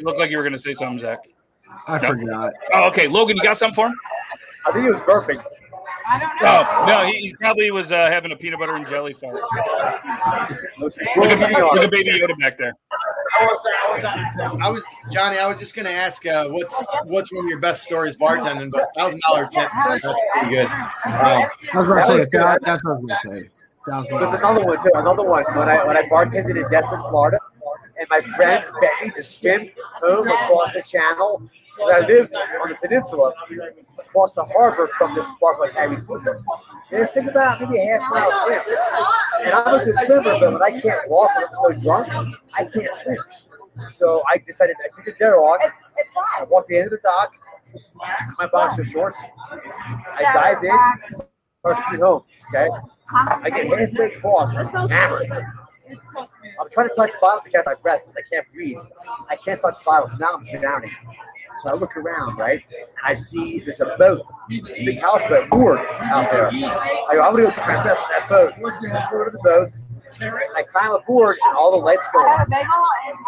look 0.00 0.16
like 0.16 0.30
you 0.30 0.38
were 0.38 0.44
going 0.44 0.54
to 0.54 0.58
say 0.58 0.72
something, 0.72 0.98
Zach. 0.98 1.18
I 1.86 1.98
No. 1.98 2.08
forgot. 2.08 2.52
Oh, 2.74 2.84
okay. 2.88 3.06
Logan, 3.08 3.36
you 3.36 3.42
got 3.42 3.56
something 3.56 3.74
for 3.74 3.86
him? 3.88 3.94
I 4.66 4.72
think 4.72 4.84
he 4.84 4.90
was 4.90 5.00
burping. 5.00 5.42
I 6.08 6.18
don't 6.18 6.28
know. 6.42 6.64
Oh, 6.66 6.84
no, 6.86 7.06
he, 7.06 7.28
he 7.28 7.34
probably 7.34 7.70
was 7.70 7.92
uh, 7.92 8.10
having 8.10 8.32
a 8.32 8.36
peanut 8.36 8.58
butter 8.58 8.74
and 8.74 8.86
jelly 8.86 9.12
fart. 9.14 9.40
We're 10.80 10.86
Look 10.86 10.98
at, 10.98 11.54
on 11.54 11.74
look 11.74 11.76
it. 11.76 11.84
at 11.84 11.90
Baby 11.90 12.10
Yoda 12.20 12.38
back 12.38 12.58
there. 12.58 12.74
I 13.40 14.70
was 14.70 14.82
Johnny. 15.12 15.38
I 15.38 15.46
was 15.48 15.58
just 15.60 15.74
gonna 15.74 15.88
ask 15.90 16.26
uh, 16.26 16.48
what's 16.48 16.84
what's 17.04 17.32
one 17.32 17.44
of 17.44 17.48
your 17.48 17.60
best 17.60 17.84
stories 17.84 18.16
bartending, 18.16 18.70
but 18.70 18.88
thousand 18.96 19.20
dollars 19.28 19.48
tip. 19.54 19.68
That's 19.86 20.02
pretty 20.02 20.54
good. 20.54 20.66
Um, 20.66 20.72
I 21.04 21.48
was 21.74 21.86
going 21.86 22.00
to 22.00 22.06
say 22.06 22.14
was 22.16 22.28
that, 22.30 22.60
that's 22.62 22.84
what 22.84 22.90
I 22.90 22.94
was 22.98 23.04
going 23.06 23.08
to 23.08 23.44
say. 23.44 23.50
Thousand 23.88 24.16
There's 24.18 24.32
another 24.32 24.64
one 24.64 24.82
too. 24.82 24.90
Another 24.94 25.22
one. 25.22 25.44
When 25.54 25.68
I 25.68 25.84
when 25.86 25.96
I 25.96 26.02
bartended 26.08 26.62
in 26.62 26.70
Destin, 26.70 27.00
Florida, 27.08 27.38
and 27.98 28.06
my 28.10 28.20
friends 28.20 28.70
bet 28.80 28.90
me 29.02 29.10
to 29.10 29.22
swim 29.22 29.70
home 30.02 30.28
across 30.28 30.72
the 30.72 30.82
channel 30.82 31.42
because 31.80 32.02
I 32.02 32.06
live 32.06 32.30
on 32.62 32.68
the 32.68 32.74
peninsula 32.76 33.32
across 33.98 34.32
the 34.32 34.44
harbor 34.44 34.88
from 34.98 35.14
this 35.14 35.30
like 35.60 35.72
Harry 35.72 35.96
T's. 35.96 36.44
And 36.90 37.02
it's 37.02 37.12
think 37.12 37.30
about 37.30 37.60
maybe 37.60 37.78
a 37.78 37.98
half 37.98 38.10
mile 38.10 38.30
swim. 38.44 38.76
And 39.44 39.54
I'm 39.54 39.80
a 39.80 39.84
good 39.84 39.96
swimmer, 40.06 40.38
but 40.38 40.52
when 40.52 40.62
I 40.62 40.80
can't 40.80 41.08
walk 41.08 41.30
I'm 41.36 41.46
so 41.54 41.72
drunk, 41.80 42.08
I 42.56 42.64
can't 42.64 42.94
swim. 42.94 43.16
So 43.88 44.22
I 44.28 44.38
decided 44.38 44.76
I 44.84 44.94
took 44.94 45.06
a 45.14 45.18
dare 45.18 45.38
on. 45.38 45.58
I 46.38 46.44
walked 46.44 46.68
the 46.68 46.76
end 46.76 46.86
of 46.86 46.90
the 46.90 46.98
dock, 46.98 47.32
my 48.38 48.46
boxer 48.46 48.84
shorts. 48.84 49.22
I 49.50 50.22
dived 50.32 50.64
in, 50.64 50.78
started 51.60 51.82
swimming 51.82 52.00
home. 52.04 52.22
Okay. 52.54 52.68
I 53.12 53.50
get 53.50 53.66
halfway 53.66 54.14
across, 54.14 54.54
I'm 56.60 56.70
trying 56.70 56.88
to 56.88 56.94
touch 56.94 57.10
bottom 57.20 57.44
to 57.44 57.50
catch 57.50 57.64
my 57.66 57.74
breath 57.74 58.02
because 58.02 58.16
I 58.16 58.22
can't 58.32 58.46
breathe. 58.52 58.78
I 59.28 59.36
can't 59.36 59.60
touch 59.60 59.76
bottom, 59.84 60.08
so 60.08 60.18
now 60.18 60.34
I'm 60.34 60.60
drowning. 60.60 60.92
So 61.62 61.70
I 61.70 61.74
look 61.74 61.96
around, 61.96 62.38
right, 62.38 62.62
and 62.70 62.86
I 63.04 63.12
see 63.12 63.60
there's 63.60 63.80
a 63.80 63.94
boat, 63.98 64.22
a 64.50 64.60
big 64.84 64.98
houseboat 65.00 65.48
moored 65.52 65.80
out 66.00 66.30
there. 66.30 66.48
I 66.48 67.10
go, 67.12 67.22
I'm 67.22 67.32
gonna 67.32 67.44
go 67.44 67.50
breath 67.50 67.86
in 67.86 67.94
that 68.10 68.26
boat. 68.28 68.52
I 68.54 69.08
swim 69.08 69.24
to 69.24 69.30
the 69.30 69.38
boat. 69.42 69.70
I 70.22 70.62
climb 70.64 70.92
aboard, 70.92 71.36
and 71.46 71.56
all 71.56 71.70
the 71.70 71.84
lights 71.84 72.06
go 72.12 72.18
on. 72.20 72.46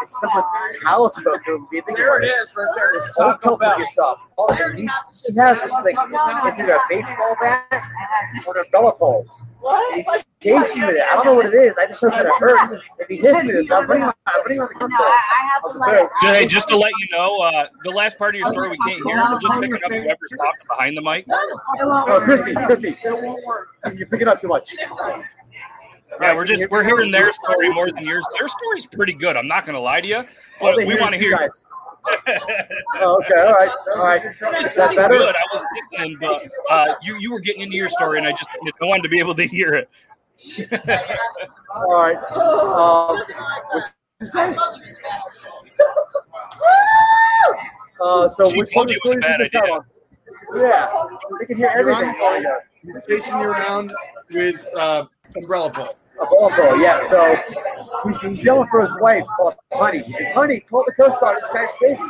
It's 0.03 0.21
someone's 0.21 0.47
houseboat 0.85 1.41
they're 1.47 1.59
living 1.73 1.95
There 1.95 2.23
it 2.23 2.27
is, 2.27 2.55
right 2.57 2.67
there. 2.75 2.91
This 2.95 3.11
old 3.19 3.41
couple 3.41 3.59
gets 3.59 3.99
up. 3.99 4.19
Oh, 4.37 4.53
he, 4.75 4.83
he 4.83 4.89
has 5.39 5.61
this 5.61 5.73
thing. 5.83 5.97
It's 5.97 6.59
either 6.59 6.73
a 6.73 6.81
baseball 6.89 7.37
bat 7.41 7.67
or 8.47 8.59
an 8.59 8.65
umbrella 8.65 8.93
pole. 8.93 9.27
And 9.65 9.95
He's 10.05 10.25
chasing 10.43 10.81
me 10.81 10.87
with 10.87 10.97
it. 10.97 11.03
I 11.11 11.15
don't 11.17 11.25
know 11.27 11.35
what 11.35 11.47
it 11.47 11.55
is. 11.55 11.79
I 11.79 11.87
just 11.87 12.03
know 12.03 12.09
it's 12.09 12.17
gonna 12.17 12.31
hurt 12.39 12.83
if 12.99 13.09
he 13.09 13.17
hits 13.17 13.43
me. 13.45 13.53
This, 13.53 13.71
I'm 13.71 13.87
putting 13.87 14.03
him, 14.03 14.13
I'm 14.27 14.43
putting 14.43 14.57
him 14.59 14.63
on 14.65 14.69
the 14.69 14.75
console 14.79 15.07
of 15.07 15.75
the 15.75 15.79
boat. 15.81 16.11
Ju- 16.21 16.27
Hey, 16.29 16.47
just 16.47 16.69
to 16.69 16.77
let 16.77 16.93
you 16.99 17.17
know, 17.17 17.41
uh, 17.43 17.67
the 17.85 17.91
last 17.91 18.19
part 18.19 18.35
of 18.35 18.41
your 18.41 18.53
story 18.53 18.71
we 18.71 18.79
can't 18.79 19.05
hear. 19.07 19.17
We're 19.17 19.39
just 19.41 19.55
picking 19.61 19.75
up 19.75 19.91
whoever's 19.91 20.31
talking 20.37 20.67
behind 20.69 20.97
the 20.97 21.03
mic. 21.03 21.27
Oh, 21.31 22.21
Christy, 22.25 22.55
Christy, 22.55 22.97
you're 23.05 24.07
picking 24.07 24.29
up 24.29 24.41
too 24.41 24.49
much. 24.49 24.75
Yeah, 26.21 26.35
we're 26.35 26.45
just 26.45 26.69
we're 26.71 26.85
hearing 26.85 27.11
their 27.11 27.33
story 27.33 27.71
more 27.71 27.91
than 27.91 28.05
yours. 28.05 28.27
Their 28.39 28.49
story's 28.49 28.87
pretty 28.87 29.15
good. 29.15 29.37
I'm 29.37 29.49
not 29.49 29.65
going 29.65 29.75
to 29.75 29.81
lie 29.81 30.01
to 30.01 30.07
you, 30.07 30.25
but 30.61 30.77
we 30.77 30.95
want 30.97 31.11
to 31.11 31.17
is 31.17 31.23
you 31.23 31.29
hear. 31.29 31.39
guys. 31.39 31.67
Oh, 33.01 33.21
okay, 33.25 33.41
all 33.41 33.53
right, 33.53 33.71
all 33.97 34.05
right. 34.05 34.25
Is 34.25 34.75
that 34.77 34.95
better? 34.95 35.17
good. 35.19 35.35
I 35.35 35.43
was 35.55 35.65
listening, 35.93 36.17
but 36.21 36.51
uh, 36.71 36.95
you 37.03 37.17
you 37.19 37.33
were 37.33 37.41
getting 37.41 37.63
into 37.63 37.77
your 37.77 37.89
story, 37.89 38.19
and 38.19 38.27
I 38.27 38.31
just 38.33 38.49
I 38.81 38.85
wanted 38.85 39.03
to 39.05 39.09
be 39.09 39.19
able 39.19 39.35
to 39.35 39.47
hear 39.47 39.75
it. 39.75 39.89
All 41.75 41.93
right. 41.95 42.17
Um, 42.37 43.17
what's 43.71 43.93
you 44.21 44.27
say? 44.27 44.55
Uh, 48.01 48.29
so 48.29 48.51
She 48.51 48.59
which 48.59 48.73
told 48.75 48.87
one 48.89 48.95
of 48.97 48.97
you 48.97 49.01
the 49.05 49.09
was 49.09 49.17
a 49.17 49.21
stories 49.21 49.23
bad 49.23 49.39
did 49.39 49.53
you 49.53 49.61
idea. 49.61 49.75
on? 49.75 49.85
Yeah, 50.55 51.07
they 51.41 51.47
can 51.47 51.57
hear 51.57 51.73
everything. 51.75 52.05
you're 52.05 52.15
everything. 52.15 52.27
on- 52.27 52.43
yeah. 52.43 52.95
He's 53.09 53.23
chasing 53.25 53.41
you 53.41 53.47
around 53.49 53.93
with 54.33 54.67
uh, 54.77 55.07
umbrella 55.37 55.71
pole. 55.71 55.97
A 56.23 56.27
ball 56.27 56.51
goal, 56.57 56.79
yeah. 56.79 57.01
So 57.01 57.37
he's, 58.05 58.21
he's 58.21 58.45
yelling 58.45 58.69
for 58.69 58.81
his 58.81 58.95
wife, 59.01 59.25
called 59.37 59.55
Honey. 59.73 60.03
He's 60.03 60.15
like, 60.15 60.35
Honey, 60.35 60.61
call 60.61 60.85
the 60.87 60.93
Coast 60.93 61.19
Guard. 61.19 61.39
This 61.43 61.51
guy's 61.51 61.73
crazy. 61.79 62.01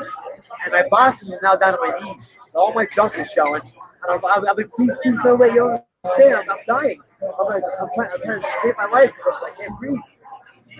And 0.64 0.72
my 0.72 0.84
boxes 0.90 1.32
are 1.32 1.40
now 1.42 1.56
down 1.56 1.74
to 1.74 1.78
my 1.80 1.98
knees. 1.98 2.36
So 2.46 2.60
all 2.60 2.74
my 2.74 2.86
junk 2.94 3.18
is 3.18 3.30
showing. 3.32 3.62
And 3.62 4.10
I'm, 4.10 4.20
I'm, 4.24 4.48
I'm 4.48 4.56
like, 4.56 4.70
please, 4.70 4.96
please, 5.02 5.18
no 5.24 5.36
way, 5.36 5.50
you 5.50 5.80
understand. 6.04 6.34
I'm, 6.34 6.50
I'm 6.50 6.58
dying. 6.66 7.00
I'm 7.22 7.46
like, 7.46 7.62
I'm 7.80 7.88
trying, 7.94 8.10
I'm 8.12 8.20
trying 8.20 8.42
to 8.42 8.48
save 8.62 8.74
my 8.76 8.86
life. 8.86 9.12
I 9.26 9.50
can't 9.56 9.78
breathe. 9.78 9.98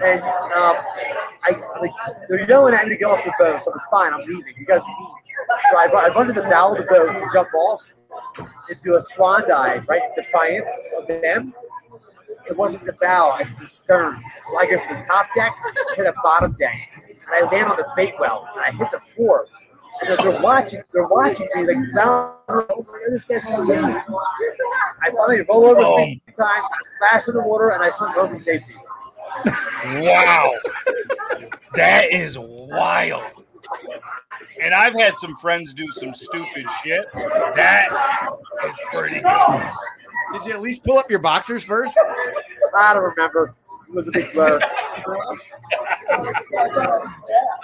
And 0.03 0.23
um, 0.23 0.77
I, 1.43 1.55
I'm 1.75 1.81
like, 1.81 1.93
they're 2.29 2.49
yelling 2.49 2.75
at 2.75 2.85
me 2.85 2.91
to 2.91 2.99
get 2.99 3.07
off 3.07 3.25
the 3.25 3.33
boat. 3.39 3.61
So 3.61 3.73
I'm 3.73 3.79
like, 3.79 3.91
fine, 3.91 4.13
I'm 4.13 4.27
leaving. 4.27 4.55
You 4.57 4.67
guys 4.67 4.83
leave. 4.83 5.09
So 5.71 5.77
I, 5.77 5.87
I 5.87 6.09
run 6.15 6.27
to 6.27 6.33
the 6.33 6.43
bow 6.43 6.73
of 6.73 6.79
the 6.79 6.85
boat 6.85 7.13
to 7.13 7.29
jump 7.33 7.49
off 7.55 7.95
and 8.69 8.83
do 8.83 8.95
a 8.97 9.01
swan 9.01 9.49
dive, 9.49 9.87
right? 9.89 10.03
In 10.03 10.23
defiance 10.23 10.91
of 10.99 11.07
them 11.09 11.55
it 12.49 12.57
wasn't 12.57 12.85
the 12.87 12.95
bow, 13.01 13.37
it's 13.41 13.55
the 13.55 13.67
stern. 13.67 14.21
So 14.51 14.59
I 14.59 14.67
go 14.71 14.79
from 14.87 14.99
the 15.01 15.05
top 15.07 15.27
deck 15.35 15.55
to 15.97 16.03
the 16.03 16.15
bottom 16.23 16.55
deck. 16.59 16.91
And 16.97 17.47
I 17.47 17.51
land 17.51 17.69
on 17.71 17.77
the 17.77 17.87
bait 17.97 18.15
well 18.19 18.49
and 18.55 18.63
I 18.65 18.73
hit 18.73 18.91
the 18.91 19.01
floor. 19.01 19.47
And 20.01 20.19
they're, 20.19 20.41
watching, 20.41 20.83
they're 20.93 21.07
watching 21.07 21.47
me 21.55 21.67
like. 21.67 21.77
Oh 21.97 22.35
my 22.49 22.65
god, 22.67 23.11
this 23.11 23.25
guy's 23.25 23.47
insane. 23.47 23.85
I 23.85 25.11
finally 25.11 25.43
roll 25.49 25.67
over 25.67 25.83
Oh. 25.83 25.97
time, 26.37 26.63
I 26.65 26.69
splash 26.97 27.29
in 27.29 27.35
the 27.35 27.43
water, 27.43 27.71
and 27.71 27.83
I 27.83 27.91
swim 27.91 28.11
home 28.13 28.31
to 28.31 28.39
safety. 28.39 28.75
Wow, 30.01 30.53
that 31.75 32.11
is 32.11 32.39
wild. 32.39 33.23
And 34.61 34.75
I've 34.75 34.95
had 34.95 35.19
some 35.19 35.37
friends 35.37 35.73
do 35.73 35.91
some 35.93 36.15
stupid 36.15 36.67
shit. 36.83 37.05
That 37.57 37.89
is 38.67 38.75
pretty 38.93 39.21
good. 39.21 39.63
Did 40.33 40.45
you 40.47 40.53
at 40.53 40.61
least 40.63 40.85
pull 40.85 40.99
up 40.99 41.11
your 41.11 41.19
boxers 41.19 41.63
first? 41.65 41.97
I 42.77 42.95
don't 42.95 43.03
remember. 43.03 43.55
It 43.89 43.95
was 43.95 44.09
a 44.09 44.13
big 44.13 44.33
blur. 44.33 44.59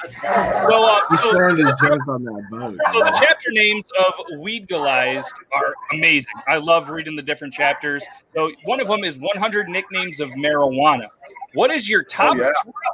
So, 0.08 0.84
uh, 0.84 1.00
He's 1.10 1.20
so, 1.22 1.30
staring 1.30 1.56
to 1.56 1.76
joke 1.82 2.06
on 2.08 2.24
that 2.24 2.46
boat. 2.50 2.76
so 2.92 2.98
the 3.00 3.16
chapter 3.20 3.50
names 3.50 3.84
of 3.98 4.14
Weedgalized 4.38 5.32
are 5.52 5.74
amazing. 5.92 6.32
I 6.46 6.58
love 6.58 6.90
reading 6.90 7.16
the 7.16 7.22
different 7.22 7.52
chapters. 7.54 8.04
So 8.34 8.50
one 8.64 8.80
of 8.80 8.88
them 8.88 9.04
is 9.04 9.16
100 9.18 9.68
nicknames 9.68 10.20
of 10.20 10.30
marijuana. 10.30 11.08
What 11.54 11.70
is 11.70 11.88
your 11.88 12.02
top 12.04 12.36
Oh, 12.36 12.42
yeah. 12.42 12.50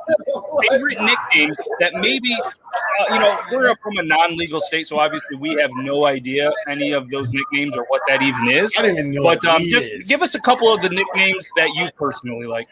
Three 0.07 0.69
favorite 0.71 1.01
nicknames 1.01 1.57
that 1.81 1.95
maybe, 1.95 2.33
uh, 2.35 3.15
you 3.15 3.19
know, 3.19 3.39
we're 3.53 3.75
from 3.77 3.97
a 3.99 4.03
non-legal 4.03 4.61
state, 4.61 4.87
so 4.87 4.99
obviously 4.99 5.37
we 5.37 5.55
have 5.55 5.71
no 5.75 6.07
idea 6.07 6.53
any 6.69 6.93
of 6.93 7.11
those 7.11 7.33
nicknames 7.33 7.77
or 7.77 7.85
what 7.89 8.03
that 8.09 8.23
even 8.23 8.49
is. 8.49 8.75
I 8.79 8.83
don't 8.83 8.93
even 8.93 9.13
know. 9.13 9.23
But 9.23 9.43
what 9.43 9.55
um, 9.55 9.63
weed 9.63 9.71
just 9.71 9.89
is. 9.89 10.07
give 10.07 10.23
us 10.23 10.35
a 10.35 10.41
couple 10.41 10.73
of 10.73 10.81
the 10.81 10.89
nicknames 10.89 11.49
that 11.57 11.69
you 11.75 11.91
personally 11.97 12.47
like. 12.47 12.69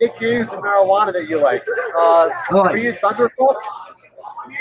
Nicknames 0.00 0.50
of 0.52 0.60
marijuana 0.60 1.12
that 1.12 1.28
you 1.28 1.40
like. 1.40 1.64
Uh, 1.96 1.98
I 1.98 2.44
like- 2.50 2.70
Korean 2.72 2.96
Thunderfuck. 2.96 3.56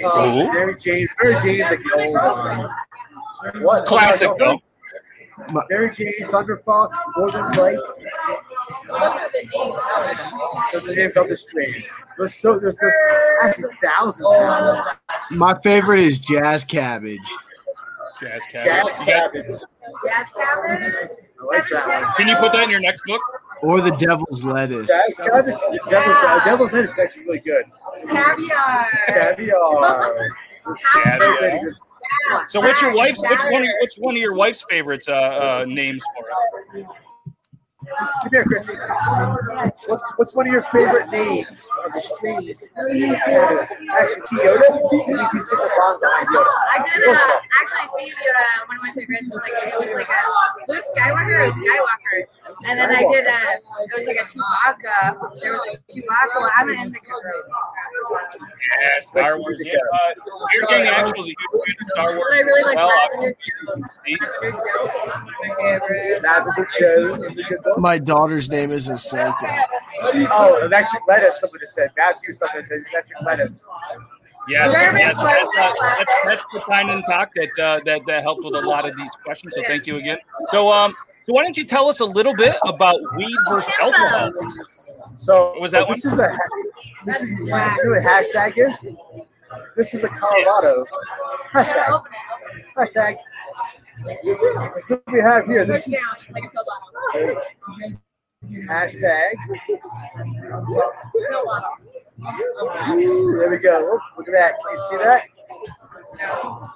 Uh, 0.03 0.07
Ooh. 0.07 0.53
Mary 0.53 0.76
Jane. 0.78 1.07
Mary 1.21 1.36
Jane's 1.41 1.69
like 1.69 1.80
the 1.80 2.05
old. 2.05 2.15
Uh, 2.17 2.69
what? 3.61 3.86
Classic 3.86 4.30
though. 4.39 4.59
Mary 5.69 5.91
Jane, 5.91 6.13
Thunderfuck, 6.30 6.89
Northern 7.17 7.51
Lights. 7.53 8.05
Those 8.88 10.84
are 10.84 10.88
the 10.88 10.95
names 10.95 11.16
of 11.16 11.30
the 11.30 11.36
strains. 11.36 12.05
There's 12.18 12.36
so 12.36 12.59
there's 12.59 12.76
there's 12.78 12.93
actually 13.43 13.76
thousands. 13.82 14.28
now. 14.32 14.86
My 15.32 15.57
favorite 15.61 15.99
is 16.01 16.20
Jazz 16.20 16.64
Cabbage. 16.66 17.20
Jazz 18.22 18.41
Jazz 18.51 18.64
Cabbage. 18.64 19.05
Cabbage. 19.05 19.45
Jazz 20.05 20.28
cabbage. 20.36 21.09
I 21.41 21.45
like 21.45 21.66
that 21.72 22.03
one. 22.03 22.14
Can 22.16 22.28
you 22.28 22.36
put 22.38 22.53
that 22.53 22.64
in 22.64 22.70
your 22.70 22.80
next 22.80 23.03
book? 23.05 23.22
Or 23.61 23.82
the 23.82 23.91
Devil's 23.91 24.43
Lettuce. 24.43 24.88
Jazz 24.88 25.18
Cabbage. 25.18 25.45
The 25.45 25.80
Devil's, 25.89 26.16
the 26.16 26.41
Devil's 26.45 26.72
Net 26.72 26.86
is 26.86 26.99
actually 26.99 27.24
really 27.24 27.39
good. 27.39 27.66
Caviar. 28.09 28.88
Caviar. 29.07 30.38
So 30.76 31.01
Caviar. 31.03 31.72
So 32.49 32.59
what's 32.59 32.82
your 32.82 32.95
wife? 32.95 33.16
Which 33.18 33.43
one? 33.49 33.68
Which 33.82 33.95
one 33.97 34.16
of 34.16 34.22
your 34.22 34.34
wife's 34.34 34.64
favorites 34.70 35.07
uh, 35.07 35.14
uh, 35.14 35.66
names 35.68 36.01
for 36.16 36.78
it? 36.78 36.86
Come 37.84 38.31
here, 38.31 38.43
Christy. 38.45 38.73
What's 39.88 40.11
what's 40.15 40.34
one 40.36 40.47
of 40.47 40.53
your 40.53 40.63
favorite 40.63 41.09
names 41.09 41.67
of 41.86 41.93
the 41.93 42.01
street? 42.01 42.57
Cannabis. 42.75 43.71
Actually, 43.91 44.21
Toyota. 44.23 44.67
That 44.67 45.07
means 45.07 45.31
he's 45.31 45.47
getting 45.47 45.65
the 45.65 45.71
bond 45.77 45.99
behind 46.01 46.27
Yoda. 46.27 46.53
I 46.71 46.77
did 46.84 47.03
uh, 47.07 47.17
actually 47.61 47.88
speaking 47.93 48.13
of 48.13 48.19
Yoda, 48.23 48.47
one 48.67 48.77
of 48.77 48.84
my 48.84 48.91
favorites 48.93 49.27
was 49.29 49.41
like 49.43 49.53
it 49.53 49.79
was 49.79 49.91
like 49.93 50.07
a 50.07 50.71
Luke 50.71 50.86
Skywalker 50.95 51.38
or 51.43 51.51
Skywalker, 51.51 52.17
and 52.67 52.79
then 52.79 52.89
I 52.89 53.01
did 53.11 53.25
a 53.27 53.39
it 53.84 53.91
was 53.95 54.05
like 54.07 54.17
a 54.17 54.25
Chewbacca. 54.31 55.41
There 55.41 55.51
was 55.53 55.61
like 55.67 55.81
Chewbacca. 55.91 56.39
I'm 56.55 56.69
an 56.69 56.75
Anakin. 56.77 57.19
Yeah, 58.13 58.99
Star 59.01 59.38
Wars. 59.39 59.57
Yeah, 59.59 59.73
uh, 59.93 60.13
Beard 60.51 60.65
Gang 60.69 60.88
actually 60.88 61.21
a 61.21 61.23
huge 61.23 61.38
fan 61.51 61.77
of 61.81 61.89
Star 61.89 62.09
Wars. 62.15 62.29
But 62.29 62.38
I 62.38 62.39
really 62.41 62.63
like 62.63 62.75
well, 62.75 62.91
Lavender 63.11 63.36
see? 64.05 64.17
Lavender 66.23 66.67
Jones 66.79 67.23
is 67.25 67.38
a 67.38 67.43
good 67.43 67.59
one. 67.63 67.72
My 67.78 67.97
daughter's 67.97 68.49
name 68.49 68.71
is 68.71 68.89
Ahsoka. 68.89 69.63
Oh, 70.32 70.59
electric 70.63 71.03
lettuce. 71.07 71.39
Somebody 71.39 71.61
just 71.61 71.74
said 71.74 71.89
Matthew. 71.97 72.34
Someone 72.34 72.63
said 72.63 72.84
electric 72.91 73.21
lettuce. 73.21 73.67
Yes, 74.49 74.74
yes, 74.74 75.15
that's, 75.15 75.57
uh, 75.57 75.74
that's, 75.82 76.11
that's 76.26 76.43
the 76.53 76.59
Tynan 76.69 77.01
Talk 77.03 77.30
that, 77.36 77.63
uh, 77.63 77.80
that 77.86 78.01
that 78.07 78.24
helped 78.24 78.43
with 78.43 78.55
a 78.55 78.59
lot 78.67 78.88
of 78.88 78.93
these 78.97 79.09
questions. 79.24 79.55
So 79.55 79.63
thank 79.65 79.88
you 79.88 79.95
again. 79.95 80.17
So 80.49 80.69
um, 80.69 80.93
so 81.26 81.32
why 81.32 81.43
don't 81.43 81.55
you 81.55 81.63
tell 81.63 81.88
us 81.88 82.01
a 82.01 82.05
little 82.05 82.36
bit 82.36 82.57
about 82.65 82.99
weed 83.15 83.38
versus 83.47 83.71
alcohol? 83.82 84.34
So 85.15 85.57
was 85.61 85.71
that 85.71 85.88
this 85.88 86.03
is 86.03 86.19
a 86.19 86.38
this 87.05 87.21
is 87.21 87.30
you 87.30 87.45
know 87.45 87.53
what 87.53 88.03
hashtag 88.03 88.57
is? 88.57 88.86
This 89.78 89.93
is 89.93 90.03
a 90.03 90.09
Colorado 90.09 90.86
hashtag. 91.53 92.03
Hashtag. 92.76 93.17
That's 94.74 94.89
what 94.89 95.03
we 95.09 95.19
have 95.19 95.45
here. 95.45 95.63
This 95.63 95.88
is 95.88 95.95
Like 97.14 97.24
a 97.24 97.28
pill 97.28 97.36
bottle. 97.36 98.68
hashtag. 98.68 99.34
Ooh, 102.91 103.38
there 103.38 103.49
we 103.49 103.58
go. 103.58 103.80
Look, 103.91 104.01
look 104.18 104.28
at 104.28 104.32
that. 104.34 104.54
Can 104.64 104.72
you 104.72 104.80
see 104.89 104.97
that? 104.97 105.24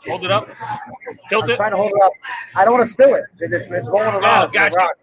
Hold 0.07 0.25
it 0.25 0.31
up. 0.31 0.47
Tilt 1.29 1.43
I'm 1.45 1.49
it. 1.51 1.55
trying 1.55 1.71
to 1.71 1.77
hold 1.77 1.91
it 1.95 2.01
up. 2.03 2.11
I 2.55 2.63
don't 2.65 2.73
want 2.73 2.85
to 2.85 2.91
spill 2.91 3.15
it 3.15 3.23
because 3.33 3.51
it's, 3.53 3.67
it's 3.67 3.87
rolling 3.89 4.07
around. 4.07 4.41
Oh, 4.41 4.43
it's 4.45 4.53
gonna 4.53 4.69
gotcha. 4.69 4.77
rock. 4.77 4.95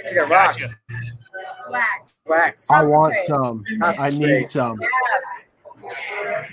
It's 0.00 0.12
gonna 0.12 0.26
rock. 0.26 0.58
Gotcha. 0.58 0.76
It's 0.90 1.70
wax. 1.70 2.16
Wax. 2.26 2.70
I 2.70 2.82
want 2.84 3.14
some. 3.26 3.64
I 3.82 4.10
need 4.10 4.50
some. 4.50 4.78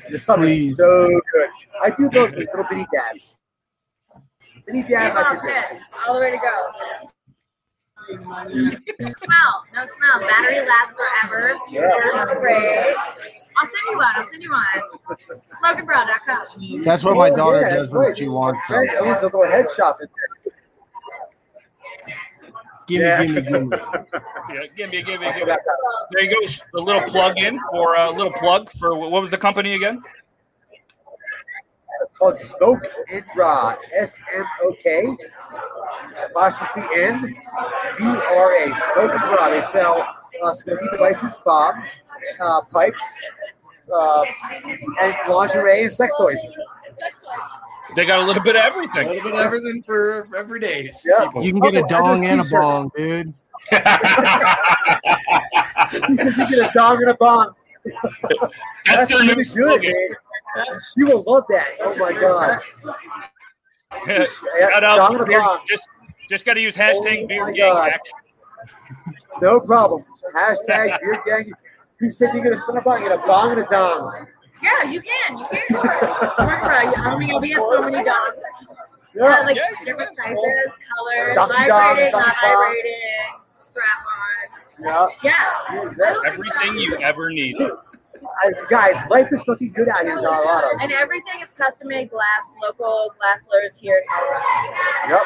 This 0.09 0.24
stuff 0.24 0.39
Please. 0.39 0.72
is 0.72 0.78
so 0.78 1.07
good. 1.34 1.49
I 1.84 1.89
do 1.91 2.09
those 2.09 2.32
little 2.32 2.66
bitty 2.70 2.86
dabs. 2.93 3.36
Bitty 4.66 4.84
dab, 4.84 5.13
Come 5.13 5.18
I 5.18 5.30
on, 5.30 5.36
can 5.38 5.45
do. 5.45 5.78
pit. 5.78 5.82
All 6.07 6.13
the 6.16 6.20
way 6.22 6.32
to 6.32 6.38
go. 6.38 7.09
No 8.09 9.11
smell. 9.13 9.63
No 9.73 9.85
smell. 9.85 10.19
Battery 10.27 10.65
lasts 10.65 10.95
forever. 10.95 11.55
Yeah. 11.69 11.89
That's 12.13 12.33
great. 12.39 12.95
I'll 13.57 13.65
send 13.65 13.73
you 13.91 13.97
one. 13.97 14.13
I'll 14.15 14.27
send 14.29 14.43
you 14.43 14.51
one. 14.51 14.81
Smokingbrow.com. 15.63 16.83
That's 16.83 17.03
what 17.03 17.15
my 17.17 17.29
Oh, 17.31 17.35
daughter 17.35 17.61
yeah, 17.61 17.69
does 17.75 17.89
that's 17.89 17.91
when 17.97 18.07
right. 18.07 18.17
she 18.17 18.27
wants 18.27 18.59
some. 18.67 18.77
Right, 18.77 18.89
That 18.93 19.05
was 19.05 19.21
a 19.23 19.25
little 19.25 19.45
head 19.45 19.65
shop 19.75 19.97
in 20.01 20.07
there. 20.15 20.53
Gimme, 22.87 23.03
Yeah. 23.03 23.23
gimme, 23.25 23.41
gimme. 23.41 23.69
Yeah, 24.53 24.59
give 24.77 24.91
me, 24.91 25.01
give 25.01 25.19
me, 25.19 25.31
give 25.33 25.47
me. 25.47 25.55
There 26.11 26.23
you 26.23 26.29
go. 26.73 26.79
A 26.79 26.81
little 26.83 27.01
plug 27.03 27.39
in 27.39 27.59
for 27.71 27.95
a 27.95 28.11
little 28.11 28.31
plug 28.33 28.69
for 28.73 28.95
what 28.95 29.21
was 29.21 29.31
the 29.31 29.37
company 29.37 29.73
again? 29.73 30.03
It's 32.03 32.19
called 32.19 32.35
Smoke 32.37 32.85
and 33.11 33.23
Rod. 33.35 33.77
S 33.95 34.21
M 34.35 34.45
O 34.63 34.75
K 34.83 35.17
apostrophe 36.29 36.81
N 36.97 37.35
B 37.97 38.03
R 38.05 38.55
A. 38.57 38.73
Smoke 38.73 39.11
and 39.13 39.23
Rod. 39.23 39.49
They 39.51 39.61
sell 39.61 40.05
uh, 40.43 40.53
smoking 40.53 40.87
devices, 40.91 41.37
bombs, 41.45 41.99
uh, 42.39 42.61
pipes, 42.71 43.03
uh, 43.93 44.23
and 45.01 45.15
lingerie 45.29 45.83
and 45.83 45.91
sex 45.91 46.13
toys. 46.17 46.39
They 47.95 48.05
got 48.05 48.19
a 48.19 48.23
little 48.23 48.43
bit 48.43 48.55
of 48.55 48.63
everything. 48.63 49.07
A 49.07 49.11
little 49.11 49.31
bit 49.31 49.39
of 49.39 49.45
everything 49.45 49.81
for 49.83 50.27
every 50.35 50.59
day. 50.59 50.91
Yeah. 51.05 51.25
people. 51.25 51.43
You 51.43 51.51
can 51.53 51.61
get 51.61 51.75
Oh, 51.81 51.85
a 51.85 51.87
dong 51.87 52.21
those 52.21 52.29
and 52.29 52.41
a 52.41 52.43
t-shirts. 52.43 52.65
bong, 52.65 52.91
dude. 52.97 53.33
He 56.07 56.17
says 56.17 56.37
you 56.37 56.49
get 56.49 56.69
a 56.69 56.73
dog 56.73 57.01
and 57.01 57.11
a 57.11 57.15
bomb. 57.15 57.53
That's 58.85 59.13
That's 59.13 59.55
new 59.55 59.63
really 59.63 59.79
good, 59.79 59.83
man. 59.83 60.77
She 60.93 61.03
will 61.03 61.23
love 61.27 61.43
that. 61.49 61.67
Oh 61.81 61.95
my 61.97 62.11
god. 62.13 62.59
Shout 64.07 64.83
out 64.83 64.95
Dong 64.97 65.11
to 65.11 65.17
and 65.19 65.21
a 65.21 65.25
Beard- 65.25 65.41
bomb. 65.41 65.59
Just, 65.67 65.87
just 66.29 66.45
got 66.45 66.53
to 66.55 66.61
use 66.61 66.75
hashtag 66.75 67.23
Oh 67.23 67.27
Beard 67.27 67.55
Gang. 67.55 67.73
God. 67.73 67.89
Action. 67.91 68.17
No 69.41 69.59
problem. 69.59 70.03
Hashtag 70.35 70.99
Beard 71.01 71.19
Gang. 71.25 71.51
You 72.01 72.09
said 72.09 72.33
you're 72.33 72.43
gonna 72.43 72.57
spin 72.57 72.77
a 72.77 72.81
bomb, 72.81 73.01
you're 73.01 73.09
gonna 73.15 73.25
bomb 73.25 73.51
and 73.51 73.61
a 73.61 73.67
dong. 73.71 74.27
Yeah, 74.61 74.83
you 74.83 75.01
can. 75.01 75.37
You 75.37 75.45
can 75.45 75.61
do 75.69 75.79
it. 75.79 76.03
I 76.39 77.15
mean, 77.17 77.41
we 77.41 77.51
have 77.51 77.63
so 77.63 77.81
many 77.81 78.03
dogs. 78.03 78.35
Yeah. 79.13 79.23
Uh, 79.25 79.43
like 79.45 79.55
Yeah. 79.55 79.63
different 79.85 80.11
sizes, 80.15 80.37
colors, 80.37 81.35
Donkey 81.35 81.67
dogs, 81.67 81.69
vibrating, 81.69 82.11
not 82.11 82.25
donkey 82.25 82.37
vibrating, 82.41 82.91
strap 83.65 83.87
on. 84.83 85.09
Yeah. 85.23 85.31
Yeah. 85.93 86.25
Everything 86.25 86.77
you 86.79 86.95
ever 86.97 87.29
need. 87.29 87.55
I, 88.43 88.51
guys, 88.69 88.95
life 89.09 89.28
is 89.32 89.43
looking 89.47 89.71
good 89.71 89.88
out 89.89 90.01
here 90.01 90.17
in 90.17 90.23
Colorado. 90.23 90.67
And 90.82 90.91
everything 90.91 91.41
is 91.41 91.51
custom 91.53 91.88
made 91.88 92.09
glass, 92.09 92.51
local 92.61 93.13
glass 93.19 93.47
lures 93.51 93.78
here 93.78 93.97
in 93.97 94.03
Colorado. 94.09 95.21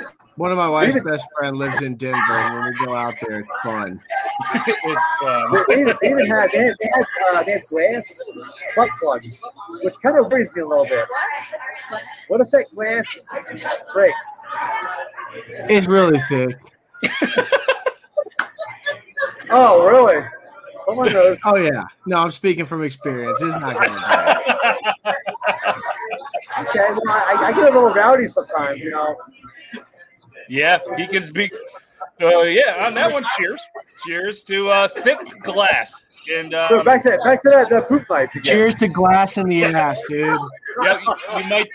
Yep. 0.00 0.12
One 0.36 0.50
of 0.50 0.58
my 0.58 0.68
wife's 0.68 0.96
Even- 0.96 1.04
best 1.04 1.26
friend 1.38 1.56
lives 1.56 1.80
in 1.80 1.96
Denver, 1.96 2.18
and 2.30 2.54
when 2.54 2.74
we 2.74 2.86
go 2.86 2.94
out 2.94 3.14
there, 3.26 3.40
it's 3.40 3.48
fun. 3.62 4.00
it's 4.66 5.04
fun. 5.22 5.52
They, 5.52 5.74
they 5.74 5.80
even, 5.80 5.96
they 6.02 6.10
even 6.10 6.26
had 6.26 6.50
they 6.52 6.58
had, 6.58 6.74
they 6.78 6.90
had, 6.94 7.04
uh, 7.34 7.42
they 7.42 7.52
had 7.52 7.66
glass 7.66 8.22
butt 8.74 8.90
plugs, 9.00 9.42
which 9.82 9.94
kind 10.02 10.18
of 10.18 10.30
worries 10.30 10.54
me 10.54 10.60
a 10.60 10.66
little 10.66 10.84
bit. 10.84 11.06
What 12.28 12.42
if 12.42 12.50
that 12.50 12.66
glass 12.74 13.24
breaks? 13.94 14.40
It's 15.70 15.86
really 15.86 16.20
thick. 16.28 16.58
Oh, 19.48 19.86
really? 19.86 20.26
Someone 20.86 21.12
knows. 21.12 21.40
Oh 21.44 21.56
yeah. 21.56 21.84
No, 22.06 22.18
I'm 22.18 22.30
speaking 22.30 22.64
from 22.64 22.84
experience. 22.84 23.42
It's 23.42 23.56
not 23.56 23.74
going 23.74 23.90
to 23.90 25.16
Okay, 26.58 26.78
well, 26.78 27.00
I, 27.08 27.36
I 27.38 27.52
get 27.52 27.62
a 27.62 27.64
little 27.64 27.92
rowdy 27.92 28.26
sometimes, 28.26 28.78
you 28.78 28.90
know. 28.90 29.16
Yeah, 30.48 30.78
he 30.96 31.06
can 31.08 31.24
speak. 31.24 31.52
Uh, 32.22 32.42
yeah, 32.42 32.86
on 32.86 32.94
that 32.94 33.12
one, 33.12 33.24
cheers. 33.36 33.60
Cheers 34.06 34.42
to 34.44 34.70
uh, 34.70 34.88
thick 34.88 35.18
glass. 35.42 36.04
And 36.32 36.54
um, 36.54 36.64
So 36.68 36.84
back 36.84 37.02
to 37.02 37.18
back 37.24 37.42
to 37.42 37.50
that 37.50 37.68
the 37.68 37.82
poop 37.82 38.08
knife 38.08 38.30
again. 38.30 38.42
Cheers 38.42 38.74
to 38.76 38.88
glass 38.88 39.38
in 39.38 39.48
the 39.48 39.64
ass, 39.64 40.00
dude. 40.08 40.38
yeah, 40.82 40.98
you, 41.00 41.38
you 41.40 41.48
might. 41.48 41.68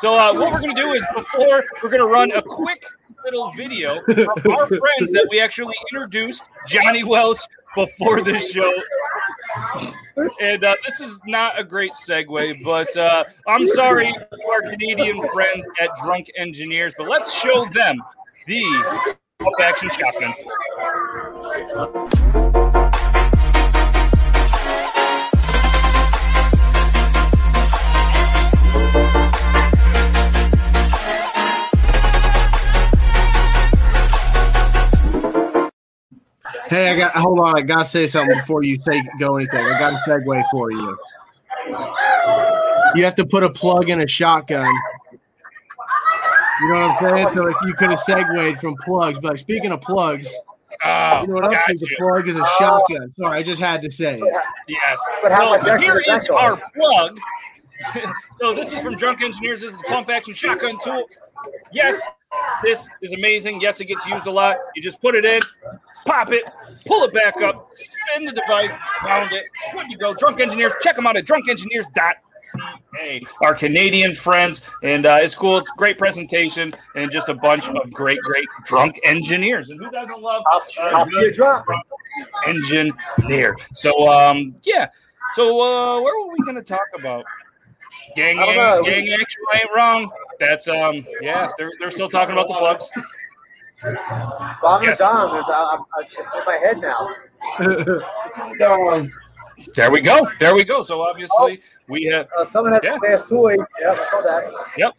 So 0.00 0.14
uh, 0.16 0.34
what 0.34 0.52
we're 0.52 0.60
gonna 0.60 0.74
do 0.74 0.92
is 0.92 1.02
before 1.14 1.64
we're 1.82 1.90
gonna 1.90 2.06
run 2.06 2.32
a 2.32 2.42
quick 2.42 2.84
little 3.24 3.52
video 3.52 3.98
of 3.98 4.46
our 4.46 4.66
friends 4.66 5.12
that 5.12 5.26
we 5.30 5.40
actually 5.40 5.74
introduced 5.92 6.42
Johnny 6.66 7.04
Welsh 7.04 7.40
before 7.74 8.22
this 8.22 8.50
show. 8.50 8.70
And 10.40 10.64
uh, 10.64 10.74
this 10.86 11.00
is 11.00 11.18
not 11.26 11.58
a 11.58 11.64
great 11.64 11.92
segue, 11.92 12.62
but 12.64 12.94
uh, 12.96 13.24
I'm 13.46 13.66
sorry 13.66 14.12
to 14.12 14.38
our 14.52 14.62
Canadian 14.62 15.26
friends 15.28 15.66
at 15.80 15.90
Drunk 16.02 16.30
Engineers, 16.36 16.94
but 16.96 17.08
let's 17.08 17.32
show 17.32 17.64
them 17.66 18.02
the 18.46 19.16
pump 19.38 19.60
action 19.60 19.90
shotgun. 19.90 20.34
Hey, 36.70 36.90
I 36.90 36.96
got 36.96 37.12
hold 37.16 37.40
on. 37.40 37.58
I 37.58 37.62
gotta 37.62 37.84
say 37.84 38.06
something 38.06 38.38
before 38.38 38.62
you 38.62 38.80
say 38.80 39.02
go 39.18 39.36
anything. 39.36 39.64
I 39.66 39.78
got 39.78 39.92
a 39.92 39.96
segue 40.08 40.44
for 40.50 40.70
you. 40.70 40.96
You 42.94 43.04
have 43.04 43.16
to 43.16 43.26
put 43.26 43.42
a 43.42 43.50
plug 43.50 43.90
in 43.90 44.00
a 44.00 44.06
shotgun. 44.06 44.72
You 46.60 46.68
know 46.68 46.74
what 46.74 47.02
I'm 47.02 47.16
saying? 47.16 47.30
So 47.30 47.48
if 47.48 47.56
you 47.64 47.74
could 47.74 47.90
have 47.90 48.00
segued 48.00 48.60
from 48.60 48.76
plugs, 48.84 49.18
but 49.18 49.38
speaking 49.38 49.72
of 49.72 49.80
plugs, 49.80 50.32
Oh, 50.82 51.22
you 51.22 51.26
know 51.26 51.34
what 51.34 51.44
else 51.44 51.54
gotcha. 51.54 51.72
is 51.74 51.82
a 51.82 51.96
plug 51.98 52.28
is 52.28 52.36
a 52.36 52.42
oh. 52.42 52.56
shotgun. 52.58 53.12
Sorry, 53.12 53.38
I 53.38 53.42
just 53.42 53.60
had 53.60 53.82
to 53.82 53.90
say 53.90 54.18
it. 54.18 54.34
Yes. 54.66 54.98
But 55.22 55.32
how 55.32 55.48
so 55.48 55.54
extra 55.54 55.80
here 55.82 56.00
that 56.06 56.22
is 56.22 56.28
our 56.28 56.56
plug. 56.74 57.18
so 58.40 58.54
this 58.54 58.72
is 58.72 58.80
from 58.80 58.96
Drunk 58.96 59.22
Engineers. 59.22 59.60
This 59.60 59.72
is 59.72 59.76
the 59.76 59.84
pump 59.88 60.08
action 60.08 60.32
shotgun 60.32 60.78
tool. 60.82 61.04
Yes, 61.72 62.00
this 62.62 62.88
is 63.02 63.12
amazing. 63.12 63.60
Yes, 63.60 63.80
it 63.80 63.86
gets 63.86 64.06
used 64.06 64.26
a 64.26 64.30
lot. 64.30 64.56
You 64.74 64.82
just 64.82 65.00
put 65.00 65.14
it 65.14 65.24
in, 65.24 65.40
pop 66.06 66.32
it, 66.32 66.44
pull 66.86 67.04
it 67.04 67.12
back 67.12 67.40
up, 67.42 67.70
spin 67.72 68.24
the 68.24 68.32
device, 68.32 68.72
pound 69.00 69.32
it. 69.32 69.44
Good 69.72 69.90
to 69.90 69.96
go. 69.96 70.14
Drunk 70.14 70.40
Engineers. 70.40 70.72
Check 70.82 70.96
them 70.96 71.06
out 71.06 71.16
at 71.16 71.24
drunkengineers.ca. 71.24 73.22
our 73.42 73.54
Canadian 73.54 74.14
friends, 74.14 74.62
and 74.82 75.06
uh, 75.06 75.18
it's 75.20 75.34
cool. 75.34 75.62
Great 75.76 75.98
presentation, 75.98 76.72
and 76.94 77.10
just 77.10 77.28
a 77.28 77.34
bunch 77.34 77.68
of 77.68 77.92
great, 77.92 78.18
great 78.20 78.48
drunk 78.66 78.98
engineers. 79.04 79.70
And 79.70 79.80
who 79.80 79.90
doesn't 79.90 80.20
love 80.20 80.42
uh, 80.52 81.04
drunk 81.32 81.64
engineer? 82.46 83.56
So, 83.72 84.08
um, 84.08 84.54
yeah. 84.62 84.88
So, 85.34 85.60
uh, 85.60 86.00
where 86.02 86.26
were 86.26 86.32
we 86.32 86.38
going 86.44 86.56
to 86.56 86.62
talk 86.62 86.86
about? 86.98 87.24
Gang, 88.16 88.36
gang, 88.36 88.82
gang, 88.84 89.16
actually 89.20 89.44
ain't 89.54 89.70
wrong. 89.76 90.10
That's 90.40 90.66
um, 90.68 91.06
yeah. 91.20 91.50
They're 91.58 91.70
they're 91.78 91.90
still 91.90 92.08
talking 92.08 92.32
about 92.32 92.48
the 92.48 92.54
plugs. 92.54 92.88
Bomb 94.60 94.82
Yes. 94.82 94.98
the 94.98 95.04
Dong 95.04 95.36
is 95.38 95.46
I, 95.48 95.78
I, 95.78 96.02
it's 96.18 96.34
in 96.34 96.44
my 96.44 96.56
head 96.56 96.80
now. 96.80 97.08
There 99.74 99.90
we 99.90 100.00
go. 100.00 100.26
There 100.38 100.54
we 100.54 100.64
go. 100.64 100.82
So 100.82 101.02
obviously 101.02 101.60
we 101.86 102.04
have. 102.04 102.26
Uh, 102.36 102.44
someone 102.44 102.72
has 102.72 102.82
Yeah. 102.82 102.96
a 102.96 103.00
fast 103.00 103.28
toy. 103.28 103.56
Yeah, 103.80 103.90
I 103.92 104.04
saw 104.06 104.22
that. 104.22 104.44
Yep. 104.78 104.94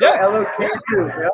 Yeah, 0.00 0.18
LOK2. 0.22 1.22
Yep. 1.22 1.32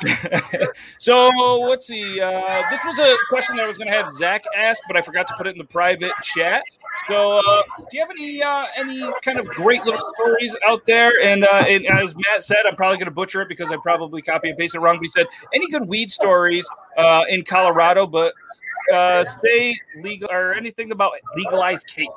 so 0.98 1.28
let's 1.68 1.86
see. 1.86 2.20
Uh, 2.20 2.62
this 2.70 2.80
was 2.84 2.98
a 2.98 3.16
question 3.28 3.56
that 3.56 3.64
I 3.64 3.68
was 3.68 3.78
going 3.78 3.88
to 3.88 3.94
have 3.94 4.10
Zach 4.12 4.44
ask, 4.56 4.80
but 4.86 4.96
I 4.96 5.02
forgot 5.02 5.26
to 5.28 5.34
put 5.36 5.46
it 5.46 5.50
in 5.50 5.58
the 5.58 5.64
private 5.64 6.12
chat. 6.22 6.62
So, 7.08 7.38
uh, 7.38 7.62
do 7.78 7.96
you 7.96 8.00
have 8.00 8.10
any 8.10 8.42
uh, 8.42 8.66
any 8.76 9.10
kind 9.22 9.38
of 9.38 9.46
great 9.46 9.84
little 9.84 10.00
stories 10.14 10.54
out 10.68 10.84
there? 10.86 11.12
And, 11.22 11.44
uh, 11.44 11.64
and 11.68 11.86
as 11.86 12.14
Matt 12.14 12.42
said, 12.42 12.58
I'm 12.66 12.76
probably 12.76 12.98
going 12.98 13.06
to 13.06 13.12
butcher 13.12 13.42
it 13.42 13.48
because 13.48 13.70
I 13.70 13.76
probably 13.76 14.22
copy 14.22 14.48
and 14.48 14.58
paste 14.58 14.74
it 14.74 14.80
wrong. 14.80 14.96
But 14.96 15.02
he 15.02 15.08
said 15.08 15.26
any 15.54 15.70
good 15.70 15.86
weed 15.86 16.10
stories 16.10 16.68
uh, 16.98 17.24
in 17.28 17.44
Colorado, 17.44 18.06
but 18.06 18.34
uh, 18.92 19.24
say 19.24 19.78
legal 20.02 20.28
or 20.30 20.54
anything 20.54 20.90
about 20.90 21.12
legalized 21.36 21.86
cake. 21.86 22.08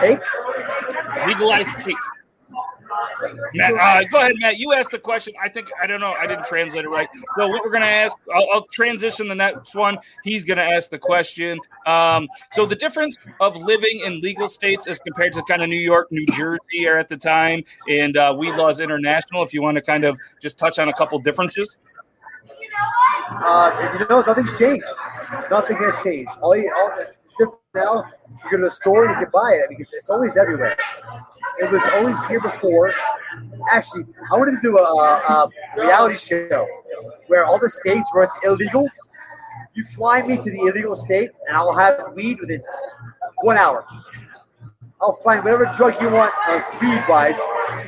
Cake? 0.00 0.20
Legalized 1.26 1.78
cake. 1.78 1.96
Matt, 3.54 3.74
uh, 3.74 4.08
go 4.10 4.18
ahead, 4.18 4.34
Matt. 4.38 4.58
You 4.58 4.72
asked 4.74 4.90
the 4.90 4.98
question. 4.98 5.34
I 5.42 5.48
think 5.48 5.68
I 5.80 5.86
don't 5.86 6.00
know. 6.00 6.12
I 6.12 6.26
didn't 6.26 6.44
translate 6.44 6.84
it 6.84 6.88
right. 6.88 7.08
So 7.36 7.48
what 7.48 7.64
we're 7.64 7.70
gonna 7.70 7.86
ask, 7.86 8.16
I'll, 8.34 8.48
I'll 8.52 8.66
transition 8.66 9.28
the 9.28 9.34
next 9.34 9.74
one. 9.74 9.98
He's 10.24 10.44
gonna 10.44 10.62
ask 10.62 10.90
the 10.90 10.98
question. 10.98 11.58
Um, 11.86 12.28
so 12.52 12.66
the 12.66 12.76
difference 12.76 13.18
of 13.40 13.56
living 13.56 14.00
in 14.04 14.20
legal 14.20 14.48
states 14.48 14.86
as 14.86 14.98
compared 14.98 15.32
to 15.34 15.42
kind 15.42 15.62
of 15.62 15.68
New 15.68 15.76
York, 15.76 16.08
New 16.10 16.26
Jersey, 16.26 16.86
or 16.86 16.98
at 16.98 17.08
the 17.08 17.16
time, 17.16 17.64
and 17.88 18.16
uh, 18.16 18.34
weed 18.36 18.54
laws 18.54 18.80
international. 18.80 19.42
If 19.42 19.52
you 19.52 19.62
want 19.62 19.76
to 19.76 19.82
kind 19.82 20.04
of 20.04 20.18
just 20.40 20.58
touch 20.58 20.78
on 20.78 20.88
a 20.88 20.92
couple 20.92 21.18
differences. 21.18 21.76
Uh, 23.30 23.96
you 23.98 24.06
know, 24.06 24.22
nothing's 24.22 24.58
changed. 24.58 24.86
Nothing 25.50 25.76
has 25.78 26.02
changed. 26.02 26.32
All 26.40 26.52
all 26.52 26.54
the, 26.54 26.56
it's 26.62 26.70
different 26.70 27.17
now. 27.78 28.04
You 28.44 28.50
go 28.50 28.56
to 28.58 28.62
the 28.64 28.70
store 28.70 29.06
and 29.06 29.18
you 29.18 29.24
can 29.24 29.32
buy 29.32 29.52
it. 29.54 29.64
I 29.66 29.68
mean, 29.70 29.86
it's 29.92 30.10
always 30.10 30.36
everywhere. 30.36 30.76
It 31.58 31.70
was 31.70 31.82
always 31.94 32.22
here 32.26 32.40
before. 32.40 32.92
Actually, 33.72 34.04
I 34.32 34.36
wanted 34.36 34.52
to 34.52 34.62
do 34.62 34.78
a, 34.78 34.82
a 34.82 35.48
reality 35.76 36.16
show 36.16 36.66
where 37.26 37.44
all 37.44 37.58
the 37.58 37.68
states 37.68 38.08
where 38.12 38.24
it's 38.24 38.36
illegal, 38.44 38.88
you 39.74 39.84
fly 39.84 40.22
me 40.22 40.36
to 40.36 40.50
the 40.50 40.60
illegal 40.60 40.94
state, 40.94 41.30
and 41.46 41.56
I'll 41.56 41.74
have 41.74 42.12
weed 42.14 42.38
within 42.40 42.62
one 43.42 43.56
hour. 43.56 43.84
I'll 45.00 45.12
find 45.12 45.44
whatever 45.44 45.66
drug 45.66 46.00
you 46.02 46.10
want, 46.10 46.32
uh, 46.48 46.60
weed 46.80 47.04
wise, 47.08 47.38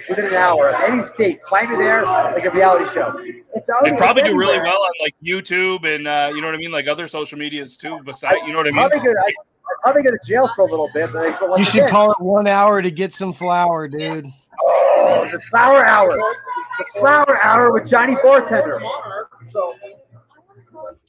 within 0.09 0.27
an 0.27 0.35
hour 0.35 0.71
of 0.71 0.81
any 0.89 1.03
state. 1.03 1.41
Find 1.43 1.71
me 1.71 1.77
there 1.77 2.05
like 2.05 2.45
a 2.45 2.51
reality 2.51 2.89
show. 2.93 3.19
It's 3.55 3.69
already 3.69 3.97
They 3.97 3.99
probably 3.99 4.23
do 4.23 4.37
really 4.37 4.59
well 4.59 4.79
on 4.79 4.93
like 5.03 5.15
YouTube 5.25 5.85
and 5.93 6.07
uh, 6.07 6.31
you 6.33 6.41
know 6.41 6.47
what 6.47 6.55
I 6.55 6.59
mean, 6.59 6.71
like 6.71 6.87
other 6.87 7.09
social 7.09 7.37
medias 7.37 7.77
too. 7.77 7.99
Besides, 8.05 8.39
you 8.47 8.53
know 8.53 8.59
what 8.59 8.69
I 8.69 8.71
mean. 8.71 8.89
Probably 8.89 9.01
go, 9.01 9.11
I, 9.11 9.33
I'd 9.69 9.83
probably 9.83 10.03
go 10.03 10.11
to 10.11 10.19
jail 10.27 10.49
for 10.55 10.63
a 10.63 10.71
little 10.71 10.91
bit, 10.93 11.13
but, 11.13 11.39
but 11.41 11.59
You 11.59 11.65
should 11.65 11.81
again, 11.81 11.91
call 11.91 12.13
it 12.13 12.21
one 12.21 12.47
hour 12.47 12.83
to 12.83 12.91
get 12.91 13.15
some 13.15 13.33
flour, 13.33 13.89
dude. 13.89 14.27
oh, 14.63 15.29
the 15.31 15.41
flower 15.41 15.85
hour, 15.85 16.17
the 16.79 16.85
flower 16.99 17.39
hour 17.43 17.73
with 17.73 17.89
Johnny 17.89 18.17
Bartender. 18.23 18.81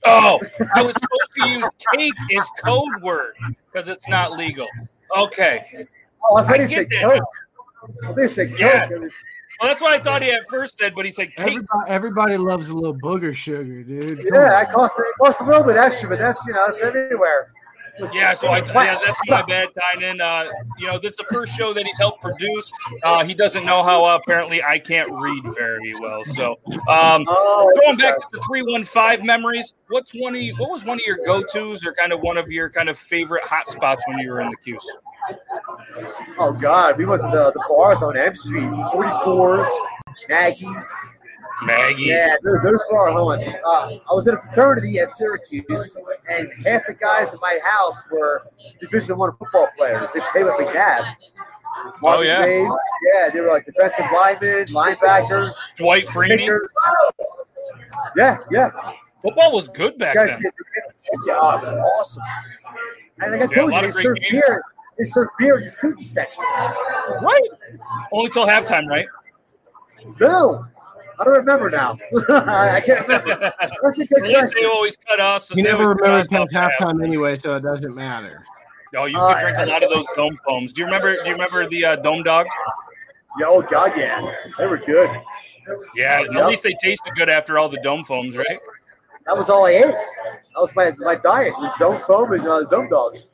Oh, 0.04 0.40
I 0.76 0.82
was 0.82 0.96
supposed 0.96 1.32
to 1.38 1.48
use 1.48 1.70
cake 1.96 2.14
as 2.40 2.48
code 2.64 3.02
word 3.02 3.36
because 3.72 3.88
it's 3.88 4.08
not 4.08 4.32
legal. 4.38 4.68
Okay. 5.16 5.62
Oh, 6.30 6.38
I 6.38 6.44
thought 6.44 6.60
he 6.60 6.68
said 6.68 6.90
get 6.90 7.02
that 7.02 7.14
Coke. 7.20 7.24
I 8.04 8.08
thought 8.08 8.22
he 8.22 8.28
said 8.28 8.54
Yeah. 8.58 8.90
Well, 8.90 9.70
that's 9.70 9.82
what 9.82 9.92
I 9.94 10.02
thought 10.04 10.24
he 10.24 10.32
at 10.32 10.50
first 10.50 10.80
said, 10.80 10.96
but 10.96 11.06
he 11.06 11.12
said 11.12 11.28
cake. 11.36 11.40
Everybody, 11.48 11.90
everybody 11.90 12.38
loves 12.38 12.70
a 12.70 12.74
little 12.74 12.96
booger 12.96 13.36
sugar, 13.36 13.84
dude. 13.84 14.18
Come 14.18 14.28
Yeah, 14.34 14.56
on. 14.58 14.64
it 14.64 14.72
cost 14.72 14.96
it 14.98 15.06
cost 15.20 15.40
a 15.42 15.44
little 15.44 15.64
bit 15.64 15.78
extra, 15.78 16.10
but 16.10 16.18
that's 16.18 16.44
you 16.48 16.54
know 16.54 16.66
it's 16.66 16.82
everywhere. 16.82 17.52
Yeah, 18.14 18.34
so 18.34 18.48
I 18.48 18.58
yeah, 18.60 19.00
that's 19.06 19.20
my 19.28 19.42
bad, 19.44 19.70
Tynan. 19.94 20.22
Uh, 20.22 20.46
you 20.78 20.88
know, 20.88 20.98
this 20.98 21.12
is 21.12 21.18
the 21.18 21.26
first 21.32 21.54
show 21.54 21.74
that 21.74 21.86
he's 21.86 21.98
helped 21.98 22.22
produce. 22.22 22.72
Uh, 23.04 23.24
he 23.24 23.34
doesn't 23.34 23.66
know 23.66 23.84
how 23.84 24.04
uh, 24.06 24.18
apparently 24.22 24.64
I 24.64 24.80
can't 24.80 25.10
read 25.12 25.44
very 25.56 25.94
well. 26.00 26.24
So, 26.26 26.60
um, 26.90 27.26
Oh, 27.28 27.72
going 27.84 27.98
back 27.98 28.20
to 28.20 28.26
the 28.32 28.42
three 28.48 28.64
one 28.64 28.84
five 28.84 29.24
memories, 29.24 29.74
what's 29.90 30.12
one 30.14 30.36
of 30.36 30.42
you, 30.42 30.56
what 30.58 30.72
was 30.72 30.84
one 30.86 30.98
of 31.00 31.06
your 31.06 31.20
go 31.26 31.44
tos 31.44 31.86
or 31.86 31.94
kind 31.94 32.12
of 32.14 32.22
one 32.22 32.38
of 32.38 32.52
your 32.52 32.70
kind 32.70 32.90
of 32.90 32.98
favorite 32.98 33.44
hot 33.46 33.68
spots 33.68 34.04
when 34.08 34.20
you 34.20 34.32
were 34.32 34.42
in 34.42 34.50
the 34.50 34.58
'Cuse? 34.58 34.90
Oh 36.40 36.52
God, 36.52 36.98
we 36.98 37.06
went 37.06 37.22
to 37.22 37.28
the, 37.28 37.52
the 37.52 37.64
bars 37.70 38.02
on 38.02 38.18
M 38.18 38.34
Street, 38.36 38.64
44s, 38.64 39.68
Maggie's. 40.30 41.14
Maggie. 41.64 42.04
Yeah, 42.06 42.36
those, 42.44 42.84
were 42.90 43.00
our 43.00 43.12
haunts. 43.12 43.54
Uh, 43.54 43.98
I 44.10 44.14
was 44.14 44.28
in 44.28 44.36
a 44.36 44.42
fraternity 44.42 45.00
at 45.00 45.12
Syracuse, 45.12 45.96
and 46.30 46.50
half 46.66 46.88
the 46.88 46.94
guys 46.94 47.34
in 47.34 47.40
my 47.42 47.60
house 47.64 48.02
were 48.12 48.44
Division 48.80 49.18
One 49.18 49.32
football 49.38 49.70
players. 49.78 50.12
They 50.12 50.22
played 50.32 50.46
with 50.46 50.68
McNabb. 50.68 51.16
Marvin 52.02 52.28
yeah. 52.28 52.38
Graves, 52.40 52.82
yeah, 53.14 53.30
they 53.30 53.40
were 53.42 53.48
like 53.48 53.66
defensive 53.66 54.06
linemen, 54.14 54.66
linebackers, 54.66 55.54
Dwight 55.78 56.06
Freeney. 56.08 56.60
Yeah, 58.16 58.38
yeah. 58.52 58.72
Football 59.22 59.54
was 59.54 59.68
good 59.70 59.98
back 59.98 60.16
guys 60.16 60.30
then. 60.30 60.42
yeah, 61.26 61.38
oh, 61.40 61.58
it 61.58 61.62
was 61.62 61.72
awesome. 61.72 62.24
And 63.20 63.32
like 63.32 63.42
I 63.42 63.52
Yeah, 63.52 63.62
told 63.62 63.74
you, 63.74 63.82
they 63.82 63.90
great 63.92 64.04
serve 64.04 64.18
games. 64.18 64.32
beer. 64.32 64.64
They 64.98 65.04
serve 65.06 65.28
beer 65.40 65.58
in 65.58 65.64
the 65.64 65.70
student 65.70 66.06
section. 66.06 66.44
Right. 67.22 67.50
Only 68.12 68.30
till 68.30 68.46
halftime, 68.46 68.88
right? 68.88 69.08
No, 70.20 70.66
I 71.22 71.24
don't 71.24 71.34
remember 71.36 71.70
now. 71.70 72.00
I 72.30 72.72
I 72.78 72.82
can't 72.82 73.08
remember. 73.08 73.54
That's 73.84 74.00
a 74.00 74.06
good 74.08 74.18
At 74.18 74.24
least 74.24 74.40
question. 74.40 74.64
they 74.64 74.68
always 74.70 74.98
cut 74.98 75.20
us. 75.20 75.52
You 75.56 75.62
never 75.62 75.90
remember 75.90 76.20
us 76.22 76.28
past 76.28 76.52
half. 76.52 76.72
halftime 76.80 77.04
anyway, 77.04 77.36
so 77.36 77.56
it 77.56 77.62
doesn't 77.62 77.94
matter. 77.94 78.44
No, 78.92 79.06
you 79.06 79.20
Uh, 79.20 79.34
could 79.34 79.42
drink 79.42 79.58
a 79.60 79.66
lot 79.68 79.84
of 79.84 79.90
those 79.90 80.08
dome 80.18 80.38
foams. 80.46 80.74
Do 80.74 80.82
you 80.82 80.86
remember? 80.86 81.16
Do 81.16 81.22
you 81.28 81.34
remember 81.34 81.70
the 81.70 81.86
uh, 81.86 81.96
dome 81.98 82.24
dogs? 82.24 82.50
Yeah, 83.40 83.46
oh 83.50 83.62
God, 83.62 83.94
yeah, 83.96 84.34
they 84.58 84.66
were 84.66 84.78
good. 84.80 85.22
Yeah, 85.96 86.22
at 86.22 86.32
Yep. 86.32 86.48
least 86.48 86.64
they 86.64 86.74
tasted 86.82 87.14
good 87.16 87.30
after 87.30 87.60
all 87.60 87.70
the 87.70 87.80
dome 87.84 88.04
foams, 88.04 88.36
right? 88.36 88.60
That 89.28 89.38
was 89.38 89.50
all 89.50 89.66
I 89.68 89.72
ate. 89.72 89.86
That 89.86 90.58
was 90.58 90.76
my 90.76 90.92
my 91.00 91.16
diet. 91.16 91.54
Was 91.60 91.72
dome 91.80 92.02
foam 92.08 92.32
and 92.34 92.42
uh, 92.48 92.64
dome 92.64 92.90
dogs. 92.90 93.28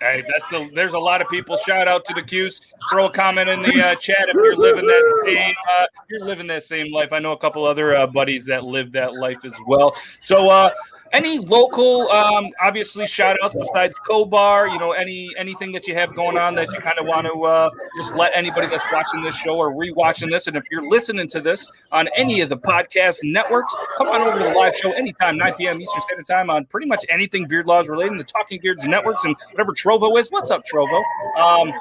Hey, 0.00 0.24
that's 0.30 0.48
the. 0.48 0.70
There's 0.74 0.94
a 0.94 0.98
lot 0.98 1.20
of 1.20 1.28
people. 1.28 1.56
Shout 1.56 1.88
out 1.88 2.04
to 2.06 2.14
the 2.14 2.22
'Cuse. 2.22 2.60
Throw 2.90 3.06
a 3.06 3.12
comment 3.12 3.48
in 3.48 3.62
the 3.62 3.80
uh, 3.80 3.94
chat 3.94 4.24
if 4.28 4.34
you're 4.34 4.56
living 4.56 4.86
that 4.86 5.22
same. 5.24 5.54
Uh, 5.78 5.86
you're 6.08 6.24
living 6.24 6.46
that 6.48 6.62
same 6.62 6.92
life. 6.92 7.12
I 7.12 7.18
know 7.18 7.32
a 7.32 7.38
couple 7.38 7.64
other 7.64 7.96
uh, 7.96 8.06
buddies 8.06 8.44
that 8.46 8.64
live 8.64 8.92
that 8.92 9.14
life 9.14 9.44
as 9.44 9.54
well. 9.66 9.94
So, 10.20 10.48
uh, 10.50 10.70
any 11.12 11.38
local, 11.38 12.10
um, 12.10 12.50
obviously, 12.62 13.06
shout 13.06 13.36
outs 13.42 13.54
besides 13.54 13.98
Cobar. 14.06 14.68
You 14.68 14.78
know, 14.78 14.92
any 14.92 15.30
anything 15.36 15.72
that 15.72 15.86
you 15.86 15.94
have 15.94 16.14
going 16.14 16.38
on 16.38 16.54
that 16.54 16.72
you 16.72 16.78
kind 16.78 16.98
of 16.98 17.06
want 17.06 17.26
to 17.26 17.44
uh, 17.44 17.70
just 17.96 18.14
let 18.14 18.32
anybody 18.34 18.66
that's 18.66 18.84
watching 18.92 19.22
this 19.22 19.36
show 19.36 19.56
or 19.56 19.72
rewatching 19.72 20.30
this, 20.30 20.46
and 20.46 20.56
if 20.56 20.64
you're 20.70 20.88
listening 20.88 21.28
to 21.28 21.40
this 21.40 21.68
on 21.90 22.08
any 22.16 22.40
of 22.40 22.48
the 22.48 22.56
podcast 22.56 23.18
networks, 23.22 23.74
come 23.98 24.08
on 24.08 24.22
over 24.22 24.38
to 24.38 24.44
the 24.44 24.54
live 24.54 24.74
show 24.74 24.92
anytime, 24.92 25.36
9 25.36 25.54
p.m. 25.54 25.80
Eastern 25.80 26.00
Standard 26.02 26.26
Time 26.26 26.50
on 26.50 26.64
pretty 26.66 26.86
much 26.86 27.04
anything 27.08 27.46
beard 27.46 27.66
laws 27.66 27.88
related 27.88 28.18
to 28.18 28.24
Talking 28.24 28.60
Beards 28.62 28.86
networks 28.88 29.24
and 29.24 29.36
whatever 29.50 29.72
Trovo 29.72 30.18
is. 30.18 30.30
What's 30.30 30.50
up, 30.50 30.64
Trovo? 30.66 31.02
Um, 31.36 31.72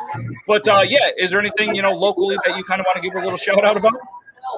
but 0.47 0.67
uh, 0.67 0.83
yeah, 0.87 1.09
is 1.17 1.31
there 1.31 1.39
anything 1.39 1.73
you 1.75 1.81
know 1.81 1.93
locally 1.93 2.37
that 2.45 2.57
you 2.57 2.63
kind 2.63 2.81
of 2.81 2.85
want 2.85 2.97
to 2.97 3.01
give 3.01 3.15
a 3.15 3.23
little 3.23 3.37
shout 3.37 3.63
out 3.63 3.77
about? 3.77 3.93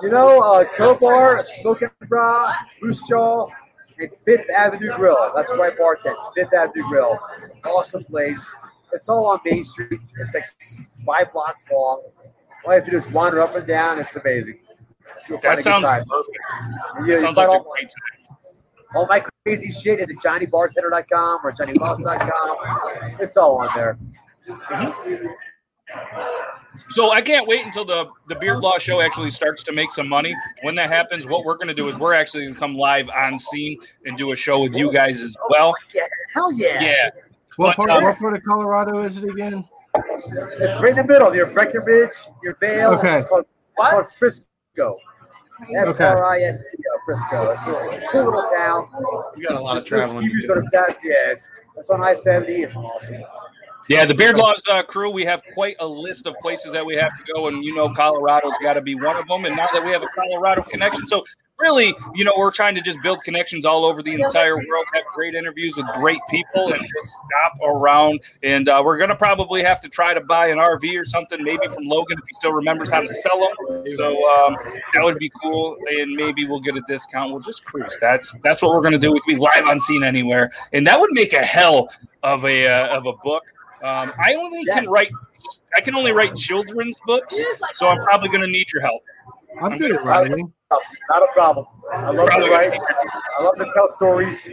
You 0.02 0.10
know, 0.10 0.42
uh, 0.42 0.66
Cobar, 0.66 1.46
Smoking 1.46 1.90
Bra, 2.08 2.52
Moose 2.82 3.08
Jaw, 3.08 3.48
and 4.00 4.10
Fifth 4.26 4.50
Avenue 4.50 4.92
Grill. 4.96 5.32
That's 5.36 5.50
where 5.52 5.72
I 5.72 5.76
bartend. 5.76 6.16
Fifth 6.36 6.54
Avenue 6.54 6.84
Grill, 6.88 7.20
awesome 7.66 8.04
place. 8.06 8.54
It's 8.92 9.10
all 9.10 9.26
on 9.28 9.40
Main 9.46 9.64
Street. 9.64 10.00
It's 10.20 10.34
like 10.34 10.46
five 11.06 11.32
blocks 11.34 11.66
long. 11.72 12.04
All 12.66 12.72
you 12.72 12.72
have 12.74 12.86
to 12.86 12.92
do 12.92 12.98
is 12.98 13.10
wander 13.10 13.42
up 13.42 13.56
and 13.56 13.66
down. 13.68 14.00
It's 14.00 14.16
amazing. 14.16 14.60
You'll 15.28 15.40
find 15.40 15.58
That 15.58 15.62
a 15.62 15.64
good 15.64 15.64
sounds 15.64 15.84
time. 15.84 16.06
perfect. 16.06 16.38
You- 17.00 17.06
you 17.16 17.20
Sounds 17.20 17.38
like 17.38 17.48
a 17.48 17.52
all- 17.52 17.64
great 17.74 17.90
time. 17.90 18.38
All 18.96 19.08
my 19.08 19.24
crazy 19.44 19.72
shit 19.72 20.00
is 20.00 20.10
at 20.12 20.18
johnnybartender.com 20.18 21.40
or 21.44 21.52
johnnylost.com. 21.52 23.18
It's 23.20 23.36
all 23.38 23.58
on 23.58 23.70
there. 23.76 23.98
Mm-hmm. 24.48 25.26
So 26.90 27.12
I 27.12 27.22
can't 27.22 27.48
wait 27.48 27.66
until 27.66 27.86
the 27.86 28.08
the 28.28 28.36
Beard 28.36 28.60
Law 28.60 28.80
Show 28.80 29.00
actually 29.02 29.30
starts 29.30 29.64
to 29.64 29.72
make 29.72 29.92
some 29.92 30.10
money. 30.10 30.36
When 30.64 30.74
that 30.76 30.90
happens, 30.90 31.28
what 31.28 31.46
we're 31.46 31.56
going 31.56 31.68
to 31.68 31.74
do 31.74 31.88
is 31.88 31.98
we're 32.00 32.14
actually 32.16 32.44
going 32.44 32.56
to 32.56 32.60
come 32.60 32.76
live 32.76 33.10
on 33.10 33.38
scene 33.38 33.78
and 34.06 34.18
do 34.18 34.32
a 34.32 34.36
show 34.36 34.60
with 34.62 34.76
you 34.76 34.92
guys 34.92 35.22
as 35.22 35.36
well. 35.50 35.74
Yeah, 35.94 36.02
hell 36.34 36.52
yeah. 36.52 36.82
Yeah. 36.82 37.10
What 37.58 37.78
But, 37.78 37.88
part, 37.88 37.90
uh, 37.92 38.06
what 38.06 38.18
part 38.18 38.34
of 38.36 38.44
Colorado 38.44 39.04
is 39.04 39.18
it 39.18 39.30
again? 39.30 39.64
It's 39.96 40.80
right 40.82 40.90
in 40.90 40.96
the 40.96 41.04
middle. 41.04 41.36
Your 41.36 41.46
Breckenridge, 41.48 42.14
your 42.42 42.56
Vail. 42.56 42.94
Okay. 42.94 43.18
It's 43.18 43.26
called, 43.26 43.46
it's 43.78 43.88
called 43.90 44.08
Frisco. 44.18 44.98
F 45.78 45.88
Okay. 45.90 46.04
R 46.06 46.26
I 46.26 46.42
S 46.42 46.72
C 46.72 46.78
O, 46.92 47.00
Frisco. 47.06 47.50
It's 47.52 47.68
a, 47.68 47.86
it's 47.86 47.98
a 48.00 48.02
cool 48.10 48.26
little 48.26 48.50
town. 48.58 48.90
You 49.38 49.44
got 49.44 49.58
a 49.58 49.60
lot 49.62 49.78
of 49.78 49.84
It's 49.84 49.90
this 49.92 50.00
traveling. 50.00 50.26
ski 50.26 50.36
resort 50.36 50.58
of 50.58 50.72
town. 50.74 50.86
Yeah, 51.04 51.14
it's, 51.32 51.48
it's 51.78 51.90
on 51.92 52.04
I 52.04 52.16
70. 52.16 52.52
It's 52.64 52.76
awesome. 52.76 53.22
Yeah, 53.90 54.06
the 54.06 54.16
Beard 54.16 54.38
Laws 54.38 54.62
uh, 54.70 54.84
crew, 54.84 55.10
we 55.10 55.26
have 55.26 55.42
quite 55.54 55.76
a 55.80 55.88
list 55.88 56.26
of 56.26 56.36
places 56.42 56.72
that 56.72 56.86
we 56.86 56.96
have 56.96 57.12
to 57.18 57.34
go, 57.34 57.48
and 57.48 57.64
you 57.64 57.76
know, 57.76 57.94
Colorado's 57.94 58.54
got 58.62 58.74
to 58.74 58.82
be 58.82 58.96
one 58.96 59.18
of 59.18 59.28
them. 59.28 59.46
And 59.46 59.56
now 59.56 59.68
that 59.74 59.84
we 59.84 59.92
have 59.92 60.04
a 60.04 60.08
Colorado 60.08 60.62
connection, 60.64 61.06
so 61.06 61.26
really, 61.60 61.96
you 62.16 62.24
know, 62.24 62.34
we're 62.38 62.52
trying 62.52 62.76
to 62.76 62.82
just 62.82 63.02
build 63.02 63.24
connections 63.24 63.66
all 63.66 63.86
over 63.86 64.02
the 64.02 64.14
entire 64.14 64.56
world, 64.56 64.86
have 64.94 65.04
great 65.14 65.36
interviews 65.36 65.76
with 65.76 65.86
great 65.94 66.20
people, 66.30 66.72
and 66.72 66.82
just 66.82 67.14
stop 67.14 67.54
around. 67.64 68.20
And 68.42 68.70
uh, 68.70 68.82
we're 68.84 68.98
going 68.98 69.10
to 69.10 69.16
probably 69.16 69.62
have 69.64 69.80
to 69.82 69.90
try 69.90 70.14
to 70.14 70.22
buy 70.22 70.48
an 70.48 70.58
RV 70.58 71.00
or 71.00 71.06
something, 71.06 71.44
maybe 71.44 71.68
from 71.74 71.86
Logan 71.86 72.18
if 72.18 72.24
he 72.28 72.34
still 72.36 72.54
remembers 72.54 72.90
how 72.90 73.02
to 73.02 73.08
sell 73.08 73.40
them. 73.40 73.84
So 73.96 74.08
um, 74.30 74.58
that 74.94 75.04
would 75.04 75.20
be 75.20 75.32
cool, 75.42 75.78
and 75.90 76.16
maybe 76.16 76.48
we'll 76.48 76.62
get 76.62 76.76
a 76.78 76.82
discount. 76.88 77.32
We'll 77.32 77.42
just 77.42 77.66
cruise. 77.66 77.98
That's 78.00 78.34
that's 78.44 78.62
what 78.62 78.74
we're 78.74 78.82
going 78.82 78.94
to 78.94 79.00
do. 79.00 79.12
We 79.12 79.20
can 79.22 79.36
be 79.36 79.42
live 79.42 79.68
on 79.68 79.80
scene 79.82 80.04
anywhere, 80.04 80.52
and 80.72 80.88
that 80.88 81.00
would 81.00 81.12
make 81.12 81.34
a 81.34 81.44
hell 81.44 81.90
of 82.24 82.46
a 82.46 82.68
uh, 82.68 82.98
of 82.98 83.06
a 83.08 83.14
book. 83.24 83.44
Um, 83.84 84.14
I 84.18 84.36
only 84.36 84.64
can 84.64 84.88
write. 84.90 85.12
I 85.76 85.82
can 85.82 85.94
only 85.96 86.12
write 86.14 86.36
children's 86.36 86.98
books, 87.06 87.36
so 87.74 87.88
I'm 87.88 88.02
probably 88.04 88.30
going 88.30 88.42
to 88.42 88.48
need 88.48 88.72
your 88.72 88.82
help. 88.82 89.04
I'm 89.62 89.78
good 89.78 89.92
at 89.92 90.04
writing. 90.04 90.54
Not 91.10 91.24
a 91.24 91.28
problem. 91.34 91.66
I 91.94 92.10
love 92.12 92.28
Probably 92.28 92.48
to 92.48 92.52
write. 92.52 92.80
I 93.40 93.44
love 93.44 93.56
to 93.58 93.70
tell 93.74 93.88
stories. 93.88 94.50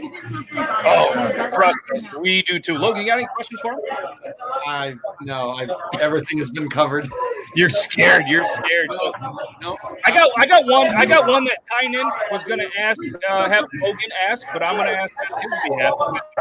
Oh, 0.56 1.50
trust 1.52 1.78
us, 1.94 2.02
we 2.18 2.42
do 2.42 2.58
too. 2.58 2.76
Logan, 2.76 3.02
you 3.02 3.08
got 3.08 3.18
any 3.18 3.28
questions 3.34 3.60
for 3.60 3.72
him? 3.72 3.80
I 4.66 4.94
no, 5.22 5.50
I 5.50 5.68
everything 6.00 6.38
has 6.38 6.50
been 6.50 6.68
covered. 6.68 7.08
You're 7.54 7.68
scared. 7.68 8.28
You're 8.28 8.44
scared. 8.44 8.88
So 8.92 9.12
No, 9.60 9.76
I 10.04 10.12
got, 10.12 10.30
I 10.38 10.46
got 10.46 10.66
one. 10.66 10.86
I 10.88 11.04
got 11.04 11.26
one 11.26 11.44
that 11.44 11.58
Tynan 11.66 12.08
was 12.30 12.44
going 12.44 12.60
to 12.60 12.68
ask, 12.78 13.00
uh, 13.28 13.48
have 13.48 13.66
Logan 13.82 14.10
ask, 14.28 14.46
but 14.52 14.62
I'm 14.62 14.76
going 14.76 14.86
to 14.86 14.96
ask 14.96 15.12
on 15.32 15.42
his 15.42 15.50
behalf. 15.68 15.94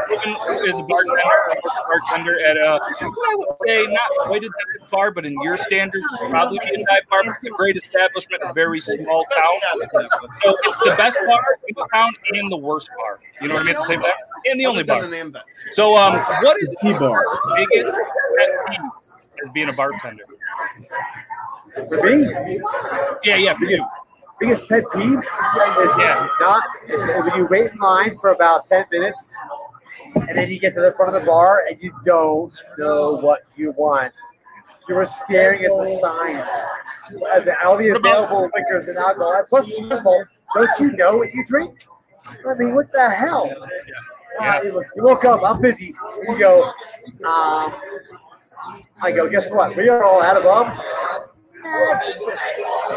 Logan 0.08 0.68
is 0.68 0.78
a 0.78 0.82
bartender, 0.82 1.18
a 1.18 1.60
bartender 1.88 2.40
at 2.46 2.56
a, 2.56 2.80
I 2.80 3.34
would 3.36 3.48
say 3.66 3.86
not 3.86 4.26
quite 4.26 4.44
a 4.44 4.48
dive 4.48 4.90
bar, 4.90 5.10
but 5.10 5.26
in 5.26 5.40
your 5.42 5.56
standards, 5.56 6.04
probably 6.28 6.58
be 6.60 6.80
a 6.80 6.84
dive 6.86 7.08
bar. 7.10 7.22
It's 7.26 7.46
a 7.48 7.50
great 7.50 7.76
establishment, 7.76 8.42
a 8.44 8.52
very 8.52 8.80
small 8.80 9.24
town. 9.24 9.69
So 10.44 10.56
it's 10.64 10.78
the 10.78 10.94
best 10.96 11.18
bar 11.26 11.40
in 11.68 11.74
the 11.76 11.86
town 11.92 12.10
and 12.34 12.50
the 12.50 12.56
worst 12.56 12.88
bar. 12.96 13.20
You 13.40 13.48
know 13.48 13.54
what 13.54 13.62
I 13.62 13.66
mean? 13.66 13.74
At 13.76 13.80
the 13.82 13.86
same 13.86 14.00
time, 14.00 14.12
and 14.46 14.60
the 14.60 14.66
only 14.66 14.82
bar. 14.84 15.02
Done 15.02 15.12
an 15.14 15.32
Ambex. 15.32 15.42
So, 15.72 15.96
um, 15.96 16.18
what 16.42 16.56
is 16.62 16.68
the 16.82 16.92
bar 16.98 17.22
your 17.24 17.40
biggest 17.56 17.92
pet 18.38 18.48
peeve 18.68 18.90
as 19.44 19.50
being 19.50 19.68
a 19.68 19.72
bartender? 19.72 20.24
For 21.88 22.02
me, 22.02 22.60
Yeah, 23.24 23.36
yeah, 23.36 23.54
for 23.54 23.64
you. 23.64 23.70
biggest, 23.70 23.86
biggest 24.40 24.68
pet 24.68 24.84
peeve 24.94 25.18
is 25.18 25.98
Yeah. 25.98 26.26
not 26.40 26.64
is 26.88 27.04
when 27.04 27.34
you 27.36 27.46
wait 27.46 27.72
in 27.72 27.78
line 27.78 28.18
for 28.18 28.30
about 28.30 28.66
10 28.66 28.86
minutes 28.90 29.36
and 30.14 30.36
then 30.36 30.50
you 30.50 30.58
get 30.58 30.74
to 30.74 30.80
the 30.80 30.92
front 30.92 31.14
of 31.14 31.20
the 31.20 31.26
bar 31.26 31.64
and 31.68 31.80
you 31.80 31.92
don't 32.04 32.52
know 32.78 33.12
what 33.16 33.40
you 33.56 33.72
want. 33.72 34.12
You 34.90 34.96
were 34.96 35.04
staring 35.04 35.64
at 35.64 35.70
the 35.70 35.86
sign. 36.00 36.36
Uh, 36.36 37.40
the- 37.40 37.54
All 37.64 37.76
the 37.76 37.90
available 37.90 38.50
liquors 38.56 38.88
and 38.88 38.98
alcohol. 38.98 39.40
Plus, 39.48 39.72
first 39.88 40.00
of 40.00 40.06
all, 40.06 40.24
don't 40.52 40.80
you 40.80 40.90
know 40.90 41.18
what 41.18 41.32
you 41.32 41.44
drink? 41.46 41.86
I 42.26 42.54
mean, 42.54 42.74
what 42.74 42.90
the 42.90 43.08
hell? 43.08 43.48
Uh, 44.40 44.60
you 44.64 44.72
look- 44.72 44.86
you 44.96 45.04
woke 45.04 45.24
up, 45.24 45.42
I'm 45.44 45.60
busy. 45.60 45.94
You 46.26 46.36
go, 46.40 46.64
um, 47.24 47.72
I 49.00 49.12
go, 49.14 49.28
guess 49.28 49.48
what? 49.48 49.76
We 49.76 49.88
are 49.88 50.02
all 50.02 50.22
out 50.22 50.36
of 50.36 50.42
them. 50.42 50.76
Next. 51.62 52.18